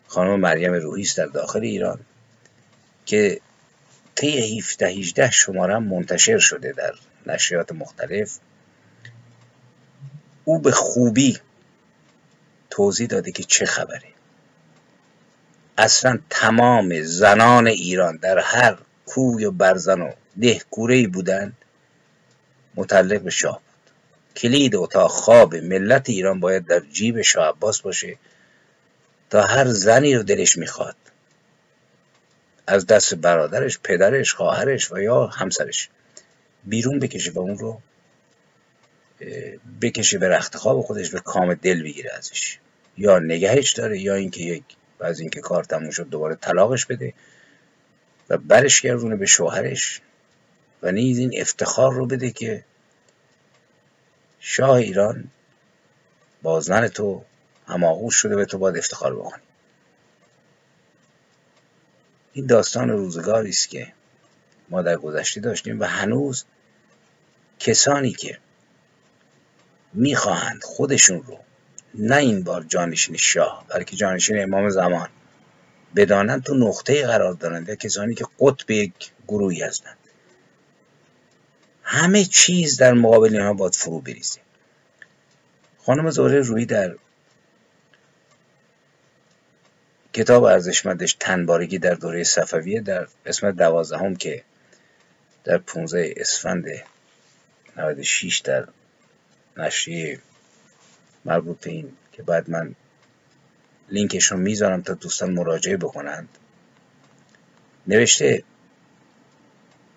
خانم 0.07 0.41
مریم 0.41 0.73
روحی 0.73 1.07
در 1.17 1.27
داخل 1.27 1.61
ایران 1.61 2.01
که 3.07 3.41
طی 4.15 4.59
17 4.59 4.87
18 4.87 5.31
شماره 5.31 5.79
منتشر 5.79 6.39
شده 6.39 6.73
در 6.73 6.93
نشریات 7.27 7.73
مختلف. 7.73 8.39
او 10.45 10.59
به 10.59 10.71
خوبی 10.71 11.39
توضیح 12.71 13.07
داده 13.07 13.33
که 13.33 13.43
چه 13.43 13.67
خبره. 13.67 14.09
اصلا 15.79 16.19
تمام 16.31 17.03
زنان 17.03 17.67
ایران 17.67 18.17
در 18.17 18.39
هر 18.39 18.79
کوی 19.07 19.45
و 19.45 19.51
برزن 19.51 20.01
و 20.01 20.13
دهکوره 20.41 21.09
بودند 21.09 21.57
متعلق 22.75 23.21
به 23.21 23.31
شاه. 23.31 23.61
کلید 24.39 24.77
اتاق 24.77 25.11
خواب 25.11 25.55
ملت 25.55 26.09
ایران 26.09 26.41
باید 26.41 26.67
در 26.67 26.81
جیب 26.81 27.23
شاه 27.23 27.49
عباس 27.49 27.81
باشه 27.81 28.17
تا 29.31 29.43
هر 29.43 29.69
زنی 29.69 30.15
رو 30.15 30.23
دلش 30.23 30.59
می‌خواد. 30.59 30.97
از 32.67 32.87
دست 32.87 33.15
برادرش 33.15 33.79
پدرش 33.79 34.35
خواهرش 34.35 34.93
و 34.93 34.99
یا 34.99 35.27
همسرش 35.27 35.89
بیرون 36.65 36.99
بکشه 36.99 37.31
و 37.31 37.39
اون 37.39 37.59
رو 37.59 37.81
بکشه 39.81 40.19
به 40.19 40.29
رخت 40.29 40.57
خواب 40.57 40.81
خودش 40.83 41.11
به 41.11 41.21
کام 41.21 41.55
دل 41.55 41.83
بگیره 41.83 42.11
ازش. 42.19 42.59
یا 42.99 43.19
نگهش 43.19 43.73
داره 43.73 44.01
یا 44.01 44.15
اینکه 44.15 44.43
یک 44.43 44.65
از 45.01 45.21
اینکه 45.21 45.41
کار 45.41 45.65
تموم 45.65 45.91
شد 45.91 46.09
دوباره 46.09 46.35
طلاقش 46.35 46.87
بده 46.87 47.15
و 48.31 48.39
برش 48.39 48.81
گردونه 48.81 49.17
به 49.17 49.27
شوهرش 49.27 50.01
و 50.83 50.93
نیز 50.93 51.19
این 51.19 51.41
افتخار 51.41 51.93
رو 51.93 52.07
بده 52.07 52.31
که 52.31 52.65
شاه 54.41 54.71
ایران 54.71 55.31
با 56.43 56.61
زن 56.61 56.89
تو 56.89 57.25
هماغوش 57.67 58.17
شده 58.17 58.37
به 58.37 58.45
تو 58.45 58.59
باید 58.59 58.77
افتخار 58.77 59.15
بکنی. 59.15 59.43
این 62.33 62.47
داستان 62.47 62.89
روزگاری 62.89 63.49
است 63.49 63.69
که 63.69 63.93
ما 64.69 64.83
در 64.83 64.97
گذشته 64.97 65.41
داشتیم 65.41 65.81
و 65.81 65.85
هنوز 65.85 66.45
کسانی 67.59 68.13
که 68.13 68.39
می‌خواهند 69.93 70.63
خودشون 70.63 71.23
رو 71.23 71.39
نه 71.95 72.17
این 72.17 72.43
بار 72.43 72.65
جانشین 72.65 73.17
شاه 73.17 73.65
بلکه 73.69 73.97
جانشین 73.97 74.43
امام 74.43 74.71
زمان 74.71 75.09
بدانند 75.97 76.43
تو 76.43 76.55
نقطه 76.55 77.07
قرار 77.07 77.35
دارند. 77.35 77.69
یا 77.69 77.75
کسانی 77.75 78.15
که 78.15 78.27
قطب 78.41 78.71
یک 78.71 79.13
گروهی 79.29 79.63
هستند. 79.63 79.99
همه 81.91 82.25
چیز 82.25 82.77
در 82.77 82.93
مقابل 82.93 83.37
اینها 83.37 83.53
باید 83.53 83.75
فرو 83.75 84.01
بریزه 84.01 84.41
خانم 85.79 86.11
زهره 86.11 86.41
روی 86.41 86.67
در 86.67 86.95
کتاب 90.13 90.45
ارزشمندش 90.45 91.17
تنبارگی 91.21 91.79
در 91.79 91.95
دوره 91.95 92.25
صفویه 92.25 92.81
در 92.81 93.09
قسمت 93.27 93.57
دوازدهم 93.57 94.17
که 94.17 94.43
در 95.45 95.59
15 95.59 96.15
اسفند 96.17 96.65
96 97.77 98.39
در 98.39 98.69
نشریه 99.57 100.19
مربوط 101.25 101.61
به 101.61 101.71
این 101.71 101.93
که 102.13 102.23
بعد 102.23 102.51
من 102.51 102.75
لینکش 103.89 104.25
رو 104.25 104.37
می‌ذارم 104.37 104.83
تا 104.83 104.95
دوستان 104.95 105.31
مراجعه 105.31 105.77
بکنند. 105.77 106.29
نوشته 107.87 108.43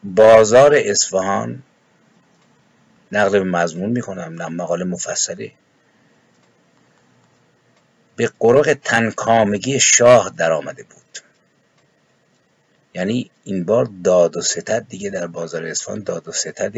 بازار 0.04 0.76
اصفهان 0.76 1.64
نقل 3.12 3.39
به 3.39 3.43
مضمون 3.43 3.89
می‌کنم 3.89 4.41
نه 4.41 4.47
مقاله 4.47 4.86
مفصله 4.86 5.51
به 8.16 8.32
قرق 8.39 8.78
تنکامگی 8.84 9.80
شاه 9.80 10.34
در 10.38 10.51
آمده 10.51 10.84
بود. 10.84 11.20
یعنی 12.93 13.32
این 13.43 13.66
بار 13.66 13.89
داد 14.03 14.38
و 14.38 14.41
ستد 14.41 14.86
دیگه 14.89 15.09
در 15.09 15.28
بازار 15.28 15.66
اصفهان 15.66 16.03
داد 16.03 16.28
و 16.28 16.32
ستد 16.32 16.74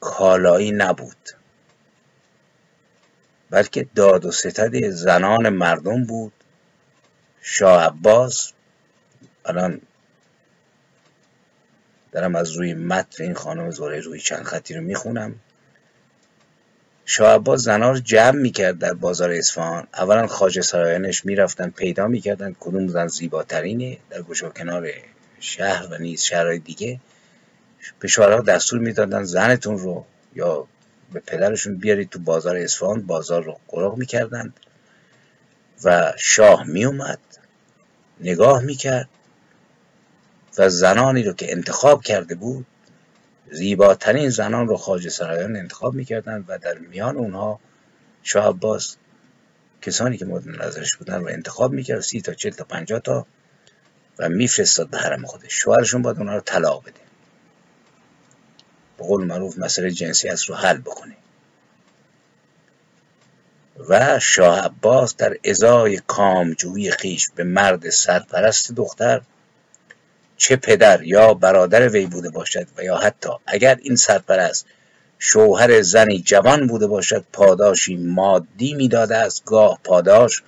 کالایی 0.00 0.72
نبود. 0.72 1.30
بلکه 3.50 3.86
داد 3.94 4.24
و 4.24 4.30
ستد 4.30 4.90
زنان 4.90 5.48
مردم 5.48 6.04
بود. 6.04 6.32
شاه 7.42 7.82
عباس 7.82 8.52
الان 9.44 9.80
دارم 12.12 12.34
از 12.34 12.50
روی 12.50 12.74
متن 12.74 13.24
این 13.24 13.34
خانم 13.34 13.70
زوره 13.70 14.00
روی 14.00 14.20
چند 14.20 14.42
خطی 14.42 14.74
رو 14.74 14.80
می‌خونم. 14.80 15.34
شاه 17.04 17.56
زنها 17.56 17.90
رو 17.90 17.98
جمع 17.98 18.40
می‌کرد 18.40 18.78
در 18.78 18.92
بازار 18.92 19.30
اصفهان. 19.30 19.86
اولا 19.94 20.26
خاج 20.26 20.60
سرایانش 20.60 21.24
می‌رفتن 21.24 21.70
پیدا 21.70 22.06
می‌کردن. 22.06 22.56
کدوم 22.60 22.88
زن 22.88 23.06
زیباترینه؟ 23.06 23.98
در 24.10 24.22
گوش 24.22 24.42
و 24.42 24.48
کنار 24.48 24.90
شهر 25.40 25.86
و 25.90 25.98
نیز 25.98 26.22
شهرهای 26.22 26.58
دیگه. 26.58 27.00
به 27.98 28.08
شوهرها 28.08 28.40
دستور 28.40 28.78
می‌دادن 28.78 29.24
زنتون 29.24 29.78
رو 29.78 30.04
یا 30.34 30.66
به 31.12 31.20
پدرشون 31.20 31.76
بیارید 31.76 32.10
تو 32.10 32.18
بازار 32.18 32.56
اصفهان. 32.56 33.02
بازار 33.02 33.44
رو 33.44 33.58
قرق 33.68 33.96
می‌کردند 33.96 34.60
و 35.84 36.12
شاه 36.18 36.64
میومد 36.64 37.18
نگاه 38.20 38.62
می‌کرد. 38.62 39.08
و 40.58 40.68
زنانی 40.68 41.22
رو 41.22 41.32
که 41.32 41.52
انتخاب 41.52 42.02
کرده 42.02 42.34
بود 42.34 42.66
زیباترین 43.50 44.28
زنان 44.28 44.68
رو 44.68 44.76
خاج 44.76 45.08
سرایان 45.08 45.56
انتخاب 45.56 45.94
می‌کردند 45.94 46.44
و 46.48 46.58
در 46.58 46.78
میان 46.78 47.16
اونها 47.16 47.60
شاه 48.22 48.48
عباس 48.48 48.96
کسانی 49.82 50.16
که 50.16 50.24
مورد 50.24 50.48
نظرش 50.48 50.96
بودن 50.96 51.20
رو 51.20 51.28
انتخاب 51.28 51.72
می‌کرد 51.72 52.00
سی 52.00 52.20
تا 52.20 52.34
چل 52.34 52.50
تا 52.50 52.64
پنجاه 52.64 53.00
تا 53.00 53.26
و 54.18 54.28
میفرستاد 54.28 54.90
به 54.90 54.98
حرم 54.98 55.26
خودش 55.26 55.54
شوهرشون 55.54 56.02
باید 56.02 56.18
اونها 56.18 56.34
رو 56.34 56.40
طلاق 56.40 56.82
بده. 56.82 57.00
به 58.98 59.04
قول 59.04 59.26
معروف 59.26 59.58
مسئله 59.58 59.90
جنسیت 59.90 60.42
رو 60.42 60.54
حل 60.54 60.78
بکنه. 60.78 61.16
و 63.88 64.18
شاه 64.18 64.60
عباس 64.60 65.16
در 65.16 65.36
ازای 65.44 66.00
کامجویی 66.06 66.90
خیش 66.90 67.30
به 67.34 67.44
مرد 67.44 67.90
سرپرست 67.90 68.72
دختر 68.72 69.22
چه 70.40 70.56
پدر 70.56 71.02
یا 71.02 71.34
برادر 71.34 71.88
وی 71.88 72.06
بوده 72.06 72.30
باشد 72.30 72.66
و 72.76 72.84
یا 72.84 72.96
حتی 72.96 73.30
اگر 73.46 73.78
این 73.82 73.96
سرپرست 73.96 74.66
شوهر 75.18 75.82
زنی 75.82 76.18
جوان 76.18 76.66
بوده 76.66 76.86
باشد 76.86 77.24
پاداشی 77.32 77.96
مادی 77.96 78.74
می‌داده 78.74 79.16
است. 79.16 79.42
گاه 79.44 79.78
پاداش 79.84 80.42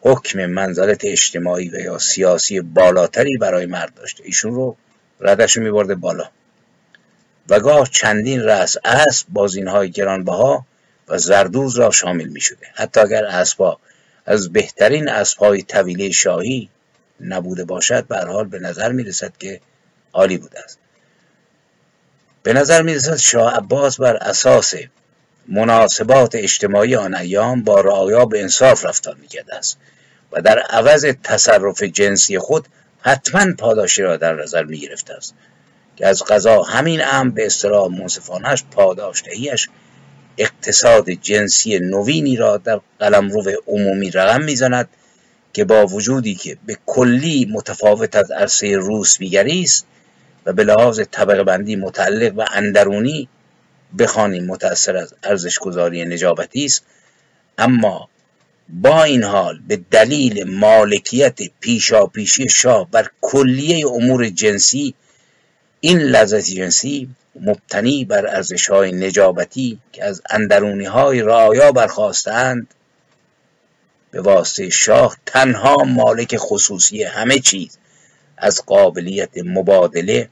حکم 0.00 0.46
منزلت 0.46 1.04
اجتماعی 1.04 1.68
و 1.68 1.74
یا 1.74 1.98
سیاسی 1.98 2.60
بالاتری 2.60 3.36
برای 3.36 3.66
مرد 3.66 3.94
داشته. 3.94 4.24
ایشون 4.24 4.54
رو 4.54 4.76
ردش 5.20 5.56
میبرده 5.56 5.94
بالا. 5.94 6.28
و 7.48 7.60
گاه 7.60 7.88
چندین 7.90 8.42
رأس 8.42 8.76
اسب 8.84 9.26
با 9.28 9.46
زینهای 9.46 9.90
گرانبها 9.90 10.66
و 11.08 11.18
زردوز 11.18 11.78
را 11.78 11.90
شامل 11.90 12.28
می 12.28 12.40
شده 12.40 12.66
حتی 12.74 13.00
اگر 13.00 13.24
اسبا 13.24 13.78
از 14.26 14.52
بهترین 14.52 15.08
اسبهای 15.08 15.62
طویله 15.62 16.10
شاهی 16.10 16.68
نبوده 17.20 17.64
باشد 17.64 18.06
به 18.06 18.18
حال 18.18 18.48
به 18.48 18.58
نظر 18.58 18.92
می 18.92 19.04
رسد 19.04 19.36
که 19.38 19.60
عالی 20.12 20.38
بوده 20.38 20.60
است. 20.64 20.78
به 22.42 22.52
نظر 22.52 22.82
می 22.82 22.94
رسد 22.94 23.16
شاه 23.16 23.54
عباس 23.54 24.00
بر 24.00 24.16
اساس 24.16 24.74
مناسبات 25.48 26.34
اجتماعی 26.34 26.96
آن 26.96 27.14
ایام 27.14 27.62
با 27.62 27.80
رعایا 27.80 28.24
به 28.24 28.42
انصاف 28.42 28.84
رفتار 28.84 29.14
می 29.14 29.28
است 29.52 29.78
و 30.32 30.42
در 30.42 30.58
عوض 30.58 31.04
تصرف 31.24 31.82
جنسی 31.82 32.38
خود 32.38 32.68
حتما 33.00 33.52
پاداشی 33.58 34.02
را 34.02 34.16
در 34.16 34.34
نظر 34.34 34.64
می 34.64 34.78
گرفته 34.78 35.14
است 35.14 35.34
که 35.96 36.06
از 36.06 36.22
قضا 36.22 36.62
همین 36.62 37.00
امر 37.04 37.30
به 37.30 37.46
اصطلاح 37.46 37.88
منصفانش 37.88 38.64
پاداش 38.70 39.22
دهیش 39.24 39.68
اقتصاد 40.38 41.10
جنسی 41.10 41.78
نوینی 41.78 42.36
را 42.36 42.56
در 42.56 42.80
قلمرو 42.98 43.52
عمومی 43.66 44.10
رقم 44.10 44.42
می‌زند 44.42 44.88
که 45.56 45.64
با 45.64 45.86
وجودی 45.86 46.34
که 46.34 46.56
به 46.66 46.78
کلی 46.86 47.48
متفاوت 47.52 48.16
از 48.16 48.30
عرصه 48.30 48.76
روسبیگری 48.76 49.62
است 49.62 49.86
و 50.46 50.52
به 50.52 50.64
لحاظ 50.64 51.00
طبقه 51.10 51.44
بندی 51.44 51.76
متعلق 51.76 52.32
و 52.36 52.44
اندرونی 52.52 53.28
بخوانیم 53.98 54.46
متأثر 54.46 54.96
از 54.96 55.14
ارزش 55.22 55.58
گذاری 55.58 56.04
نجابتی 56.04 56.64
است 56.64 56.84
اما 57.58 58.08
با 58.68 59.04
این 59.04 59.22
حال 59.22 59.60
به 59.68 59.80
دلیل 59.90 60.44
مالکیت 60.44 61.38
پیشاپیشی 61.60 62.48
شاه 62.48 62.90
بر 62.90 63.10
کلیه 63.20 63.86
امور 63.86 64.28
جنسی 64.28 64.94
این 65.80 65.98
لذت 65.98 66.44
جنسی 66.44 67.08
مبتنی 67.40 68.04
بر 68.04 68.26
ارزش 68.26 68.70
های 68.70 68.92
نجابتی 68.92 69.78
که 69.92 70.04
از 70.04 70.22
اندرونی 70.30 70.84
های 70.84 71.22
رعایا 71.22 71.72
برخواستند 71.72 72.66
به 74.16 74.22
واسطه 74.22 74.70
شاه 74.70 75.16
تنها 75.26 75.76
مالک 75.76 76.36
خصوصی 76.36 77.02
همه 77.02 77.38
چیز 77.38 77.78
از 78.36 78.62
قابلیت 78.66 79.30
مبادله 79.44 80.28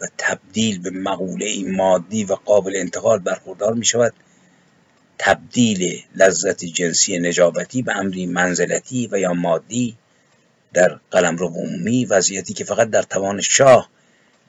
و 0.00 0.06
تبدیل 0.18 0.78
به 0.78 0.90
مقوله 0.90 1.64
مادی 1.64 2.24
و 2.24 2.34
قابل 2.34 2.72
انتقال 2.76 3.18
برخوردار 3.18 3.74
می 3.74 3.84
شود 3.84 4.12
تبدیل 5.18 6.02
لذت 6.16 6.64
جنسی 6.64 7.18
نجابتی 7.18 7.82
به 7.82 7.96
امری 7.96 8.26
منزلتی 8.26 9.08
و 9.12 9.18
یا 9.18 9.32
مادی 9.32 9.96
در 10.72 10.98
قلمرو 11.10 11.48
عمومی 11.48 12.04
وضعیتی 12.04 12.54
که 12.54 12.64
فقط 12.64 12.90
در 12.90 13.02
توان 13.02 13.40
شاه 13.40 13.88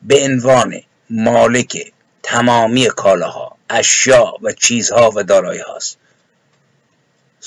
به 0.03 0.23
عنوان 0.23 0.81
مالک 1.09 1.91
تمامی 2.23 2.87
کالاها 2.87 3.57
اشیا 3.69 4.33
و 4.41 4.51
چیزها 4.51 5.11
و 5.15 5.23
دارایی 5.23 5.61
هاست 5.61 5.97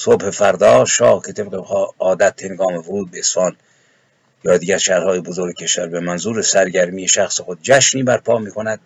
صبح 0.01 0.31
فردا 0.31 0.85
شاه 0.85 1.23
که 1.27 1.33
طبق 1.33 1.65
عادت 1.99 2.43
هنگام 2.43 2.75
ورود 2.75 3.11
به 3.11 3.19
اصفهان 3.19 3.57
یا 4.45 4.57
دیگر 4.57 4.79
شهرهای 4.79 5.21
بزرگ 5.21 5.57
کشور 5.57 5.87
به 5.87 6.01
منظور 6.01 6.43
سرگرمی 6.43 7.09
شخص 7.09 7.41
خود 7.41 7.59
جشنی 7.63 8.03
برپا 8.03 8.39
می 8.39 8.51
کند 8.51 8.81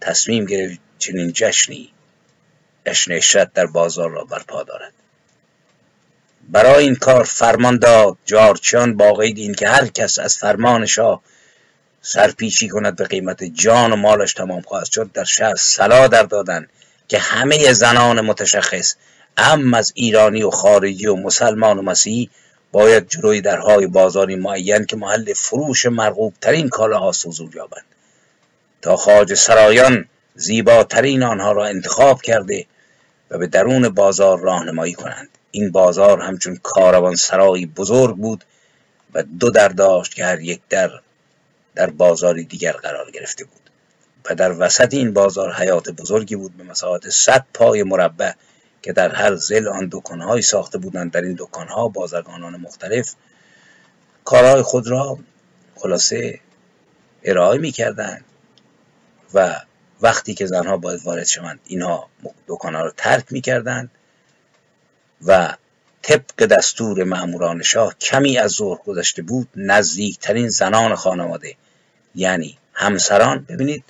تصمیم 0.00 0.44
گرفت 0.44 0.78
چنین 0.98 1.32
جشنی 1.32 1.92
جشن 2.86 3.12
اشرت 3.12 3.52
در 3.52 3.66
بازار 3.66 4.10
را 4.10 4.24
برپا 4.24 4.62
دارد. 4.62 4.92
برای 6.48 6.84
این 6.84 6.94
کار 6.94 7.24
فرمان 7.24 7.78
داد 7.78 8.16
جارچیان 8.24 8.96
با 8.96 9.12
قید 9.12 9.38
این 9.38 9.54
که 9.54 9.68
هر 9.68 9.86
کس 9.86 10.18
از 10.18 10.36
فرمان 10.36 10.86
شاه 10.86 11.22
سرپیچی 12.02 12.68
کند 12.68 12.96
به 12.96 13.04
قیمت 13.04 13.44
جان 13.44 13.92
و 13.92 13.96
مالش 13.96 14.32
تمام 14.32 14.60
خواهد 14.60 14.90
شد 14.90 15.12
در 15.12 15.24
شهر 15.24 15.54
سلا 15.54 16.06
در 16.06 16.22
دادن 16.22 16.68
که 17.08 17.18
همه 17.18 17.72
زنان 17.72 18.20
متشخص 18.20 18.94
ام 19.36 19.74
از 19.74 19.92
ایرانی 19.94 20.42
و 20.42 20.50
خارجی 20.50 21.06
و 21.06 21.16
مسلمان 21.16 21.78
و 21.78 21.82
مسیحی 21.82 22.30
باید 22.72 23.08
جلوی 23.08 23.40
درهای 23.40 23.86
بازاری 23.86 24.36
معین 24.36 24.84
که 24.84 24.96
محل 24.96 25.32
فروش 25.32 25.86
مرغوب 25.86 26.34
ترین 26.40 26.68
کالاها 26.68 27.08
حضور 27.10 27.56
یابند. 27.56 27.84
تا 28.82 28.96
خاج 28.96 29.34
سرایان 29.34 30.04
زیباترین 30.34 31.22
آنها 31.22 31.52
را 31.52 31.66
انتخاب 31.66 32.22
کرده 32.22 32.66
و 33.30 33.38
به 33.38 33.46
درون 33.46 33.88
بازار 33.88 34.40
راهنمایی 34.40 34.92
کنند. 34.92 35.28
این 35.50 35.72
بازار 35.72 36.20
همچون 36.20 36.60
کاروان 36.62 37.14
سرایی 37.16 37.66
بزرگ 37.66 38.16
بود 38.16 38.44
و 39.14 39.22
دو 39.22 39.50
در 39.50 39.68
داشت 39.68 40.14
که 40.14 40.24
هر 40.24 40.40
یک 40.40 40.60
در 40.68 40.90
در 41.74 41.90
بازاری 41.90 42.44
دیگر 42.44 42.72
قرار 42.72 43.10
گرفته 43.10 43.44
بود. 43.44 43.70
و 44.30 44.34
در 44.34 44.52
وسط 44.58 44.94
این 44.94 45.12
بازار 45.12 45.52
حیات 45.52 45.90
بزرگی 45.90 46.36
بود 46.36 46.56
به 46.56 46.64
مساحت 46.64 47.08
صد 47.08 47.44
پای 47.54 47.82
مربع 47.82 48.32
که 48.86 48.92
در 48.92 49.14
هر 49.14 49.34
زل 49.34 49.68
آن 49.68 49.88
دکانهایی 49.92 50.42
ساخته 50.42 50.78
بودند. 50.78 51.12
در 51.12 51.20
این 51.20 51.36
دکانها 51.38 51.88
بازرگانان 51.88 52.56
مختلف 52.56 53.14
کارهای 54.24 54.62
خود 54.62 54.88
را 54.88 55.18
خلاصه 55.74 56.40
ارائه 57.24 57.58
می 57.58 57.72
کردن 57.72 58.20
و 59.34 59.60
وقتی 60.00 60.34
که 60.34 60.46
زنها 60.46 60.76
باید 60.76 61.00
وارد 61.04 61.26
شوند 61.26 61.60
اینها 61.64 62.08
دکانها 62.46 62.82
را 62.82 62.92
ترک 62.96 63.24
می 63.30 63.40
کردند 63.40 63.90
و 65.26 65.56
طبق 66.02 66.46
دستور 66.46 67.04
معموران 67.04 67.62
شاه 67.62 67.94
کمی 67.94 68.38
از 68.38 68.50
ظهر 68.50 68.78
گذشته 68.78 69.22
بود 69.22 69.48
نزدیکترین 69.56 70.48
زنان 70.48 70.94
خانواده 70.94 71.56
یعنی 72.14 72.58
همسران. 72.72 73.46
ببینید 73.48 73.84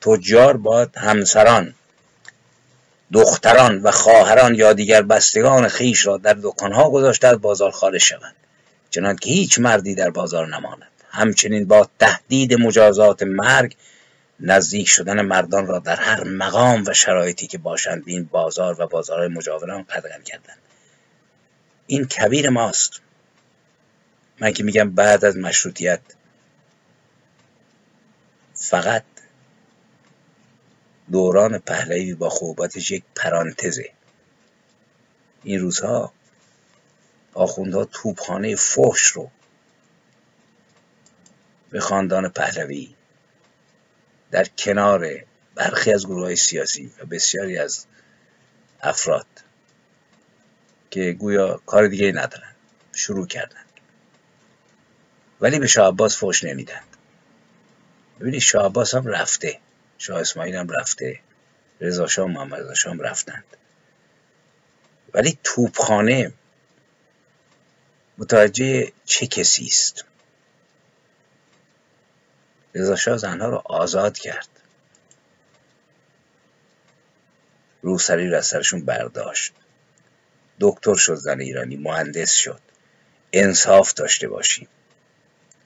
تجار 0.00 0.56
باید 0.56 0.96
همسران 0.96 1.74
دختران 3.12 3.82
و 3.82 3.90
خواهران 3.90 4.54
یا 4.54 4.72
دیگر 4.72 5.02
بستگان 5.02 5.68
خیش 5.68 6.06
را 6.06 6.16
در 6.16 6.36
دکانها 6.42 6.90
گذاشته 6.90 7.28
از 7.28 7.40
بازار 7.40 7.70
خارج 7.70 8.00
شوند. 8.00 8.34
چنانکه 8.90 9.28
که 9.28 9.30
هیچ 9.30 9.58
مردی 9.58 9.94
در 9.94 10.10
بازار 10.10 10.46
نماند. 10.56 10.90
همچنین 11.10 11.68
با 11.68 11.88
تهدید 11.98 12.54
مجازات 12.54 13.22
مرگ 13.22 13.76
نزدیک 14.40 14.88
شدن 14.88 15.20
مردان 15.20 15.66
را 15.66 15.78
در 15.78 15.96
هر 15.96 16.24
مقام 16.24 16.84
و 16.86 16.92
شرایطی 16.92 17.46
که 17.46 17.58
باشند 17.58 18.04
به 18.04 18.12
این 18.12 18.24
بازار 18.24 18.82
و 18.82 18.86
بازارهای 18.86 19.28
مجاوران 19.28 19.82
قدغن 19.82 20.22
کردند. 20.22 20.58
این 21.86 22.04
کبیر 22.04 22.50
ماست. 22.50 23.00
من 24.40 24.52
که 24.52 24.64
میگم 24.64 24.90
بعد 24.90 25.24
از 25.24 25.36
مشروطیت 25.36 26.00
فقط 28.54 29.02
دوران 31.12 31.58
پهلوی 31.58 32.14
با 32.14 32.28
خوباتش 32.28 32.90
یک 32.90 33.04
پرانتزه. 33.14 33.90
این 35.42 35.60
روزها 35.60 36.12
آخوندها 37.34 37.84
توپخانه 37.84 38.56
فحش 38.56 39.06
رو 39.06 39.30
به 41.70 41.80
خاندان 41.80 42.28
پهلوی 42.28 42.94
در 44.30 44.44
کنار 44.44 45.24
برخی 45.54 45.92
از 45.92 46.06
گروه 46.06 46.22
های 46.22 46.36
سیاسی 46.36 46.92
و 46.98 47.06
بسیاری 47.06 47.58
از 47.58 47.86
افراد 48.82 49.26
که 50.90 51.12
گویا 51.12 51.60
کار 51.66 51.88
دیگه 51.88 52.12
ندارن 52.12 52.54
شروع 52.92 53.26
کردن. 53.26 53.64
ولی 55.40 55.58
به 55.58 55.66
شاه 55.66 55.88
عباس 55.88 56.16
فوش 56.16 56.44
نمیدن. 56.44 56.82
ببینید 58.20 58.40
شاه 58.40 58.72
هم 58.94 59.06
رفته. 59.06 59.60
شاه 59.98 60.20
اسماعیل 60.20 60.54
هم 60.54 60.68
رفته 60.68 61.20
رضا 61.80 62.06
شاه 62.06 62.26
محمد 62.26 62.60
رضا 62.60 62.74
شاه 62.74 62.92
هم 62.92 63.00
رفتند. 63.00 63.44
ولی 65.14 65.38
توپخانه 65.44 66.32
متوجه 68.18 68.92
چه 69.04 69.26
کسی 69.26 69.66
است؟ 69.66 70.04
رضا 72.74 72.96
شاه 72.96 73.16
زنها 73.16 73.48
رو 73.48 73.62
آزاد 73.64 74.18
کرد. 74.18 74.48
روسری 77.82 78.30
رو 78.30 78.36
از 78.36 78.46
سرشون 78.46 78.84
برداشت. 78.84 79.52
دکتر 80.60 80.94
شد 80.94 81.14
زن 81.14 81.40
ایرانی 81.40 81.76
مهندس 81.76 82.32
شد. 82.32 82.60
انصاف 83.32 83.94
داشته 83.94 84.28
باشیم. 84.28 84.68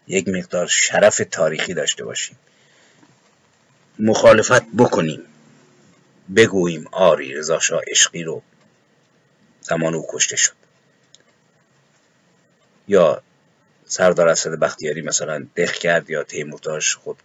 یک 0.07 0.28
مقدار 0.28 0.66
شرف 0.66 1.20
تاریخی 1.31 1.74
داشته 1.74 2.05
باشیم. 2.05 2.39
مخالفت 4.01 4.62
بکنیم. 4.78 5.22
بگوییم 6.36 6.88
آری 6.92 7.34
رضا 7.34 7.59
شاه 7.59 7.80
عشقی 7.90 8.22
رو 8.22 8.42
زمان 9.61 9.94
او 9.94 10.07
کشته 10.12 10.36
شد. 10.36 10.53
یا 12.88 13.22
سردار 13.84 14.28
اسد 14.28 14.51
بختیاری 14.51 15.03
مثلا 15.03 15.46
دخ 15.57 15.72
کرد 15.72 16.11
یا 16.11 16.24
تیمورتاش 16.24 16.96
خود 16.96 17.16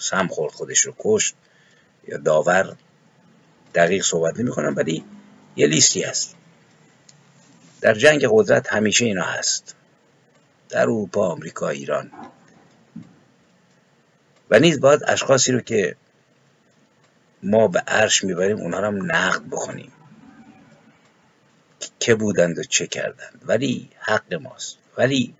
سم 0.00 0.26
خورد 0.28 0.52
خودش 0.52 0.80
رو 0.80 0.94
کشت 0.98 1.34
یا 2.08 2.18
داور. 2.18 2.76
دقیق 3.74 4.04
صحبت 4.04 4.40
نمی 4.40 4.50
کنم 4.50 4.76
ولی 4.76 5.04
یه 5.56 5.66
لیستی 5.66 6.02
هست. 6.02 6.34
در 7.80 7.94
جنگ 7.94 8.26
قدرت 8.30 8.72
همیشه 8.72 9.04
اینا 9.04 9.24
هست. 9.24 9.74
در 10.68 10.80
اروپا 10.80 11.28
آمریکا 11.28 11.68
ایران. 11.68 12.10
و 14.50 14.58
نیز 14.58 14.80
باید 14.80 15.00
اشخاصی 15.06 15.52
رو 15.52 15.60
که 15.60 15.96
ما 17.42 17.68
به 17.68 17.78
عرش 17.80 18.24
می‌بریم 18.24 18.56
اونها 18.56 18.80
رو 18.80 18.86
هم 18.86 19.12
نقد 19.12 19.42
بکنیم. 19.42 19.92
که 22.00 22.14
بودند 22.14 22.58
و 22.58 22.62
چه 22.62 22.86
کردند. 22.86 23.42
ولی 23.46 23.90
حق 23.98 24.34
ماست. 24.34 24.78
ولی 24.96 25.34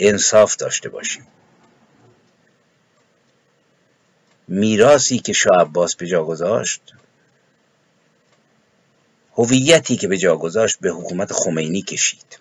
انصاف 0.00 0.56
داشته 0.56 0.88
باشیم. 0.88 1.26
میراسی 4.48 5.18
که 5.18 5.32
شاه 5.32 5.60
عباس 5.60 5.96
به 5.96 6.06
جا 6.06 6.24
گذاشت 6.24 6.94
هویتی 9.36 9.96
که 9.96 10.08
به 10.08 10.18
جا 10.18 10.36
گذاشت 10.36 10.80
به 10.80 10.90
حکومت 10.90 11.32
خمینی 11.32 11.82
کشید. 11.82 12.38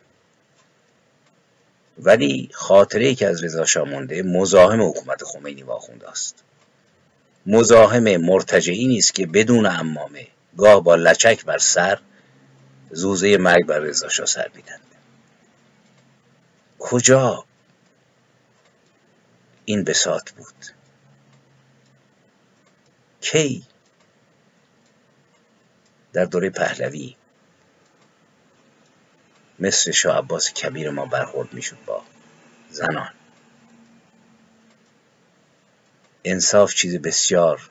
ولی 2.00 2.50
خاطره 2.54 3.16
که 3.16 3.28
از 3.28 3.44
رضا 3.44 3.66
شاه 3.66 3.90
مونده 3.90 4.24
مزاحم 4.24 4.82
حکومت 4.82 5.24
خمینی 5.24 5.64
واخونده 5.64 6.10
است. 6.10 6.44
مزاحم 7.46 8.18
مرتجعی 8.18 8.88
نیست 8.88 9.16
که 9.16 9.28
بدون 9.28 9.66
امامه 9.66 10.28
گاه 10.58 10.84
با 10.84 10.96
لچک 10.96 11.46
بر 11.46 11.58
سر 11.58 12.00
زوزه 12.92 13.38
مرگ 13.38 13.66
بر 13.66 13.80
رضا 13.80 14.10
شاه 14.10 14.26
سر 14.26 14.52
میدند 14.56 14.80
کجا 16.80 17.46
این 19.66 19.84
بساط 19.84 20.32
بود؟ 20.32 20.66
کی 23.22 23.64
در 26.14 26.26
دوره 26.26 26.50
پهلوی 26.50 27.16
مثل 29.60 29.92
شاه 29.92 30.18
عباس 30.18 30.54
کبیر 30.54 30.90
ما 30.90 31.06
برخورد 31.06 31.54
می‌شد 31.54 31.78
با 31.86 32.04
زنان. 32.70 33.14
انصاف 36.24 36.74
چیز 36.74 36.96
بسیار 36.96 37.70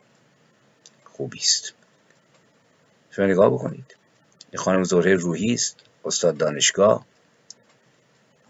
خوبی 1.04 1.38
است. 1.38 1.72
شما 3.10 3.26
نگاه 3.26 3.50
بکنید. 3.50 3.96
این 4.50 4.62
خانم 4.62 4.84
زهره 4.84 5.14
روحی 5.14 5.54
است 5.54 5.76
استاد 6.04 6.36
دانشگاه. 6.36 7.06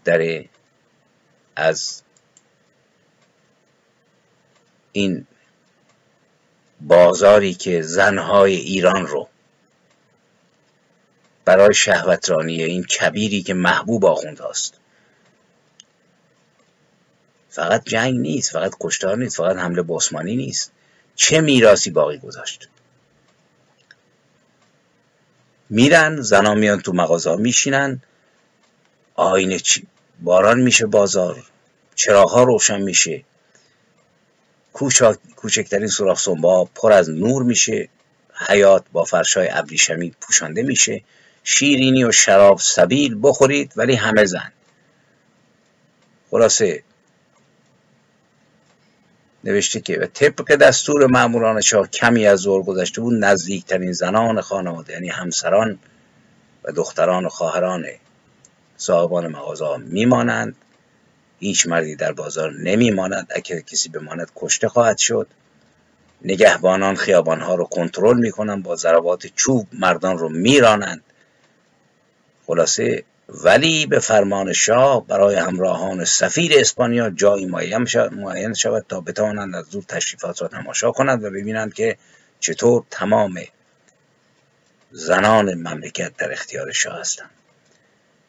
در 0.03 0.45
از 1.55 2.03
این 4.91 5.27
بازاری 6.81 7.53
که 7.53 7.81
زنهای 7.81 8.55
ایران 8.55 9.07
رو 9.07 9.29
برای 11.45 11.73
شهوترانی 11.73 12.63
این 12.63 12.83
کبیری 12.83 13.41
که 13.41 13.53
محبوب 13.53 14.05
آخوند 14.05 14.39
هاست. 14.39 14.73
فقط 17.49 17.83
جنگ 17.85 18.19
نیست 18.19 18.51
فقط 18.51 18.71
کشتار 18.79 19.17
نیست 19.17 19.37
فقط 19.37 19.55
حمله 19.57 19.81
بسمانی 19.81 20.35
نیست. 20.35 20.71
چه 21.15 21.41
میراسی 21.41 21.91
باقی 21.91 22.17
گذاشت؟ 22.17 22.67
میرن 25.69 26.21
زنا 26.21 26.53
میان 26.53 26.81
تو 26.81 26.93
مغازه 26.93 27.35
میشینن. 27.35 28.01
آینه 29.15 29.59
چی 29.59 29.87
باران 30.21 30.61
میشه 30.61 30.85
بازار 30.85 31.43
چراغ 31.95 32.31
ها 32.31 32.43
روشن 32.43 32.81
میشه. 32.81 33.23
کوچکترین 35.35 35.87
سوراخ 35.87 36.19
سنبا 36.19 36.65
پر 36.65 36.91
از 36.91 37.09
نور 37.09 37.43
میشه. 37.43 37.89
حیات 38.47 38.85
با 38.91 39.03
فرشای 39.03 39.49
ابریشمی 39.51 40.15
پوشانده 40.21 40.63
میشه. 40.63 41.03
شیرینی 41.43 42.03
و 42.03 42.11
شراب 42.11 42.59
سبیل 42.59 43.19
بخورید 43.21 43.73
ولی 43.75 43.95
همه 43.95 44.25
زن. 44.25 44.51
خلاصه 46.31 46.83
نوشته 49.43 49.79
که 49.79 49.97
به 49.97 50.07
طبق 50.07 50.55
دستور 50.55 51.07
ماموران 51.07 51.61
شاه 51.61 51.87
کمی 51.87 52.27
از 52.27 52.39
زور 52.39 52.63
گذشته 52.63 53.01
بود 53.01 53.13
نزدیکترین 53.13 53.91
زنان 53.91 54.41
خانواده 54.41 54.93
یعنی 54.93 55.09
همسران 55.09 55.79
و 56.63 56.71
دختران 56.71 57.25
و 57.25 57.29
خواهران 57.29 57.85
صاحبان 58.77 59.27
مغازه 59.27 59.77
میمانند. 59.77 60.55
هیچ 61.39 61.67
مردی 61.67 61.95
در 61.95 62.11
بازار 62.11 62.53
نمیماند. 62.53 63.31
اگر 63.35 63.59
کسی 63.59 63.89
بماند 63.89 64.31
کشته 64.35 64.69
خواهد 64.69 64.97
شد. 64.97 65.27
نگهبانان 66.21 66.95
خیابانها 66.95 67.55
رو 67.55 67.65
کنترل 67.65 68.19
می‌کنن 68.19 68.61
با 68.61 68.75
ضربات 68.75 69.27
چوب 69.35 69.67
مردان 69.73 70.17
رو 70.17 70.29
میرانند. 70.29 71.03
خلاصه 72.47 73.03
ولی 73.29 73.85
به 73.85 73.99
فرمان 73.99 74.53
شاه 74.53 75.07
برای 75.07 75.35
همراهان 75.35 76.05
سفیر 76.05 76.51
اسپانیا 76.55 77.09
جایی 77.09 77.45
معین 77.45 78.53
شود 78.53 78.85
تا 78.89 79.01
بتوانند 79.01 79.55
از 79.55 79.69
دور 79.69 79.83
تشریفات 79.83 80.41
را 80.41 80.47
تماشا 80.47 80.91
کنند 80.91 81.23
و 81.23 81.29
ببینند 81.29 81.73
که 81.73 81.97
چطور 82.39 82.83
تمام 82.91 83.39
زنان 84.91 85.53
مملکت 85.53 86.17
در 86.17 86.31
اختیار 86.31 86.71
شاه 86.71 86.99
هستند. 86.99 87.29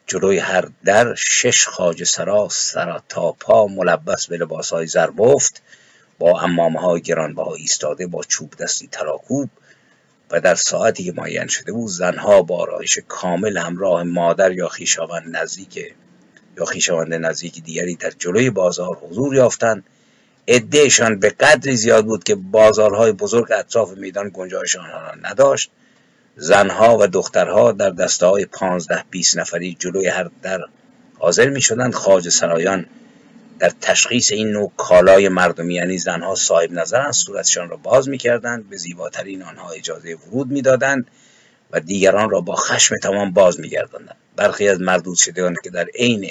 جلوی 0.07 0.39
هر 0.39 0.67
در 0.85 1.15
شش 1.15 1.67
خاج 1.67 2.03
سرا 2.03 2.47
سرا 2.51 3.03
تا 3.09 3.31
پا 3.31 3.67
ملبس 3.67 4.27
به 4.27 4.37
لباس 4.37 4.73
های 4.73 4.87
زربفت 4.87 5.61
با 6.19 6.41
امامه 6.41 6.79
های 6.79 7.01
گرانبها 7.01 7.55
ایستاده 7.55 8.07
با 8.07 8.23
چوب 8.23 8.55
دستی 8.55 8.87
تراکوب 8.87 9.49
و 10.31 10.41
در 10.41 10.55
ساعتی 10.55 11.03
که 11.03 11.13
معین 11.15 11.47
شده 11.47 11.71
بود 11.71 11.89
زنها 11.89 12.41
با 12.41 12.57
آرایش 12.57 12.99
کامل 13.07 13.57
همراه 13.57 14.03
مادر 14.03 14.51
یا 14.51 14.67
خیشاوند 14.67 15.37
نزدیک 15.37 15.95
یا 16.57 16.65
خیشاوند 16.65 17.13
نزدیک 17.13 17.63
دیگری 17.63 17.95
در 17.95 18.11
جلوی 18.19 18.49
بازار 18.49 18.97
حضور 18.97 19.35
یافتند. 19.35 19.83
عدهشان 20.47 21.19
به 21.19 21.29
قدری 21.29 21.75
زیاد 21.75 22.05
بود 22.05 22.23
که 22.23 22.35
بازارهای 22.35 23.11
بزرگ 23.11 23.51
اطراف 23.51 23.91
میدان 23.97 24.31
گنجایش 24.33 24.75
آنها 24.75 25.01
را 25.01 25.15
نداشت. 25.21 25.71
زنها 26.37 26.97
و 26.97 27.07
دخترها 27.07 27.71
در 27.71 27.89
دسته 27.89 28.25
های 28.25 28.45
پانزده 28.45 29.03
بیست 29.09 29.37
نفری 29.37 29.77
جلوی 29.79 30.07
هر 30.07 30.29
در 30.41 30.61
حاضر 31.19 31.49
می 31.49 31.61
شدند 31.61 31.93
سرایان 32.29 32.85
در 33.59 33.71
تشخیص 33.81 34.31
این 34.31 34.51
نوع 34.51 34.71
کالای 34.77 35.29
مردمی 35.29 35.73
یعنی 35.73 35.97
زنها 35.97 36.35
صاحب 36.35 36.71
نظرند 36.71 37.11
صورتشان 37.11 37.69
را 37.69 37.77
باز 37.77 38.09
می‌کردند 38.09 38.69
به 38.69 38.77
زیباترین 38.77 39.43
آنها 39.43 39.69
اجازه 39.69 40.15
ورود 40.15 40.51
می‌دادند 40.51 41.07
و 41.71 41.79
دیگران 41.79 42.29
را 42.29 42.41
با 42.41 42.55
خشم 42.55 42.95
تمام 43.03 43.33
باز 43.33 43.59
میگرداندند. 43.59 44.17
برخی 44.35 44.67
از 44.67 44.81
مردود 44.81 45.17
شدگان 45.17 45.55
که 45.63 45.69
در 45.69 45.85
عین 45.95 46.29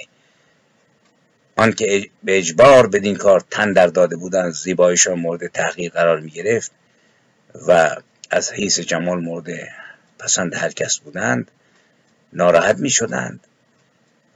آنکه 1.56 2.10
به 2.24 2.38
اجبار 2.38 2.86
بدین 2.86 3.16
کار 3.16 3.44
تن 3.50 3.72
در 3.72 3.86
داده 3.86 4.16
بودند 4.16 4.52
زیبایشان 4.52 5.18
مورد 5.18 5.46
تحقیق 5.46 5.92
قرار 5.92 6.20
می 6.20 6.30
گرفت 6.30 6.70
و 7.68 7.96
از 8.30 8.52
حیث 8.52 8.80
جمال 8.80 9.20
مورد 9.20 9.46
پسند 10.18 10.54
هر 10.54 10.70
کس 10.70 10.98
بودند 10.98 11.50
ناراحت 12.32 12.78
می 12.78 12.90
شدند 12.90 13.40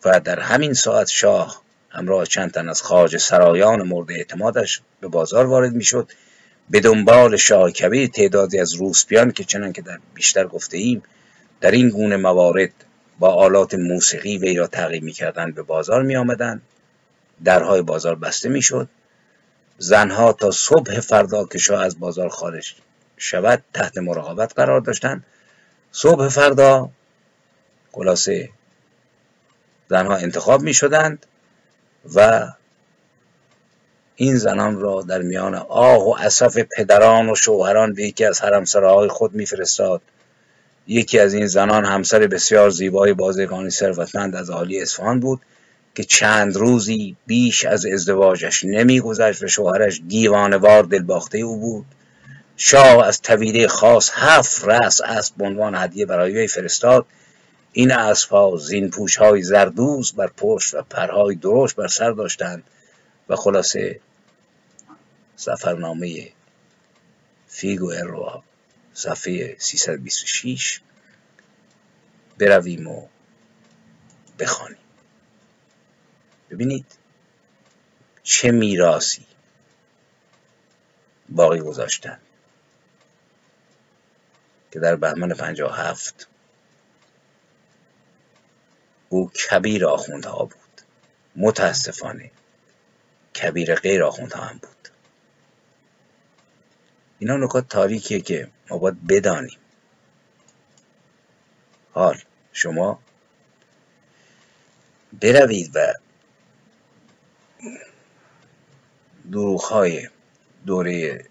و 0.05 0.21
در 0.21 0.41
همین 0.41 0.75
ساعت 0.75 1.09
شاه 1.09 1.63
همراه 1.91 2.27
چند 2.27 2.51
تن 2.51 2.69
از 2.69 2.83
خارج 2.83 3.17
سرایان 3.17 3.83
مورد 3.83 4.11
اعتمادش 4.11 4.81
به 5.01 5.09
بازار 5.09 5.47
وارد 5.47 5.73
می‌شد. 5.73 6.13
به 6.71 6.81
دنبال 6.81 7.37
شاه 7.37 7.71
کبیر 7.71 8.09
تعدادی 8.09 8.61
از 8.61 8.75
روسپیان 8.75 9.33
که 9.33 9.45
چنان 9.45 9.73
که 9.73 9.83
در 9.83 9.99
بیشتر 10.15 10.47
گفته 10.47 10.77
ایم 10.77 11.03
در 11.61 11.71
این 11.71 11.89
گونه 11.89 12.17
موارد 12.17 12.71
با 13.19 13.35
آلات 13.35 13.75
موسیقی 13.75 14.39
وی 14.39 14.57
را 14.57 14.67
تعقیب 14.67 15.03
می‌کردند 15.03 15.55
به 15.55 15.63
بازار 15.63 16.03
می 16.03 16.17
آمدند 16.17 16.63
درهای 17.45 17.83
بازار 17.83 18.15
بسته 18.15 18.49
می‌شد. 18.49 18.89
زنها 19.79 20.33
تا 20.33 20.51
صبح 20.51 21.01
فردا 21.01 21.45
که 21.45 21.59
شاه 21.59 21.83
از 21.83 22.01
بازار 22.01 22.29
خارج 22.29 22.75
شود 23.17 23.65
تحت 23.75 23.99
مراقبت 23.99 24.53
قرار 24.57 24.81
داشتند. 24.81 25.25
صبح 25.93 26.29
فردا 26.29 26.91
خلاصه 27.93 28.51
زنها 29.91 30.17
انتخاب 30.17 30.63
می 30.63 30.75
شدند 30.75 31.27
و 32.15 32.49
این 34.17 34.37
زنان 34.37 34.81
را 34.81 35.03
در 35.03 35.23
میان 35.23 35.55
آه 35.55 36.09
و 36.09 36.15
اصف 36.19 36.59
پدران 36.77 37.31
و 37.31 37.35
شوهران 37.35 37.95
به 37.95 38.03
یکی 38.03 38.25
از 38.25 38.41
حرمسراهای 38.41 39.09
خود 39.09 39.35
میفرستاد. 39.35 40.01
یکی 40.87 41.19
از 41.19 41.35
این 41.35 41.47
زنان 41.47 41.85
همسر 41.85 42.27
بسیار 42.27 42.71
زیبای 42.71 43.13
بازرگانی 43.13 43.71
ثروتمند 43.71 44.37
از 44.37 44.51
عالی 44.51 44.81
اصفهان 44.81 45.21
بود 45.21 45.41
که 45.95 46.05
چند 46.05 46.57
روزی 46.57 47.17
بیش 47.27 47.65
از 47.65 47.87
ازدواجش 47.87 48.65
نمیگذشت 48.65 49.43
و 49.43 49.49
شوهرش 49.49 50.01
دیوانوار 50.09 50.83
دلباخته 50.83 51.39
او 51.39 51.57
بود. 51.57 51.87
شاه 52.57 53.07
از 53.07 53.23
طویله 53.23 53.69
خاص 53.69 54.11
هفت 54.15 54.65
رأس 54.65 55.01
اسب 55.01 55.35
به 55.37 55.45
عنوان 55.45 55.75
هدیه 55.75 56.07
برای 56.07 56.33
وی 56.33 56.49
فرستاد 56.49 57.07
این 57.73 57.93
اسبها 57.93 58.57
زین 58.57 58.91
پوش 58.91 59.17
های 59.17 59.43
زردوز 59.43 60.13
بر 60.13 60.27
پشت 60.37 60.75
و 60.75 60.83
پرهای 60.83 61.35
درشت 61.35 61.77
بر 61.77 61.87
سر 61.87 62.11
داشتند 62.11 62.65
و 63.29 63.37
خلاصه 63.37 64.01
سفرنامه 65.37 66.33
فیگو 67.47 67.91
اروا 67.91 68.43
صفحه 68.95 69.57
326 69.59 70.81
برویم 72.39 72.87
و 72.87 73.07
بخوانیم. 74.39 74.79
ببینید 76.51 76.87
چه 78.23 78.51
میراسی 78.51 79.27
باقی 81.29 81.61
گذاشتن 81.61 82.19
که 84.73 84.81
در 84.81 84.97
بهمن 84.97 85.35
57 85.35 86.29
او 89.09 89.31
کبیر 89.31 89.87
آخوندها 89.87 90.45
بود. 90.45 90.83
متاسفانه 91.37 92.31
کبیر 93.43 93.75
غیر 93.75 94.03
آخوندها 94.05 94.45
هم 94.45 94.59
بود. 94.59 94.89
اینا 97.19 97.37
نکات 97.37 97.69
تاریکیه 97.69 98.21
که 98.21 98.49
ما 98.71 98.79
باید 98.79 99.07
بدانیم. 99.07 99.59
حال 101.93 102.19
شما 102.53 102.99
بروید 105.21 105.71
و 105.75 105.95
های 109.71 110.09
دوره 110.67 111.25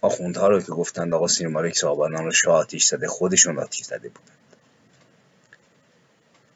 آخوندها 0.00 0.48
رو 0.48 0.60
که 0.60 0.72
گفتند 0.72 1.14
آقا 1.14 1.28
سینمارک 1.28 1.76
صاحبانان 1.76 2.24
رو 2.24 2.32
شاه 2.32 2.56
آتیش 2.56 2.84
زده 2.84 3.08
خودشون 3.08 3.58
آتیش 3.58 3.86
زده 3.86 4.08
بودن. 4.08 4.39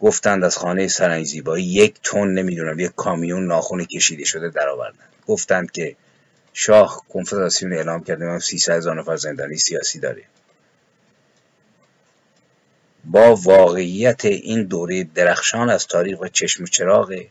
گفتند 0.05 0.45
از 0.45 0.57
خانه 0.57 0.89
سرنگ 0.89 1.25
زیبایی 1.25 1.65
یک 1.65 2.01
تن 2.03 2.29
نمی‌دونم 2.29 2.81
یک 2.81 2.93
کامیون 2.97 3.47
ناخون 3.47 3.85
کشیده 3.85 4.25
شده 4.25 4.49
درآوردند 4.49 5.09
گفتند 5.27 5.71
که 5.71 5.97
شاه 6.53 7.05
کنفدراسیون 7.09 7.73
اعلام 7.73 8.05
کرده 8.05 8.25
من 8.25 8.39
300 8.39 8.73
هزار 8.73 9.01
نفر 9.01 9.17
زندانی 9.17 9.57
سیاسی 9.57 10.01
داره. 10.01 10.25
با 13.05 13.37
واقعیت 13.37 14.25
این 14.25 14.63
دوره 14.63 15.05
درخشان 15.05 15.71
از 15.71 15.87
تاریخ 15.87 16.21
و 16.21 16.29
چشم 16.29 16.65
و 16.65 16.67
چراغ 16.67 17.25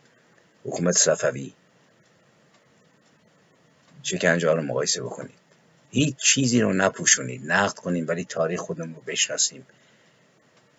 حکومت 0.65 0.95
صفوی. 0.97 1.53
شکنجه 4.03 4.51
رو 4.51 4.61
مقایسه 4.61 5.01
بکنید. 5.01 5.35
هیچ 5.91 6.15
چیزی 6.17 6.61
رو 6.61 6.73
نپوشونید. 6.73 7.51
نقد 7.51 7.75
کنیم 7.75 8.05
ولی 8.07 8.25
تاریخ 8.25 8.59
خودمون 8.59 8.95
رو 8.95 9.01
بشناسیم. 9.07 9.65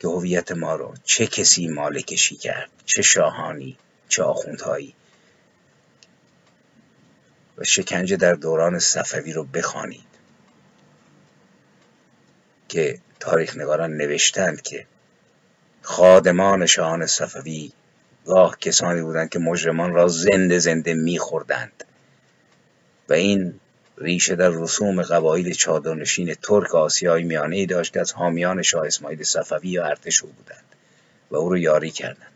که 0.05 0.09
هویت 0.09 0.53
ما 0.53 0.75
رو. 0.75 0.95
چه 1.05 1.27
کسی 1.27 1.69
مالکشی 1.69 2.37
کرد؟ 2.37 2.71
چه 2.85 3.03
شاهانی؟ 3.03 3.77
چه 4.09 4.23
آخوندهایی؟ 4.23 4.95
و 7.59 7.65
شکنجه 7.65 8.17
در 8.17 8.35
دوران 8.35 8.79
صفوی 8.79 9.33
رو 9.33 9.45
بخوانید. 9.45 10.15
که 12.69 12.99
تاریخ 13.21 13.57
نگاران 13.57 13.97
نوشتند 13.97 14.63
که 14.63 14.87
خادمان 15.83 16.67
شاهان 16.67 17.07
صفوی 17.07 17.73
گاه 18.27 18.59
کسانی 18.59 19.03
بودند 19.03 19.29
که 19.29 19.39
مجرمان 19.39 19.93
را 19.93 20.09
زنده 20.09 20.59
زنده 20.59 20.95
میخوردند. 20.95 21.85
و 23.09 23.13
این 23.13 23.61
ریشه 23.99 24.37
در 24.37 24.49
رسوم 24.49 25.03
قبایل 25.03 25.53
چادرنشین 25.53 26.35
ترک 26.35 26.75
آسیای 26.75 27.23
میانه 27.23 27.57
ای 27.57 27.67
داشت 27.67 27.93
که 27.93 28.01
از 28.01 28.13
حامیان 28.13 28.63
شاه 28.63 28.87
اسماعیل 28.87 29.23
صفوی 29.23 29.69
یا 29.69 29.85
ارتش 29.85 30.23
او 30.23 30.31
بودند 30.31 30.65
و 31.31 31.37
او 31.37 31.51
را 31.51 31.59
یاری 31.59 31.91
کردند. 31.91 32.35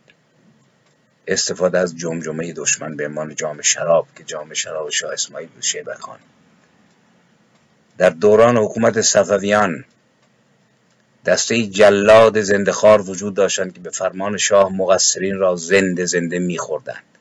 استفاده 1.27 1.79
از 1.79 1.97
جمجمه 1.97 2.53
دشمن 2.53 2.97
به 2.97 3.07
عنوان 3.07 3.35
جام 3.35 3.63
شراب 3.63 4.07
که 4.17 4.25
جام 4.25 4.55
شراب 4.55 4.91
شاه 4.91 5.13
اسماعیل 5.13 5.49
بود 5.49 5.63
شیبخان 5.63 6.19
در 7.99 8.11
دوران 8.11 8.57
حکومت 8.57 9.01
صفویان 9.01 9.85
دسته 11.27 11.67
جلاد 11.67 12.41
زندخار 12.41 13.11
وجود 13.11 13.35
داشتند 13.35 13.75
که 13.75 13.81
به 13.81 13.91
فرمان 13.91 14.37
شاه 14.37 14.73
مقصرین 14.77 15.39
را 15.39 15.57
زنده 15.57 16.05
زنده 16.05 16.39
میخوردند. 16.39 17.18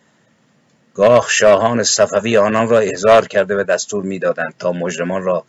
گاه 0.97 1.27
شاهان 1.29 1.83
صفوی 1.83 2.37
آنان 2.37 2.69
را 2.69 2.79
احضار 2.79 3.27
کرده 3.27 3.55
و 3.55 3.63
دستور 3.63 4.03
می‌دادند 4.03 4.53
تا 4.59 4.71
مجرمان 4.71 5.23
را 5.23 5.45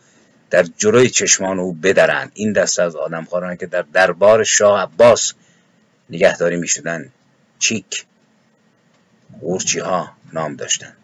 در 0.49 0.63
جلوی 0.63 1.09
چشمان 1.09 1.59
او 1.59 1.73
بدرند. 1.73 2.31
این 2.33 2.53
دسته 2.53 2.83
از 2.83 2.95
آدمخواران 2.95 3.55
که 3.55 3.65
در 3.65 3.85
دربار 3.93 4.43
شاه 4.43 4.81
عباس 4.81 5.33
نگهداری 6.09 6.57
می‌شدند. 6.57 7.13
چیک 7.59 8.05
غورچی 9.41 9.79
ها 9.79 10.11
نام 10.33 10.55
داشتند. 10.55 10.97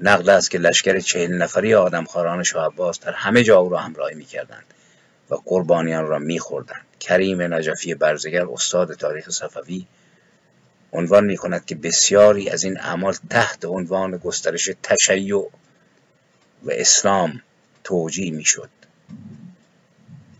نقل 0.00 0.30
است 0.30 0.50
که 0.50 0.58
لشکر 0.58 1.00
چهل 1.00 1.34
نفری 1.34 1.74
آدمخواران 1.74 2.42
شاه 2.42 2.66
عباس 2.66 3.00
در 3.00 3.12
همه 3.12 3.44
جا 3.44 3.58
او 3.58 3.68
را 3.68 3.78
همراهی 3.78 4.14
می‌کردند 4.14 4.64
و 5.30 5.34
قربانیان 5.34 6.06
را 6.06 6.18
میخوردند. 6.18 6.86
کریم 7.00 7.54
نجفی 7.54 7.94
برزگر 7.94 8.46
استاد 8.52 8.94
تاریخ 8.94 9.30
صفوی 9.30 9.86
عنوان 10.92 11.24
می 11.24 11.36
کند 11.36 11.64
که 11.64 11.74
بسیاری 11.74 12.50
از 12.50 12.64
این 12.64 12.80
اعمال 12.80 13.14
تحت 13.30 13.64
عنوان 13.64 14.16
گسترش 14.16 14.70
تشیع 14.82 15.50
و 16.62 16.70
اسلام 16.70 17.42
توجیه 17.84 18.30
می 18.30 18.44
شد 18.44 18.70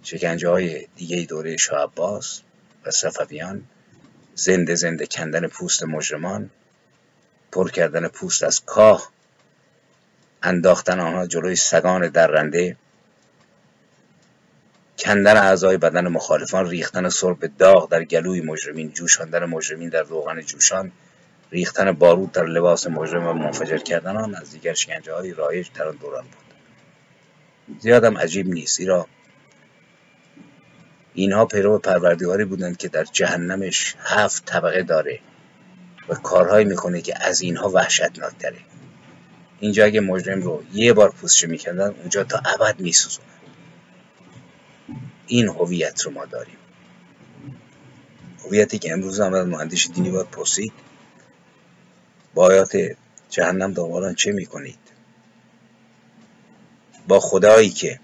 شکنجه 0.03 0.48
های 0.48 0.86
دیگه 0.96 1.22
دوره 1.22 1.57
شاه 1.57 1.82
عباس 1.82 2.40
و 2.86 2.90
صفویان 2.90 3.64
زنده 4.34 4.74
زنده 4.74 5.07
کندن 5.07 5.46
پوست 5.46 5.82
مجرمان 5.82 6.51
پر 7.53 7.70
کردن 7.70 8.09
پوست 8.09 8.42
از 8.42 8.61
کاه 8.61 9.11
انداختن 10.42 11.01
آنها 11.01 11.26
جلوی 11.26 11.57
سگان 11.57 12.09
درنده 12.09 12.76
کندن 15.01 15.36
اعضای 15.36 15.76
بدن 15.76 16.09
مخالفان 16.09 16.70
ریختن 16.70 17.09
سرب 17.09 17.57
داغ 17.59 17.88
در 17.88 18.05
گلوی 18.05 18.40
مجرمین 18.40 18.92
جوشاندن 18.92 19.44
مجرمین 19.44 19.88
در 19.88 20.03
روغن 20.03 20.40
جوشان 20.40 20.92
ریختن 21.51 21.92
بارود 21.92 22.32
در 22.32 22.44
لباس 22.44 22.86
مجرم 22.86 23.26
و 23.26 23.32
منفجر 23.32 23.78
کردن 23.78 24.16
آن 24.16 24.34
از 24.34 24.51
دیگر 24.51 24.74
شکنجه 24.74 25.12
های 25.12 25.32
رایج 25.32 25.66
در 25.74 25.88
آن 25.88 25.96
دوران 25.96 26.24
بود. 26.24 26.55
زیادم 27.80 28.18
عجیب 28.18 28.48
نیست. 28.48 28.76
زیرا 28.76 29.07
اینها 31.14 31.46
پیرو 31.46 31.78
پروردگاری 31.78 32.44
بودند 32.44 32.76
که 32.76 32.88
در 32.88 33.05
جهنمش 33.05 33.94
هفت 33.98 34.44
طبقه 34.44 34.82
داره 34.82 35.20
و 36.09 36.14
کارهایی 36.14 36.64
می‌کنه 36.64 37.01
که 37.01 37.14
از 37.20 37.40
اینها 37.40 37.70
وحشتناکتره 37.70 38.59
اینجا 39.61 39.84
اگه 39.84 40.01
مجرم 40.01 40.42
رو 40.42 40.62
یه 40.72 40.92
بار 40.92 41.11
پوستش 41.11 41.44
می‌کردن 41.44 41.88
اونجا 41.88 42.24
تا 42.24 42.38
ابد 42.38 42.80
میسوزون 42.80 43.24
این 45.31 45.49
هویت 45.49 46.03
رو 46.03 46.11
ما 46.11 46.24
داریم. 46.24 46.57
هویتی 48.45 48.78
که 48.78 48.93
امروز 48.93 49.20
هم 49.20 49.35
از 49.35 49.47
مهندش 49.47 49.89
دینی 49.95 50.11
باید 50.11 50.31
پرسید 50.31 50.72
با 52.35 52.45
آیات 52.45 52.76
جهنم 53.31 53.72
دنبالان 53.72 54.14
چه 54.14 54.33
می‌کنید؟ 54.33 54.78
با 57.09 57.20
خدایی 57.20 57.70
که 57.70 58.01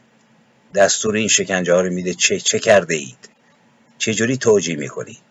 دستور 0.74 1.14
این 1.14 1.28
شکنجه 1.28 1.74
ها 1.74 1.80
رو 1.80 1.92
میده 1.92 2.14
چه, 2.14 2.40
چه 2.40 2.58
کرده 2.58 2.94
اید؟ 2.94 3.28
چجوری 3.98 4.36
توجیه 4.36 4.76
می‌کنید؟ 4.76 5.22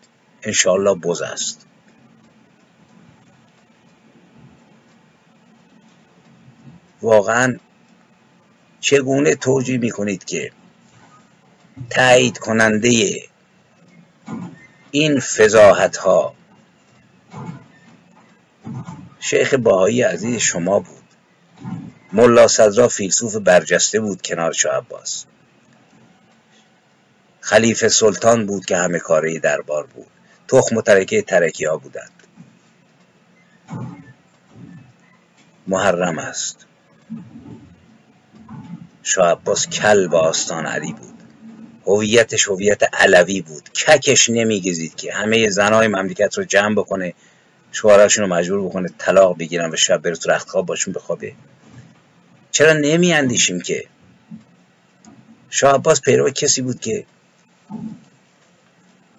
انشاءالله 0.42 0.94
بز 0.94 1.22
است. 1.22 1.66
واقعا 7.02 7.56
چگونه 8.80 9.34
توجیه 9.34 9.78
می‌کنید 9.78 10.24
که 10.24 10.52
تایید 11.90 12.38
کننده 12.38 13.22
این 14.90 15.20
فضاحت 15.20 15.96
ها 15.96 16.34
شیخ 19.20 19.54
باهایی 19.54 20.02
عزیز 20.02 20.40
شما 20.40 20.80
بود. 20.80 21.02
ملا 22.12 22.48
صدرا 22.48 22.88
فیلسوف 22.88 23.36
برجسته 23.36 24.00
بود 24.00 24.22
کنار 24.22 24.52
شاه 24.52 24.76
عباس. 24.76 25.24
خلیفه 27.40 27.88
سلطان 27.88 28.46
بود 28.46 28.64
که 28.64 28.76
همه 28.76 28.98
کاره 28.98 29.38
دربار 29.38 29.86
بود. 29.86 30.06
تخم 30.48 30.76
و 30.76 30.82
ترکه 30.82 31.22
ترکی 31.22 31.64
ها 31.64 31.76
بودند. 31.76 32.10
محرم 35.66 36.18
است. 36.18 36.66
شاه 39.02 39.30
عباس 39.30 39.68
کل 39.68 40.08
با 40.08 40.20
آستان 40.20 40.66
علی 40.66 40.92
بود. 40.92 41.15
هویتش 41.86 42.48
هویت 42.48 42.82
علوی 42.94 43.40
بود. 43.40 43.68
ککش 43.72 44.30
نمیگزید 44.30 44.94
که 44.94 45.12
همه 45.12 45.50
زنای 45.50 45.88
مملکت 45.88 46.38
رو 46.38 46.44
جمع 46.44 46.74
بکنه 46.74 47.14
شوهراشون 47.72 48.24
رو 48.24 48.34
مجبور 48.34 48.68
بکنه 48.68 48.88
طلاق 48.98 49.38
بگیرن 49.38 49.70
و 49.70 49.76
شب 49.76 50.02
بره 50.02 50.16
تو 50.16 50.30
رختخواب 50.30 50.66
باشون 50.66 50.94
بخوابه. 50.94 51.32
چرا 52.50 52.72
نمی 52.72 53.12
اندیشیم 53.12 53.60
که؟ 53.60 53.84
شاه 55.50 55.74
عباس 55.74 56.00
پیرو 56.00 56.30
کسی 56.30 56.62
بود 56.62 56.80
که 56.80 57.04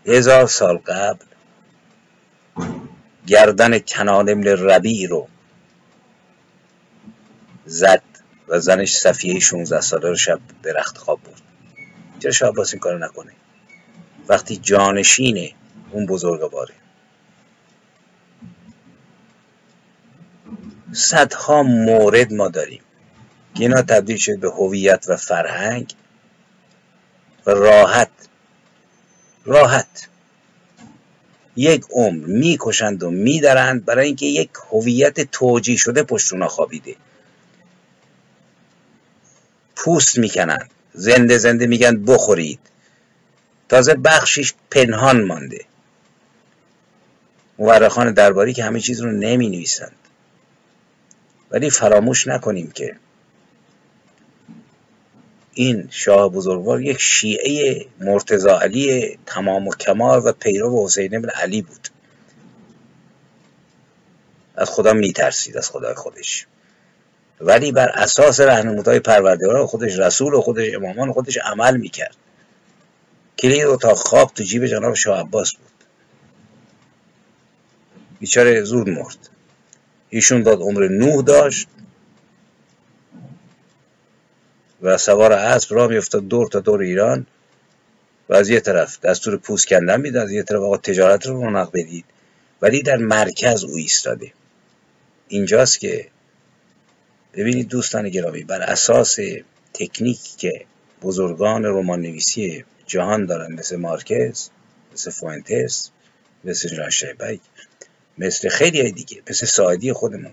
هزار 0.05 0.47
سال 0.47 0.77
قبل 0.77 1.25
گردن 3.27 3.79
کنان 3.79 4.29
ابن 4.29 4.43
ربیع 4.43 5.09
رو 5.09 5.27
زد 7.65 8.03
و 8.47 8.59
زنش 8.59 8.93
صفیه 8.93 9.39
16 9.39 9.81
ساله 9.81 10.09
رو 10.09 10.15
شب 10.15 10.39
به 10.61 10.73
رخت 10.73 10.97
خواب 10.97 11.19
بود 11.21 11.46
چرا 12.19 12.31
شاه 12.31 12.49
عباس 12.49 12.73
این 12.73 12.79
کارو 12.79 12.97
نکنه؟ 12.97 13.31
وقتی 14.27 14.57
جانشین 14.57 15.51
اون 15.91 16.05
بزرگواره. 16.05 16.73
صدها 20.93 21.63
مورد 21.63 22.33
ما 22.33 22.47
داریم 22.47 22.81
که 23.55 23.63
اینا 23.63 23.81
تبدیل 23.81 24.17
شد 24.17 24.39
به 24.39 24.49
هویت 24.49 25.05
و 25.07 25.17
فرهنگ 25.17 25.93
و 27.45 27.51
راحت. 27.51 28.09
راحت. 29.45 30.07
یک 31.55 31.85
عمر 31.91 32.25
می‌کشند 32.25 33.03
و 33.03 33.11
میدارند 33.11 33.85
برای 33.85 34.07
اینکه 34.07 34.25
یک 34.25 34.49
هویت 34.71 35.31
توجیه 35.31 35.77
شده 35.77 36.03
پشت 36.03 36.47
خوابیده. 36.47 36.95
پوست 39.75 40.17
می‌کنند. 40.17 40.69
زنده 40.97 41.37
زنده 41.37 41.67
میگن 41.67 42.05
بخورید. 42.05 42.59
تازه 43.69 43.93
بخشش 43.93 44.53
پنهان 44.71 45.23
مانده. 45.23 45.65
مورخان 47.59 48.13
درباری 48.13 48.53
که 48.53 48.63
همه 48.63 48.79
چیز 48.79 49.01
رو 49.01 49.11
نمی 49.11 49.49
نویسند 49.49 49.95
ولی 51.51 51.69
فراموش 51.69 52.27
نکنیم 52.27 52.71
که 52.71 52.95
این 55.53 55.87
شاه 55.91 56.31
بزرگوار 56.31 56.81
یک 56.81 56.97
شیعه 57.01 57.85
مرتزا 57.99 58.59
علی 58.59 59.17
تمام 59.25 59.67
و 59.67 59.75
کمال 59.75 60.21
و 60.25 60.31
پیرو 60.31 60.85
حسین 60.85 61.21
بن 61.21 61.29
علی 61.29 61.61
بود. 61.61 61.87
از 64.55 64.69
خدا 64.69 64.93
میترسید 64.93 65.57
از 65.57 65.69
خدای 65.69 65.93
خودش. 65.93 66.47
ولی 67.41 67.71
بر 67.71 67.89
اساس 67.89 68.39
رهنمودهای 68.39 68.99
پروردگار 68.99 69.65
خودش 69.65 69.99
رسول 69.99 70.33
و 70.33 70.41
خودش 70.41 70.75
امامان 70.75 71.09
و 71.09 71.13
خودش 71.13 71.37
عمل 71.37 71.77
می‌کرد. 71.77 72.15
کلید 73.37 73.65
اتاق 73.65 73.97
خواب 73.97 74.31
تو 74.35 74.43
جیب 74.43 74.65
جناب 74.65 74.93
شاه 74.93 75.19
عباس 75.19 75.53
بود. 75.53 75.71
بیچاره 78.19 78.63
زود 78.63 78.89
مرد. 78.89 79.29
ایشون 80.09 80.43
داد 80.43 80.61
عمر 80.61 80.87
نوح 80.87 81.23
داشت 81.23 81.67
و 84.81 84.97
سوار 84.97 85.33
اسب 85.33 85.75
را 85.75 85.87
میافتاد 85.87 86.27
دور 86.27 86.47
تا 86.47 86.59
دور 86.59 86.81
ایران 86.81 87.25
و 88.29 88.33
از 88.33 88.49
یه 88.49 88.59
طرف 88.59 88.99
دستور 88.99 89.37
پوست 89.37 89.67
کندن 89.67 90.01
می‌داد 90.01 90.23
از 90.23 90.31
یه 90.31 90.43
طرف 90.43 90.61
آقا 90.61 90.77
تجارت 90.77 91.27
رو 91.27 91.33
رونق 91.33 91.71
بدید. 91.71 92.05
ولی 92.61 92.81
در 92.81 92.97
مرکز 92.97 93.63
او 93.63 93.75
ایستاده. 93.75 94.31
اینجاست 95.27 95.79
که 95.79 96.07
ببینید 97.37 97.67
دوستان 97.67 98.09
گرامی 98.09 98.43
بر 98.43 98.61
اساس 98.61 99.17
تکنیکی 99.73 100.37
که 100.37 100.65
بزرگان 101.01 101.65
رمان 101.65 102.01
نویسی 102.01 102.65
جهان 102.85 103.25
دارن 103.25 103.53
مثل 103.53 103.75
مارکز 103.75 104.49
مثل 104.93 105.11
فوینتس 105.11 105.89
مثل 106.43 106.69
جان 106.69 107.39
مثل 108.17 108.49
خیلی 108.49 108.91
دیگه 108.91 109.21
مثل 109.29 109.45
ساعدی 109.45 109.93
خودمون 109.93 110.31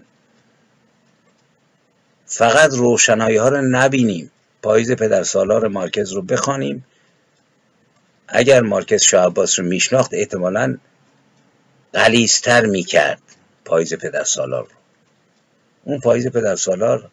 فقط 2.27 2.71
روشنایی 2.73 3.37
ها 3.37 3.49
رو 3.49 3.63
نبینیم 3.63 4.31
پاییز 4.63 4.93
پدر 4.93 5.23
سالار 5.23 5.69
مارکز 5.69 6.13
رو 6.13 6.23
بخوانیم. 6.23 6.85
اگر 8.29 8.61
مارکز 8.61 9.03
شاه 9.03 9.27
عباس 9.27 9.59
رو 9.59 9.67
میشناخت 9.67 10.15
احتمالا 10.15 10.79
غلیظ‌تر 11.93 12.67
می‌کرد 12.67 13.23
پاییز 13.65 13.95
پدر 13.95 14.25
سالار 14.25 14.63
رو. 14.63 14.84
اون 15.85 16.01
پاییز 16.01 16.27
پدر 16.27 16.57
سالار 16.57 17.11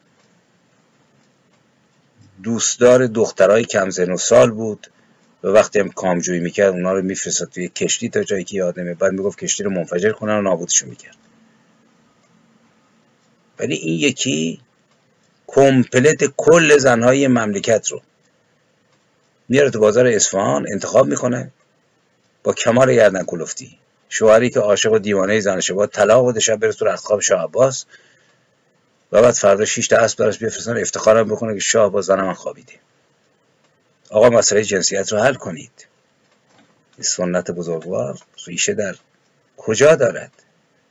دوستدار 2.43 3.07
دخترای 3.07 3.65
کم 3.65 3.89
زن 3.89 4.11
و 4.11 4.17
سال 4.17 4.51
بود. 4.51 4.87
و 5.43 5.47
وقتی 5.47 5.79
هم 5.79 5.89
کامجویی 5.89 6.39
می‌کرد 6.39 6.73
اونا 6.73 6.93
رو 6.93 7.01
میفرستاد 7.01 7.49
توی 7.49 7.69
کشتی 7.69 8.09
تا 8.09 8.23
جایی 8.23 8.43
که 8.43 8.57
یادمه 8.57 8.93
بعد 8.93 9.11
می‌گفت 9.11 9.39
کشتی 9.39 9.63
رو 9.63 9.71
منفجر 9.71 10.11
کنن 10.11 10.37
و 10.37 10.41
نابودشون 10.41 10.89
می‌کرد. 10.89 11.15
ولی 13.59 13.75
این 13.75 13.99
یکی 13.99 14.61
کمپلت 15.47 16.23
کل 16.37 16.77
زنهای 16.77 17.27
مملکت 17.27 17.87
رو 17.87 18.01
میاره 19.49 19.69
تو 19.69 19.79
بازار 19.79 20.07
اصفهان 20.07 20.65
انتخاب 20.71 21.07
می‌کنه 21.07 21.51
با 22.43 22.53
کمار 22.53 22.93
گردن 22.93 23.23
کلفتی. 23.23 23.77
شوهری 24.09 24.49
که 24.49 24.59
عاشق 24.59 24.91
و 24.91 24.99
دیوانه 24.99 25.39
زنشه 25.39 25.73
با 25.73 25.87
طلاق 25.87 26.29
بده 26.29 26.39
شب 26.39 26.55
بره 26.55 26.73
تو 26.73 26.85
رختخواب 26.85 27.19
شاه 27.19 27.43
عباس. 27.43 27.85
و 29.11 29.21
بعد 29.21 29.33
فردا 29.33 29.65
6 29.65 29.87
تا 29.87 29.97
اسب 29.97 30.17
براش 30.17 30.37
بفرستن 30.37 30.77
افتخارم 30.77 31.27
بکنه 31.27 31.53
که 31.53 31.59
شاه 31.59 31.91
با 31.91 32.01
زن 32.01 32.21
من 32.21 32.33
خوابیده. 32.33 32.73
آقا 34.09 34.29
مسئله 34.29 34.63
جنسیت 34.63 35.11
رو 35.11 35.19
حل 35.19 35.33
کنید. 35.33 35.87
سنت 37.01 37.51
بزرگوار 37.51 38.19
ریشه 38.47 38.73
در 38.73 38.95
کجا 39.57 39.95
دارد؟ 39.95 40.31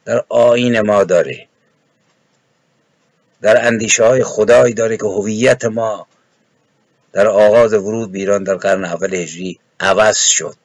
در 0.04 0.24
آین 0.28 0.80
ما 0.80 1.04
داره. 1.04 1.46
در 3.42 3.66
اندیشه 3.66 4.04
های 4.04 4.24
خدایی 4.24 4.74
داره 4.74 4.96
که 4.96 5.06
هویت 5.06 5.64
ما 5.64 6.06
در 7.12 7.26
آغاز 7.26 7.72
ورود 7.72 8.12
به 8.12 8.18
ایران 8.18 8.44
در 8.44 8.54
قرن 8.54 8.84
اول 8.84 9.14
هجری 9.14 9.58
عوض 9.80 10.18
شد. 10.18 10.56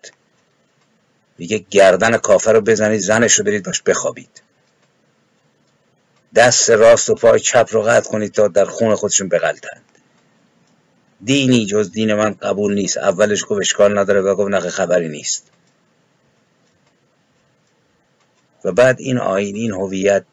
میگه 1.37 1.65
گردن 1.69 2.17
کافر 2.17 2.53
رو 2.53 2.61
بزنید 2.61 2.99
زنش 2.99 3.33
رو 3.33 3.45
برید 3.45 3.65
باش 3.65 3.81
بخوابید. 3.81 4.41
دست 6.35 6.69
راست 6.69 7.09
و 7.09 7.15
پای 7.15 7.39
چپ 7.39 7.67
رو 7.71 7.81
قطع 7.81 8.09
کنید 8.09 8.31
تا 8.31 8.47
در 8.47 8.65
خون 8.65 8.95
خودشون 8.95 9.29
بغلتند. 9.29 9.81
دینی 11.23 11.65
جز 11.65 11.91
دین 11.91 12.13
من 12.13 12.33
قبول 12.33 12.73
نیست. 12.73 12.97
اولش 12.97 13.43
گفت 13.43 13.61
اشکال 13.61 13.97
نداره 13.97 14.21
و 14.21 14.35
گفت 14.35 14.51
نقه 14.51 14.69
خبری 14.69 15.09
نیست. 15.09 15.51
و 18.63 18.71
بعد 18.71 18.99
این 18.99 19.17
آین 19.17 19.55
این 19.55 19.71
هویت 19.71 20.25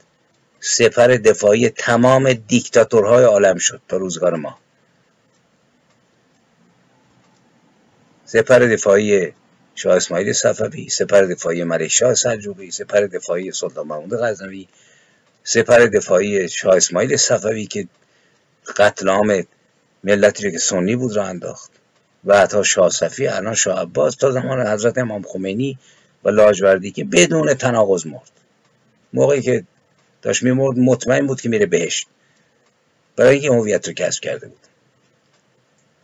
سپر 0.60 1.06
دفاعی 1.06 1.68
تمام 1.68 2.32
دیکتاتورهای 2.32 3.24
عالم 3.24 3.58
شد 3.58 3.80
تا 3.88 3.96
روزگار 3.96 4.36
ما. 4.36 4.58
سپر 8.24 8.58
دفاعی 8.58 9.32
شاه 9.74 9.96
اسماعیل 9.96 10.32
صفوی 10.32 10.88
سپر 10.88 11.22
دفاعی 11.22 11.64
ملک 11.64 11.88
شاه 11.88 12.14
سلجوقی 12.14 12.70
سپر 12.70 13.00
دفاعی 13.00 13.52
سلطان 13.52 13.86
محمود 13.86 14.14
غزنوی 14.14 14.68
سپر 15.44 15.86
دفاعی 15.86 16.48
شاه 16.48 16.76
اسماعیل 16.76 17.16
صفوی 17.16 17.66
که 17.66 17.88
قتل 18.76 19.08
عام 19.08 19.46
ملتی 20.04 20.52
که 20.52 20.58
سنی 20.58 20.96
بود 20.96 21.16
را 21.16 21.24
انداخت. 21.24 21.70
و 22.24 22.38
حتی 22.38 22.64
شاه 22.64 22.90
صفی 22.90 23.26
الان 23.26 23.54
شاه 23.54 23.80
عباس 23.80 24.16
تا 24.16 24.30
زمان 24.30 24.66
حضرت 24.66 24.98
امام 24.98 25.22
خمینی 25.22 25.78
و 26.24 26.28
لاجوردی 26.28 26.90
که 26.90 27.04
بدون 27.04 27.54
تناقض 27.54 28.06
مرد. 28.06 28.30
موقعی 29.12 29.42
که 29.42 29.64
داشت 30.22 30.42
میمرد 30.42 30.78
مطمئن 30.78 31.26
بود 31.26 31.40
که 31.40 31.48
میره 31.48 31.66
بهشت. 31.66 32.06
برای 33.16 33.34
اینکه 33.34 33.50
هویت 33.50 33.88
رو 33.88 33.94
کسب 33.94 34.20
کرده 34.20 34.48
بود. 34.48 34.66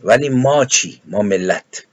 ولی 0.03 0.29
ما 0.29 0.65
چی؟ 0.65 1.03
ما 1.05 1.23
ملت. 1.23 1.85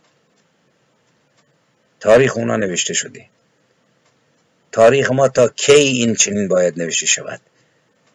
تاریخ 2.00 2.38
اونا 2.38 2.56
نوشته 2.56 2.94
شده. 2.94 3.26
تاریخ 4.76 5.12
ما 5.12 5.28
تا 5.28 5.48
کی 5.48 5.74
این 5.74 6.16
چنین 6.16 6.48
باید 6.48 6.82
نوشته 6.82 7.06
شود؟ 7.06 7.40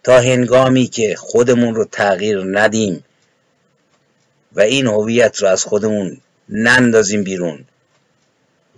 تا 0.03 0.21
هنگامی 0.21 0.87
که 0.87 1.17
خودمون 1.17 1.75
رو 1.75 1.85
تغییر 1.85 2.45
ندیم 2.47 3.05
و 4.53 4.61
این 4.61 4.87
هویت 4.87 5.37
رو 5.37 5.49
از 5.49 5.65
خودمون 5.65 6.21
نندازیم 6.49 7.23
بیرون 7.25 7.65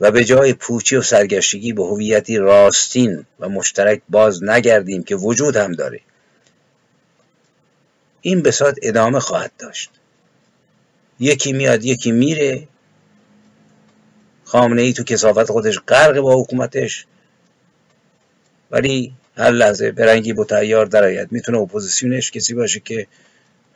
و 0.00 0.10
به 0.10 0.24
جای 0.24 0.52
پوچی 0.52 0.96
و 0.96 1.02
سرگشتگی 1.02 1.72
به 1.72 1.84
هویتی 1.84 2.36
راستین 2.36 3.26
و 3.40 3.48
مشترک 3.48 4.02
باز 4.08 4.44
نگردیم 4.44 5.02
که 5.02 5.16
وجود 5.16 5.56
هم 5.56 5.72
داره 5.72 6.00
این 8.20 8.42
بساط 8.42 8.78
ادامه 8.82 9.20
خواهد 9.20 9.52
داشت. 9.58 9.90
یکی 11.20 11.52
میاد 11.52 11.84
یکی 11.84 12.12
میره. 12.12 12.68
خامنه 14.44 14.82
ای 14.82 14.92
تو 14.92 15.04
کثافت 15.04 15.50
خودش 15.50 15.78
غرق 15.78 16.20
با 16.20 16.42
حکومتش. 16.42 17.06
ولی 18.72 19.12
هر 19.36 19.50
لحظه 19.50 19.92
به 19.92 20.06
رنگی 20.06 20.32
بت 20.32 20.44
عیار 20.44 20.86
درآید. 20.86 21.32
می‌تونه 21.32 21.58
اپوزیسیونش 21.58 22.30
کسی 22.30 22.54
باشه 22.54 22.80
که 22.80 23.06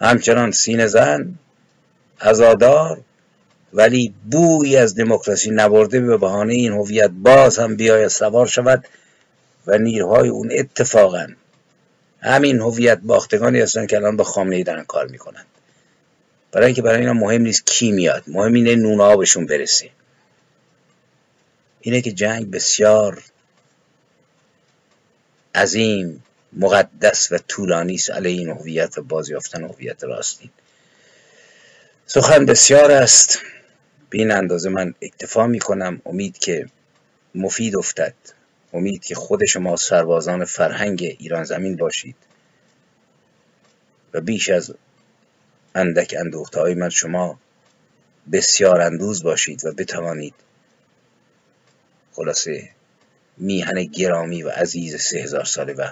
همچنان 0.01 0.51
سینه 0.51 0.87
زن 0.87 1.35
عزادار 2.21 3.01
ولی 3.73 4.15
بویی 4.31 4.77
از 4.77 4.95
دموکراسی 4.95 5.51
نبرده 5.51 6.01
به 6.01 6.17
بهانه 6.17 6.55
این 6.55 6.73
هویت 6.73 7.11
باز 7.11 7.59
هم 7.59 7.77
بیاید 7.77 8.09
سوار 8.09 8.47
شود 8.47 8.85
و 9.67 9.79
نیروهای 9.79 10.29
اون 10.29 10.49
اتفاقا 10.53 11.27
همین 12.21 12.61
هویت 12.61 12.99
باختگانی 13.03 13.61
هستن 13.61 13.87
که 13.87 13.97
الان 13.97 14.17
با 14.17 14.25
خامنه 14.25 14.57
ای 14.57 14.63
دارن 14.63 14.85
کار 14.85 15.07
می‌کنن 15.07 15.45
برای 16.53 16.67
اینکه 16.67 16.83
برای 16.83 17.01
اینا 17.01 17.13
مهم 17.13 17.43
نیست 17.43 17.67
کی 17.67 17.93
میاد 17.93 18.23
مهم 18.27 18.53
اینه 18.53 18.77
نون 18.77 19.01
آبشون 19.01 19.47
برسه. 19.47 19.91
اینه 21.81 22.01
که 22.01 22.13
جنگ 22.13 22.51
بسیار 22.51 23.23
عظیم 25.57 26.25
مقدس 26.53 27.33
و 27.33 27.39
طولانی 27.39 27.95
است. 27.95 28.11
علیه 28.11 28.39
این 28.39 28.49
هویت 28.49 28.99
و 28.99 29.03
بازیافتن 29.03 29.65
هویت 29.65 30.05
راستین. 30.05 30.51
سخن 32.07 32.47
بسیار 32.47 32.91
است. 32.91 33.39
به 34.11 34.19
این 34.19 34.31
اندازه 34.31 34.69
من 34.69 34.95
اکتفا 35.03 35.47
می 35.47 35.59
کنم 35.59 36.03
امید 36.07 36.39
که 36.39 36.69
مفید 37.35 37.77
افتد. 37.77 38.15
امید 38.73 39.05
که 39.05 39.15
خود 39.15 39.45
شما 39.45 39.77
سربازان 39.77 40.45
فرهنگ 40.45 41.17
ایران 41.19 41.45
زمین 41.45 41.77
باشید. 41.77 42.17
و 44.15 44.21
بیش 44.21 44.49
از 44.49 44.75
اندک 45.75 46.15
اندوخته 46.19 46.61
های 46.61 46.75
من 46.75 46.89
شما 46.89 47.39
بسیار 48.33 48.81
اندوز 48.81 49.23
باشید 49.23 49.65
و 49.65 49.73
بتوانید 49.73 50.35
خلاصه 52.13 52.71
میهن 53.37 53.85
گرامی 53.85 54.43
و 54.43 54.51
عزیز 54.51 55.03
سه 55.03 55.19
هزار 55.19 55.45
ساله 55.45 55.73
و 55.73 55.91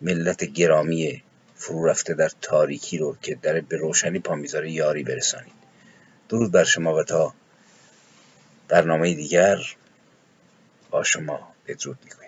ملت 0.00 0.44
گرامی 0.44 1.22
فرو 1.54 1.84
رفته 1.84 2.14
در 2.14 2.30
تاریکی 2.40 2.98
رو 2.98 3.16
که 3.22 3.34
در 3.34 3.60
به 3.60 3.76
روشنی 3.76 4.18
پا 4.18 4.34
می‌ذاره 4.34 4.70
یاری 4.70 5.02
برسانید. 5.02 5.52
درود 6.28 6.52
بر 6.52 6.64
شما 6.64 6.94
و 6.94 7.02
تا 7.02 7.34
برنامه 8.68 9.14
دیگر 9.14 9.58
با 10.90 11.02
شما 11.02 11.54
بدرود 11.66 11.98
می‌گویم. 12.04 12.27